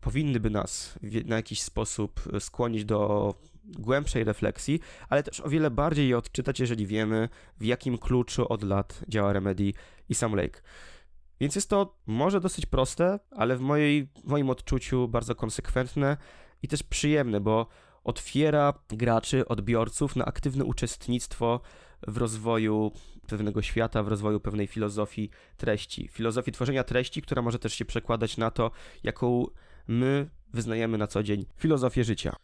powinny 0.02 0.40
by 0.40 0.50
nas 0.50 1.00
na 1.26 1.36
jakiś 1.36 1.62
sposób 1.62 2.22
skłonić 2.40 2.86
do 2.86 3.34
głębszej 3.64 4.24
refleksji, 4.24 4.80
ale 5.10 5.24
też 5.24 5.40
o 5.40 5.50
wiele 5.50 5.72
bardziej 5.72 6.10
je 6.10 6.18
odczytać, 6.18 6.60
jeżeli 6.60 6.88
wiemy, 6.88 7.30
w 7.58 7.66
jakim 7.66 7.98
kluczu 7.98 8.48
od 8.48 8.64
lat 8.64 9.02
działa 9.08 9.34
Remedy 9.34 9.74
i 10.10 10.16
Sam 10.16 10.36
Lake. 10.36 10.62
Więc 11.40 11.56
jest 11.56 11.70
to 11.70 11.98
może 12.06 12.42
dosyć 12.42 12.66
proste, 12.66 13.20
ale 13.32 13.58
w, 13.58 13.62
mojej, 13.62 14.10
w 14.24 14.28
moim 14.28 14.50
odczuciu 14.50 15.08
bardzo 15.08 15.36
konsekwentne 15.36 16.18
i 16.62 16.68
też 16.68 16.84
przyjemne, 16.84 17.42
bo 17.42 17.68
otwiera 18.04 18.74
graczy, 18.90 19.48
odbiorców 19.48 20.16
na 20.16 20.26
aktywne 20.26 20.66
uczestnictwo 20.66 21.62
w 22.08 22.18
rozwoju 22.18 22.92
pewnego 23.28 23.62
świata, 23.62 24.04
w 24.04 24.08
rozwoju 24.08 24.40
pewnej 24.40 24.68
filozofii 24.68 25.30
treści. 25.58 26.08
Filozofii 26.08 26.52
tworzenia 26.52 26.84
treści, 26.84 27.22
która 27.22 27.42
może 27.42 27.60
też 27.60 27.74
się 27.74 27.86
przekładać 27.86 28.38
na 28.38 28.52
to, 28.52 28.72
jaką 29.04 29.46
my 29.88 30.30
wyznajemy 30.54 30.98
na 30.98 31.08
co 31.08 31.24
dzień 31.24 31.46
filozofię 31.58 32.04
życia. 32.04 32.36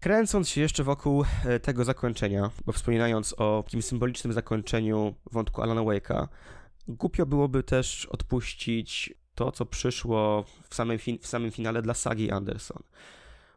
Kręcąc 0.00 0.48
się 0.48 0.60
jeszcze 0.60 0.84
wokół 0.84 1.24
e, 1.44 1.60
tego 1.60 1.84
zakończenia, 1.84 2.50
bo 2.66 2.72
wspominając 2.72 3.34
o 3.38 3.62
takim 3.64 3.82
symbolicznym 3.82 4.32
zakończeniu 4.32 5.14
wątku 5.32 5.62
Alana 5.62 5.80
Wake'a, 5.80 6.28
głupio 6.88 7.26
byłoby 7.26 7.62
też 7.62 8.06
odpuścić 8.06 9.14
to, 9.34 9.52
co 9.52 9.66
przyszło 9.66 10.44
w 10.70 10.74
samym, 10.74 10.98
fin- 10.98 11.18
w 11.20 11.26
samym 11.26 11.50
finale 11.50 11.82
dla 11.82 11.94
sagi 11.94 12.30
Anderson. 12.30 12.82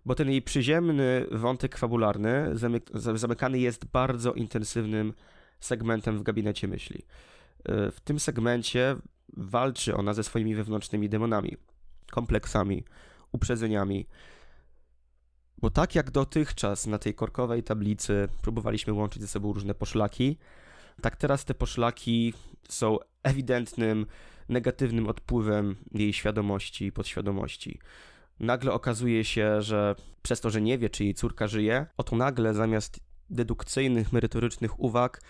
Bo 0.05 0.15
ten 0.15 0.30
jej 0.30 0.41
przyziemny 0.41 1.26
wątek 1.32 1.78
fabularny 1.78 2.51
zamyk- 2.53 3.17
zamykany 3.17 3.59
jest 3.59 3.86
bardzo 3.86 4.34
intensywnym 4.34 5.13
segmentem 5.64 6.18
w 6.18 6.24
gabinecie 6.24 6.68
myśli. 6.68 7.05
E, 7.66 7.91
w 7.91 7.99
tym 7.99 8.20
segmencie 8.20 8.95
walczy 9.38 9.95
ona 9.95 10.14
ze 10.14 10.24
swoimi 10.24 10.55
wewnętrznymi 10.55 11.09
demonami, 11.09 11.57
kompleksami, 12.11 12.84
uprzedzeniami, 13.32 14.07
bo 15.57 15.70
tak 15.70 15.95
jak 15.95 16.11
dotychczas 16.11 16.88
na 16.88 16.99
tej 16.99 17.14
korkowej 17.14 17.64
tablicy 17.64 18.28
próbowaliśmy 18.41 18.93
łączyć 18.93 19.22
ze 19.22 19.28
sobą 19.28 19.53
różne 19.53 19.74
poszlaki, 19.74 20.38
tak 21.01 21.16
teraz 21.16 21.45
te 21.45 21.53
poszlaki 21.53 22.34
są 22.70 22.97
ewidentnym, 23.24 24.05
negatywnym 24.49 25.07
odpływem 25.07 25.76
jej 25.91 26.14
świadomości 26.14 26.86
i 26.86 26.91
podświadomości. 26.91 27.80
Nagle 28.39 28.72
okazuje 28.72 29.26
się, 29.26 29.61
że 29.61 29.95
przez 30.22 30.41
to, 30.41 30.49
że 30.49 30.61
nie 30.61 30.78
wie, 30.78 30.89
czy 30.89 31.03
jej 31.03 31.14
córka 31.14 31.47
żyje, 31.47 31.86
oto 31.97 32.16
nagle 32.16 32.53
zamiast 32.53 32.99
dedukcyjnych, 33.30 34.14
merytorycznych 34.14 34.80
uwag 34.80 35.22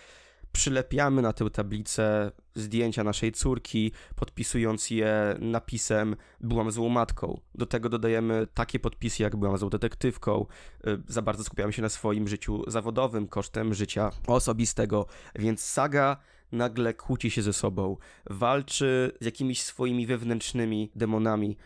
przylepiamy 0.53 1.21
na 1.21 1.33
tę 1.33 1.49
tablicę 1.49 2.31
zdjęcia 2.55 3.03
naszej 3.03 3.31
córki, 3.31 3.91
podpisując 4.15 4.89
je 4.89 5.35
napisem 5.39 6.15
byłam 6.41 6.71
złą 6.71 6.89
matką. 6.89 7.39
Do 7.55 7.65
tego 7.65 7.89
dodajemy 7.89 8.47
takie 8.53 8.79
podpisy 8.79 9.23
jak 9.23 9.35
byłam 9.35 9.57
złą 9.57 9.69
detektywką. 9.69 10.45
Y, 10.87 11.01
za 11.07 11.21
bardzo 11.21 11.43
skupiamy 11.43 11.73
się 11.73 11.81
na 11.81 11.89
swoim 11.89 12.27
życiu 12.27 12.63
zawodowym 12.67 13.27
kosztem 13.27 13.73
życia 13.73 14.11
osobistego, 14.27 15.05
więc 15.35 15.61
saga 15.63 16.17
nagle 16.51 16.93
kłóci 16.93 17.31
się 17.31 17.41
ze 17.41 17.53
sobą, 17.53 17.97
walczy 18.25 19.11
z 19.21 19.25
jakimiś 19.25 19.61
swoimi 19.61 20.07
wewnętrznymi 20.07 20.91
demonami. 20.95 21.57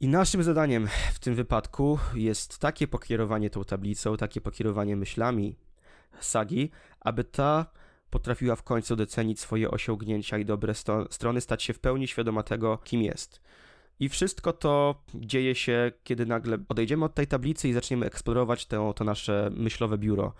I 0.00 0.08
naszym 0.08 0.42
zadaniem 0.42 0.88
w 1.14 1.18
tym 1.18 1.34
wypadku 1.34 1.98
jest 2.14 2.58
takie 2.58 2.88
pokierowanie 2.88 3.50
tą 3.50 3.64
tablicą, 3.64 4.16
takie 4.16 4.40
pokierowanie 4.40 4.96
myślami 4.96 5.56
sagi, 6.20 6.70
aby 7.00 7.24
ta 7.24 7.66
potrafiła 8.14 8.56
w 8.56 8.62
końcu 8.62 8.96
docenić 8.96 9.40
swoje 9.40 9.70
osiągnięcia 9.70 10.38
i 10.38 10.44
dobre 10.44 10.74
sto- 10.74 11.06
strony, 11.10 11.40
stać 11.40 11.62
się 11.62 11.72
w 11.72 11.78
pełni 11.78 12.08
świadoma 12.08 12.42
tego, 12.42 12.78
kim 12.84 13.02
jest. 13.02 13.40
I 14.00 14.08
wszystko 14.08 14.52
to 14.52 15.02
dzieje 15.14 15.54
się, 15.54 15.92
kiedy 16.04 16.26
nagle 16.26 16.58
odejdziemy 16.68 17.04
od 17.04 17.14
tej 17.14 17.26
tablicy 17.26 17.68
i 17.68 17.72
zaczniemy 17.72 18.06
eksplorować 18.06 18.66
to, 18.66 18.92
to 18.92 19.04
nasze 19.04 19.50
myślowe 19.56 19.98
biuro 19.98 20.32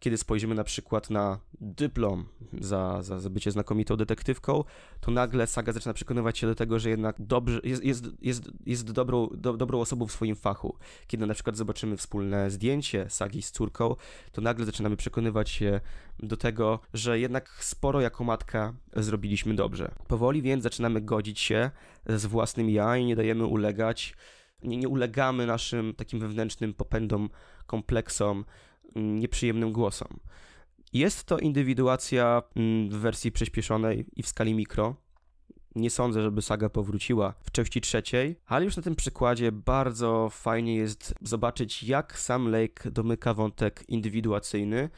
kiedy 0.00 0.18
spojrzymy 0.18 0.54
na 0.54 0.64
przykład 0.64 1.10
na 1.10 1.38
dyplom 1.60 2.26
za, 2.60 3.02
za, 3.02 3.20
za 3.20 3.30
bycie 3.30 3.50
znakomitą 3.50 3.96
detektywką, 3.96 4.64
to 5.00 5.10
nagle 5.10 5.46
Saga 5.46 5.72
zaczyna 5.72 5.94
przekonywać 5.94 6.38
się 6.38 6.46
do 6.46 6.54
tego, 6.54 6.78
że 6.78 6.90
jednak 6.90 7.16
dobrze, 7.18 7.60
jest, 7.64 7.84
jest, 7.84 8.04
jest, 8.22 8.50
jest 8.66 8.92
dobrą, 8.92 9.28
do, 9.34 9.52
dobrą 9.52 9.80
osobą 9.80 10.06
w 10.06 10.12
swoim 10.12 10.36
fachu. 10.36 10.76
Kiedy 11.06 11.26
na 11.26 11.34
przykład 11.34 11.56
zobaczymy 11.56 11.96
wspólne 11.96 12.50
zdjęcie 12.50 13.10
Sagi 13.10 13.42
z 13.42 13.50
córką, 13.50 13.96
to 14.32 14.40
nagle 14.40 14.66
zaczynamy 14.66 14.96
przekonywać 14.96 15.50
się 15.50 15.80
do 16.18 16.36
tego, 16.36 16.80
że 16.94 17.18
jednak 17.18 17.48
sporo 17.60 18.00
jako 18.00 18.24
matka 18.24 18.74
zrobiliśmy 18.96 19.54
dobrze. 19.54 19.94
Powoli 20.08 20.42
więc 20.42 20.62
zaczynamy 20.62 21.00
godzić 21.00 21.40
się 21.40 21.70
z 22.06 22.26
własnym 22.26 22.70
ja 22.70 22.96
i 22.96 23.04
nie 23.04 23.16
dajemy 23.16 23.46
ulegać, 23.46 24.16
nie, 24.62 24.76
nie 24.76 24.88
ulegamy 24.88 25.46
naszym 25.46 25.94
takim 25.94 26.20
wewnętrznym 26.20 26.74
popędom, 26.74 27.30
kompleksom, 27.66 28.44
nieprzyjemnym 28.94 29.72
głosom. 29.72 30.20
Jest 30.92 31.24
to 31.24 31.38
indywiduacja 31.38 32.42
mm, 32.56 32.88
w 32.88 32.94
wersji 32.94 33.32
przyspieszonej 33.32 34.06
i 34.16 34.22
w 34.22 34.28
skali 34.28 34.54
mikro. 34.54 34.96
Nie 35.74 35.90
sądzę, 35.90 36.22
żeby 36.22 36.42
saga 36.42 36.68
powróciła 36.68 37.34
w 37.42 37.50
części 37.50 37.80
trzeciej, 37.80 38.36
ale 38.46 38.64
już 38.64 38.76
na 38.76 38.82
tym 38.82 38.96
przykładzie 38.96 39.52
bardzo 39.52 40.28
fajnie 40.30 40.76
jest 40.76 41.14
zobaczyć, 41.22 41.82
jak 41.82 42.18
sam 42.18 42.48
Lake 42.50 42.90
domyka 42.90 43.34
wątek 43.34 43.84
indywiduacyjny 43.88 44.88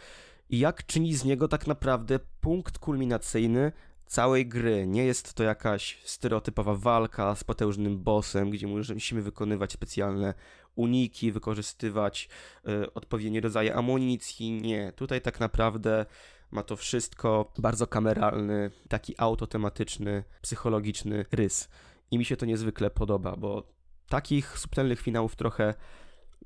i 0.51 0.59
jak 0.59 0.86
czyni 0.86 1.14
z 1.14 1.24
niego 1.24 1.49
tak 1.49 1.66
naprawdę 1.66 2.20
punkt 2.40 2.78
kulminacyjny 2.78 3.72
całej 4.07 4.47
gry. 4.47 4.87
Nie 4.87 5.05
jest 5.05 5.35
to 5.35 5.43
jakaś 5.43 5.99
stereotypowa 6.05 6.75
walka 6.75 7.35
z 7.35 7.45
potężnym 7.45 7.99
bossem, 7.99 8.51
gdzie 8.51 8.67
musimy 8.67 9.23
wykonywać 9.23 9.73
specjalne 9.73 10.35
uniki, 10.75 11.33
wykorzystywać 11.33 12.29
y, 12.69 12.95
odpowiednie 12.95 13.41
rodzaje 13.41 13.75
amunicji. 13.75 14.53
Nie, 14.53 14.93
tutaj 14.93 15.21
tak 15.21 15.41
naprawdę 15.41 16.07
ma 16.51 16.63
to 16.63 16.77
wszystko 16.77 17.53
bardzo 17.59 17.87
kameralny, 17.87 18.71
taki 18.89 19.15
autotematyczny, 19.19 20.25
psychologiczny 20.43 21.25
rys. 21.33 21.69
I 22.11 22.19
mi 22.19 22.25
się 22.25 22.37
to 22.37 22.47
niezwykle 22.47 22.91
podoba, 22.91 23.37
bo 23.37 23.73
takich 24.09 24.59
subtelnych 24.59 25.01
finałów 25.01 25.37
trochę 25.37 25.75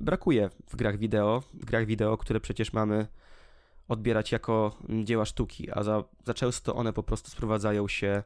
brakuje 0.01 0.51
w 0.69 0.77
grach 0.77 0.99
wideo. 0.99 1.43
W 1.55 1.65
grach 1.65 1.87
wideo, 1.87 2.17
które 2.17 2.41
przecież 2.41 2.73
mamy 2.73 3.07
odbierać 3.89 4.33
jako 4.33 4.77
dzieła 5.05 5.25
sztuki, 5.25 5.71
a 5.71 5.83
za, 5.83 6.05
za 6.25 6.35
często 6.35 6.75
one 6.75 6.93
po 6.93 7.03
prostu 7.03 7.31
sprowadzają 7.31 7.89
się 7.89 8.23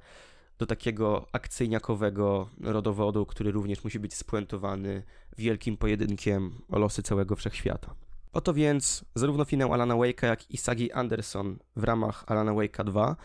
do 0.58 0.66
takiego 0.66 1.26
akcyjniakowego 1.32 2.48
rodowodu, 2.60 3.26
który 3.26 3.50
również 3.50 3.84
musi 3.84 3.98
być 3.98 4.14
spuentowany 4.14 5.02
wielkim 5.38 5.76
pojedynkiem 5.76 6.50
o 6.68 6.78
losy 6.78 7.02
całego 7.02 7.36
wszechświata. 7.36 7.94
Oto 8.32 8.54
więc 8.54 9.04
zarówno 9.14 9.44
finał 9.44 9.72
Alana 9.72 9.94
Wake'a, 9.94 10.26
jak 10.26 10.50
i 10.50 10.56
sagi 10.56 10.92
Anderson 10.92 11.58
w 11.76 11.84
ramach 11.84 12.24
Alana 12.26 12.52
Wake'a 12.52 12.84
2 12.84 13.16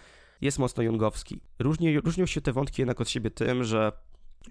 jest 0.41 0.59
mocno 0.59 0.83
jungowski. 0.83 1.41
Różni, 1.59 1.99
różnią 1.99 2.25
się 2.25 2.41
te 2.41 2.53
wątki 2.53 2.81
jednak 2.81 3.01
od 3.01 3.09
siebie 3.09 3.31
tym, 3.31 3.63
że 3.63 3.91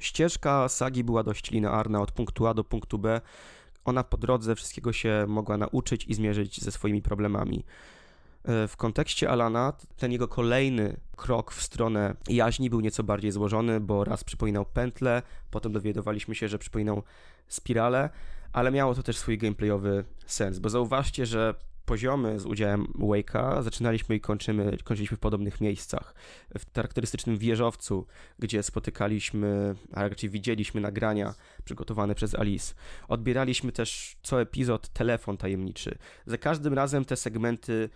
ścieżka 0.00 0.68
sagi 0.68 1.04
była 1.04 1.22
dość 1.22 1.50
linearna 1.50 2.00
od 2.00 2.12
punktu 2.12 2.46
A 2.46 2.54
do 2.54 2.64
punktu 2.64 2.98
B. 2.98 3.20
Ona 3.84 4.04
po 4.04 4.16
drodze 4.16 4.54
wszystkiego 4.54 4.92
się 4.92 5.24
mogła 5.28 5.56
nauczyć 5.56 6.04
i 6.04 6.14
zmierzyć 6.14 6.60
ze 6.60 6.72
swoimi 6.72 7.02
problemami. 7.02 7.64
E, 8.44 8.68
w 8.68 8.76
kontekście 8.76 9.30
Alana 9.30 9.72
ten 9.96 10.12
jego 10.12 10.28
kolejny 10.28 10.96
krok 11.16 11.52
w 11.52 11.62
stronę 11.62 12.14
jaźni 12.28 12.70
był 12.70 12.80
nieco 12.80 13.02
bardziej 13.02 13.30
złożony, 13.30 13.80
bo 13.80 14.04
raz 14.04 14.24
przypominał 14.24 14.64
pętlę, 14.64 15.22
potem 15.50 15.72
dowiadywaliśmy 15.72 16.34
się, 16.34 16.48
że 16.48 16.58
przypominał 16.58 17.02
spirale, 17.48 18.10
ale 18.52 18.70
miało 18.70 18.94
to 18.94 19.02
też 19.02 19.18
swój 19.18 19.38
gameplayowy 19.38 20.04
sens, 20.26 20.58
bo 20.58 20.68
zauważcie, 20.68 21.26
że 21.26 21.54
poziomy 21.86 22.40
z 22.40 22.46
udziałem 22.46 22.86
Wake'a 22.86 23.62
zaczynaliśmy 23.62 24.16
i 24.16 24.20
kończymy, 24.20 24.76
kończyliśmy 24.84 25.16
w 25.16 25.20
podobnych 25.20 25.60
miejscach. 25.60 26.14
W 26.58 26.74
charakterystycznym 26.74 27.38
wieżowcu, 27.38 28.06
gdzie 28.38 28.62
spotykaliśmy, 28.62 29.74
a 29.92 30.08
raczej 30.08 30.30
widzieliśmy 30.30 30.80
nagrania 30.80 31.34
przygotowane 31.64 32.14
przez 32.14 32.34
Alice. 32.34 32.74
Odbieraliśmy 33.08 33.72
też 33.72 34.16
co 34.22 34.40
epizod 34.40 34.88
telefon 34.88 35.36
tajemniczy. 35.36 35.98
Za 36.26 36.38
każdym 36.38 36.74
razem 36.74 37.04
te 37.04 37.16
segmenty 37.16 37.90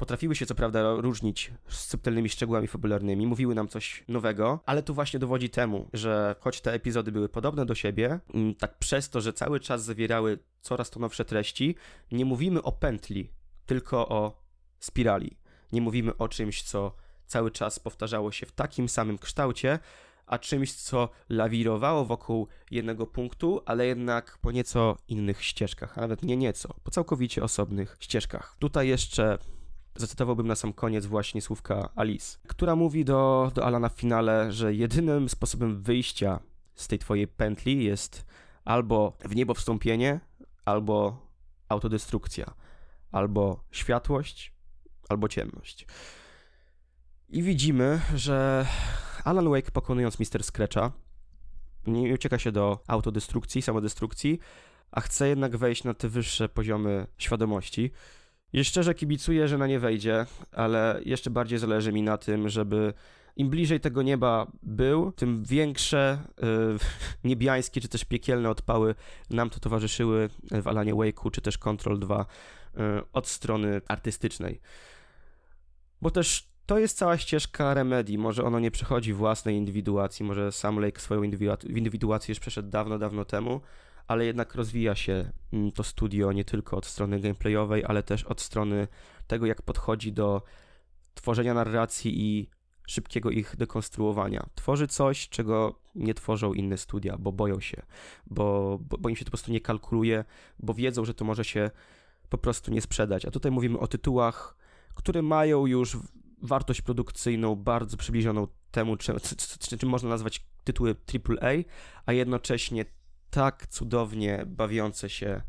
Potrafiły 0.00 0.36
się 0.36 0.46
co 0.46 0.54
prawda 0.54 0.94
różnić 0.94 1.52
z 1.68 1.78
subtelnymi 1.78 2.28
szczegółami 2.28 2.66
fabularnymi, 2.66 3.26
mówiły 3.26 3.54
nam 3.54 3.68
coś 3.68 4.04
nowego, 4.08 4.60
ale 4.66 4.82
tu 4.82 4.94
właśnie 4.94 5.20
dowodzi 5.20 5.50
temu, 5.50 5.88
że 5.92 6.36
choć 6.40 6.60
te 6.60 6.72
epizody 6.72 7.12
były 7.12 7.28
podobne 7.28 7.66
do 7.66 7.74
siebie, 7.74 8.20
mm, 8.34 8.54
tak 8.54 8.78
przez 8.78 9.10
to, 9.10 9.20
że 9.20 9.32
cały 9.32 9.60
czas 9.60 9.84
zawierały 9.84 10.38
coraz 10.60 10.90
to 10.90 11.00
nowsze 11.00 11.24
treści, 11.24 11.74
nie 12.12 12.24
mówimy 12.24 12.62
o 12.62 12.72
pętli, 12.72 13.30
tylko 13.66 14.08
o 14.08 14.42
spirali. 14.78 15.36
Nie 15.72 15.80
mówimy 15.80 16.16
o 16.16 16.28
czymś, 16.28 16.62
co 16.62 16.96
cały 17.26 17.50
czas 17.50 17.78
powtarzało 17.78 18.32
się 18.32 18.46
w 18.46 18.52
takim 18.52 18.88
samym 18.88 19.18
kształcie, 19.18 19.78
a 20.26 20.38
czymś, 20.38 20.72
co 20.72 21.08
lawirowało 21.28 22.04
wokół 22.04 22.48
jednego 22.70 23.06
punktu, 23.06 23.62
ale 23.66 23.86
jednak 23.86 24.38
po 24.38 24.52
nieco 24.52 24.96
innych 25.08 25.44
ścieżkach, 25.44 25.98
a 25.98 26.00
nawet 26.00 26.22
nie 26.22 26.36
nieco, 26.36 26.74
po 26.84 26.90
całkowicie 26.90 27.42
osobnych 27.42 27.96
ścieżkach. 28.00 28.56
Tutaj 28.58 28.88
jeszcze 28.88 29.38
zacytowałbym 29.96 30.46
na 30.46 30.54
sam 30.54 30.72
koniec 30.72 31.06
właśnie 31.06 31.42
słówka 31.42 31.88
Alice, 31.96 32.38
która 32.46 32.76
mówi 32.76 33.04
do, 33.04 33.50
do 33.54 33.64
Alana 33.64 33.88
w 33.88 33.92
finale, 33.92 34.52
że 34.52 34.74
jedynym 34.74 35.28
sposobem 35.28 35.82
wyjścia 35.82 36.40
z 36.74 36.88
tej 36.88 36.98
twojej 36.98 37.28
pętli 37.28 37.84
jest 37.84 38.26
albo 38.64 39.16
w 39.24 39.36
niebo 39.36 39.54
wstąpienie, 39.54 40.20
albo 40.64 41.26
autodestrukcja, 41.68 42.54
albo 43.12 43.64
światłość, 43.70 44.52
albo 45.08 45.28
ciemność. 45.28 45.86
I 47.28 47.42
widzimy, 47.42 48.00
że 48.14 48.66
Alan 49.24 49.50
Wake 49.50 49.70
pokonując 49.70 50.18
Mr. 50.20 50.44
Scratcha 50.44 50.92
nie 51.86 52.14
ucieka 52.14 52.38
się 52.38 52.52
do 52.52 52.78
autodestrukcji, 52.86 53.62
samodestrukcji, 53.62 54.38
a 54.90 55.00
chce 55.00 55.28
jednak 55.28 55.56
wejść 55.56 55.84
na 55.84 55.94
te 55.94 56.08
wyższe 56.08 56.48
poziomy 56.48 57.06
świadomości. 57.18 57.90
I 58.52 58.64
szczerze 58.64 58.94
kibicuję, 58.94 59.48
że 59.48 59.58
na 59.58 59.66
nie 59.66 59.78
wejdzie, 59.78 60.26
ale 60.52 61.00
jeszcze 61.04 61.30
bardziej 61.30 61.58
zależy 61.58 61.92
mi 61.92 62.02
na 62.02 62.18
tym, 62.18 62.48
żeby 62.48 62.92
im 63.36 63.50
bliżej 63.50 63.80
tego 63.80 64.02
nieba 64.02 64.46
był, 64.62 65.12
tym 65.12 65.44
większe 65.44 66.18
yy, 66.42 66.78
niebiańskie 67.30 67.80
czy 67.80 67.88
też 67.88 68.04
piekielne 68.04 68.50
odpały 68.50 68.94
nam 69.30 69.50
to 69.50 69.60
towarzyszyły 69.60 70.28
w 70.62 70.68
Alanie 70.68 70.94
Wake'u 70.94 71.30
czy 71.30 71.40
też 71.40 71.58
Control 71.58 71.98
2 71.98 72.26
yy, 72.74 72.82
od 73.12 73.28
strony 73.28 73.80
artystycznej. 73.88 74.60
Bo 76.02 76.10
też 76.10 76.50
to 76.66 76.78
jest 76.78 76.98
cała 76.98 77.18
ścieżka 77.18 77.74
Remedy. 77.74 78.18
Może 78.18 78.44
ono 78.44 78.60
nie 78.60 78.70
przechodzi 78.70 79.12
własnej 79.12 79.56
indywiduacji, 79.56 80.24
może 80.24 80.52
sam 80.52 80.80
Lake 80.80 81.00
swoją 81.00 81.22
indywiduację 81.68 82.32
już 82.32 82.40
przeszedł 82.40 82.68
dawno, 82.68 82.98
dawno 82.98 83.24
temu, 83.24 83.60
ale 84.10 84.26
jednak 84.26 84.54
rozwija 84.54 84.94
się 84.94 85.32
mm, 85.52 85.72
to 85.72 85.82
studio 85.82 86.32
nie 86.32 86.44
tylko 86.44 86.76
od 86.76 86.86
strony 86.86 87.20
gameplayowej, 87.20 87.84
ale 87.84 88.02
też 88.02 88.24
od 88.24 88.40
strony 88.40 88.88
tego, 89.26 89.46
jak 89.46 89.62
podchodzi 89.62 90.12
do 90.12 90.42
tworzenia 91.14 91.54
narracji 91.54 92.20
i 92.20 92.50
szybkiego 92.86 93.30
ich 93.30 93.56
dekonstruowania. 93.56 94.46
Tworzy 94.54 94.88
coś, 94.88 95.28
czego 95.28 95.80
nie 95.94 96.14
tworzą 96.14 96.54
inne 96.54 96.78
studia, 96.78 97.18
bo 97.18 97.32
boją 97.32 97.60
się, 97.60 97.82
bo, 98.26 98.78
bo, 98.80 98.98
bo 98.98 99.08
im 99.08 99.16
się 99.16 99.24
to 99.24 99.28
po 99.28 99.30
prostu 99.30 99.52
nie 99.52 99.60
kalkuluje, 99.60 100.24
bo 100.58 100.74
wiedzą, 100.74 101.04
że 101.04 101.14
to 101.14 101.24
może 101.24 101.44
się 101.44 101.70
po 102.28 102.38
prostu 102.38 102.70
nie 102.70 102.80
sprzedać. 102.80 103.24
A 103.24 103.30
tutaj 103.30 103.52
mówimy 103.52 103.78
o 103.78 103.86
tytułach, 103.86 104.56
które 104.94 105.22
mają 105.22 105.66
już 105.66 105.96
wartość 106.42 106.82
produkcyjną 106.82 107.56
bardzo 107.56 107.96
przybliżoną 107.96 108.46
temu, 108.70 108.96
czym, 108.96 109.16
czym 109.78 109.88
można 109.88 110.08
nazwać 110.08 110.44
tytuły 110.64 110.96
AAA, 111.14 111.52
a 112.06 112.12
jednocześnie 112.12 112.84
tak 113.30 113.66
cudownie 113.66 114.44
bawiące 114.46 115.10
się 115.10 115.42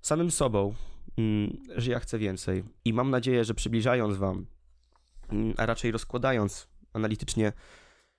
samym 0.00 0.30
sobą, 0.30 0.74
mm, 1.18 1.56
że 1.76 1.90
ja 1.90 2.00
chcę 2.00 2.18
więcej. 2.18 2.64
I 2.84 2.92
mam 2.92 3.10
nadzieję, 3.10 3.44
że 3.44 3.54
przybliżając 3.54 4.16
Wam, 4.16 4.46
mm, 5.28 5.54
a 5.56 5.66
raczej 5.66 5.90
rozkładając 5.92 6.68
analitycznie 6.92 7.52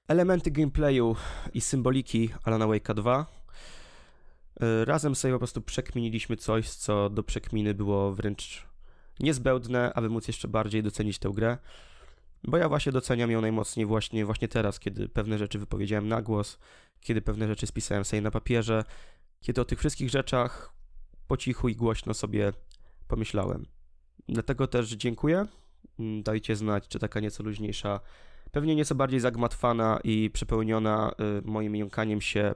elementy 0.08 0.51
gameplayu 0.51 1.16
i 1.54 1.62
symboliki 1.62 2.30
Alana 2.43 2.66
Wake'a 2.66 2.93
2, 2.93 3.26
y, 4.64 4.86
razem 4.86 5.16
sobie 5.16 5.34
po 5.34 5.38
prostu 5.39 5.62
przekminiliśmy 5.62 6.38
coś, 6.38 6.70
co 6.70 7.10
do 7.10 7.24
przekminy 7.24 7.74
było 7.74 8.14
wręcz 8.14 8.68
niezbędne, 9.20 9.93
aby 9.93 10.10
móc 10.10 10.28
jeszcze 10.28 10.47
bardziej 10.47 10.84
docenić 10.84 11.20
tę 11.20 11.30
grę. 11.30 11.58
Bo 12.43 12.58
ja 12.58 12.70
właśnie 12.70 12.91
doceniam 12.91 13.32
ją 13.32 13.41
najmocniej 13.41 13.86
właśnie, 13.86 14.26
właśnie 14.26 14.47
teraz, 14.47 14.80
kiedy 14.80 15.10
pewne 15.10 15.38
rzeczy 15.38 15.60
wypowiedziałem 15.60 16.08
na 16.08 16.22
głos, 16.22 16.60
kiedy 17.04 17.22
pewne 17.22 17.47
rzeczy 17.47 17.68
spisałem 17.68 18.06
sobie 18.06 18.22
na 18.22 18.32
papierze, 18.32 18.84
kiedy 19.41 19.62
o 19.62 19.66
tych 19.66 19.80
wszystkich 19.80 20.10
rzeczach 20.10 20.74
po 21.28 21.38
cichu 21.38 21.70
i 21.70 21.76
głośno 21.76 22.14
sobie 22.14 22.54
pomyślałem. 23.08 23.66
Dlatego 24.30 24.68
też 24.68 24.89
dziękuję. 24.89 25.45
Mm, 25.99 26.24
dajcie 26.24 26.56
znać, 26.56 26.88
czy 26.88 26.99
taka 26.99 27.20
nieco 27.20 27.43
luźniejsza, 27.43 27.99
pewnie 28.51 28.76
nieco 28.76 28.95
bardziej 28.95 29.20
zagmatwana 29.20 29.99
i 30.04 30.30
przepełniona 30.34 31.12
y, 31.39 31.41
moim 31.45 31.76
jąkaniem 31.76 32.22
się 32.22 32.54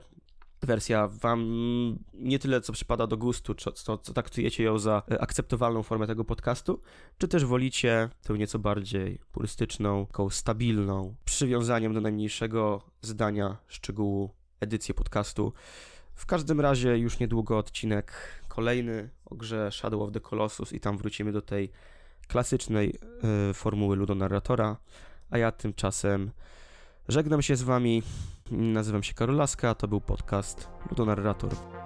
wersja 0.62 1.08
wam 1.08 1.98
nie 2.14 2.38
tyle 2.38 2.60
co 2.60 2.72
przypada 2.72 3.06
do 3.06 3.16
gustu, 3.16 3.54
co, 3.54 3.72
co, 3.72 3.98
co 3.98 4.12
traktujecie 4.12 4.64
ją 4.64 4.78
za 4.78 5.02
y, 5.12 5.20
akceptowalną 5.20 5.82
formę 5.82 6.06
tego 6.06 6.24
podcastu, 6.24 6.82
czy 7.18 7.28
też 7.28 7.44
wolicie 7.44 8.08
tę 8.22 8.34
nieco 8.34 8.58
bardziej 8.58 9.18
purystyczną, 9.32 10.06
taką 10.06 10.30
stabilną, 10.30 11.14
przywiązaniem 11.24 11.94
do 11.94 12.00
najmniejszego 12.00 12.82
zdania, 13.02 13.56
szczegółu 13.68 14.37
edycję 14.60 14.94
podcastu. 14.94 15.52
W 16.14 16.26
każdym 16.26 16.60
razie 16.60 16.98
już 16.98 17.18
niedługo 17.18 17.58
odcinek 17.58 18.12
kolejny 18.48 19.10
o 19.24 19.34
grze 19.34 19.70
Shadow 19.72 20.02
of 20.02 20.12
the 20.12 20.20
Colossus 20.20 20.72
i 20.72 20.80
tam 20.80 20.98
wrócimy 20.98 21.32
do 21.32 21.42
tej 21.42 21.70
klasycznej 22.28 22.98
y, 23.50 23.54
formuły 23.54 23.96
ludonarratora, 23.96 24.76
a 25.30 25.38
ja 25.38 25.52
tymczasem 25.52 26.30
żegnam 27.08 27.42
się 27.42 27.56
z 27.56 27.62
wami. 27.62 28.02
Nazywam 28.50 29.02
się 29.02 29.14
Karolaska, 29.14 29.74
to 29.74 29.88
był 29.88 30.00
podcast 30.00 30.68
Ludonarrator. 30.90 31.77